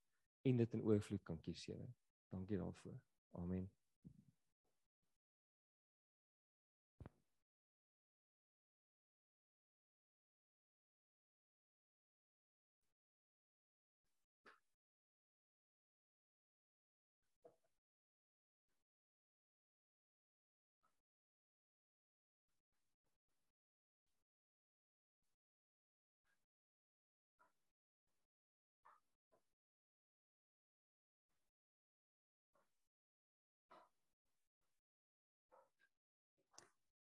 en 0.41 0.57
dit 0.59 0.73
in 0.73 0.83
oorvloed 0.83 1.23
kan 1.23 1.39
kies, 1.39 1.63
Here. 1.65 1.87
Dankie 2.29 2.57
daarvoor. 2.57 2.99
Amen. 3.39 3.69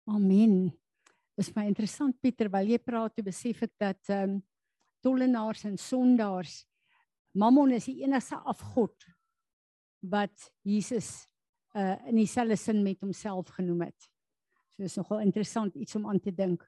Amen. 0.09 0.71
Dis 1.37 1.51
my 1.53 1.67
interessant 1.69 2.15
Pieter, 2.17 2.47
terwyl 2.47 2.71
jy 2.71 2.79
praat, 2.81 3.13
toe 3.13 3.23
besef 3.27 3.61
ek 3.67 3.75
dat 3.77 4.09
ehm 4.09 4.39
um, 4.39 4.39
tollenaars 5.05 5.61
en 5.69 5.77
sondaars 5.79 6.65
Mammon 7.39 7.71
is 7.71 7.85
die 7.87 8.01
enigste 8.01 8.35
afgod 8.51 9.05
wat 10.11 10.49
Jesus 10.67 11.27
uh 11.77 11.93
in 12.09 12.17
dieselfde 12.17 12.57
sin 12.57 12.81
met 12.83 12.99
homself 13.05 13.53
genoem 13.55 13.85
het. 13.85 14.09
So 14.73 14.83
is 14.83 14.97
nogal 14.97 15.21
interessant 15.23 15.77
iets 15.77 15.95
om 15.95 16.09
aan 16.09 16.19
te 16.19 16.33
dink. 16.35 16.65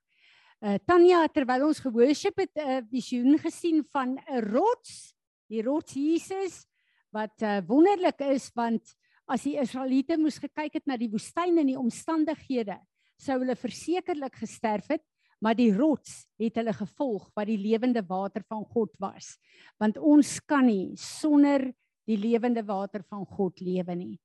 Uh 0.61 0.77
Tanya 0.85 1.25
terwyl 1.33 1.65
ons 1.71 1.81
geworship 1.81 2.37
het 2.39 2.53
'n 2.55 2.69
uh, 2.77 2.85
visioen 2.93 3.39
gesien 3.41 3.83
van 3.91 4.19
'n 4.21 4.45
rots, 4.53 5.15
die 5.49 5.63
rots 5.65 5.97
Jesus 5.97 6.67
wat 7.11 7.41
uh 7.41 7.59
wonderlik 7.67 8.21
is 8.21 8.51
want 8.53 8.95
as 9.27 9.43
die 9.43 9.57
Israeliete 9.57 10.17
moes 10.17 10.37
gekyk 10.37 10.73
het 10.77 10.85
na 10.85 10.95
die 10.95 11.09
woestyn 11.09 11.57
en 11.57 11.67
die 11.67 11.79
omstandighede 11.79 12.79
sou 13.21 13.37
hulle 13.41 13.55
versekerlik 13.59 14.39
gesterf 14.41 14.89
het, 14.95 15.03
maar 15.41 15.57
die 15.57 15.71
rots 15.73 16.25
het 16.41 16.57
hulle 16.59 16.73
gevolg 16.77 17.29
wat 17.37 17.49
die 17.49 17.59
lewende 17.61 18.03
water 18.05 18.43
van 18.49 18.65
God 18.73 18.93
was. 19.01 19.35
Want 19.81 19.97
ons 19.97 20.37
kan 20.45 20.67
nie 20.69 20.93
sonder 20.99 21.65
die 22.09 22.17
lewende 22.17 22.63
water 22.65 23.05
van 23.09 23.25
God 23.25 23.61
lewe 23.61 23.95
nie. 23.97 24.15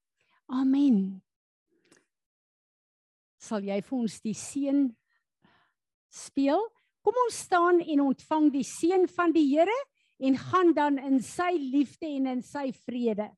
Amen. 0.52 1.22
Sal 3.40 3.64
jy 3.66 3.80
vir 3.84 3.96
ons 3.98 4.20
die 4.24 4.36
seën 4.36 4.86
speel? 6.12 6.62
Kom 7.06 7.16
ons 7.26 7.40
staan 7.46 7.80
en 7.80 8.04
ontvang 8.08 8.50
die 8.54 8.66
seën 8.66 9.06
van 9.16 9.32
die 9.34 9.46
Here 9.52 9.76
en 10.26 10.38
gaan 10.40 10.72
dan 10.74 10.96
in 10.98 11.20
sy 11.22 11.52
liefde 11.58 12.08
en 12.08 12.30
in 12.36 12.42
sy 12.42 12.70
vrede. 12.86 13.28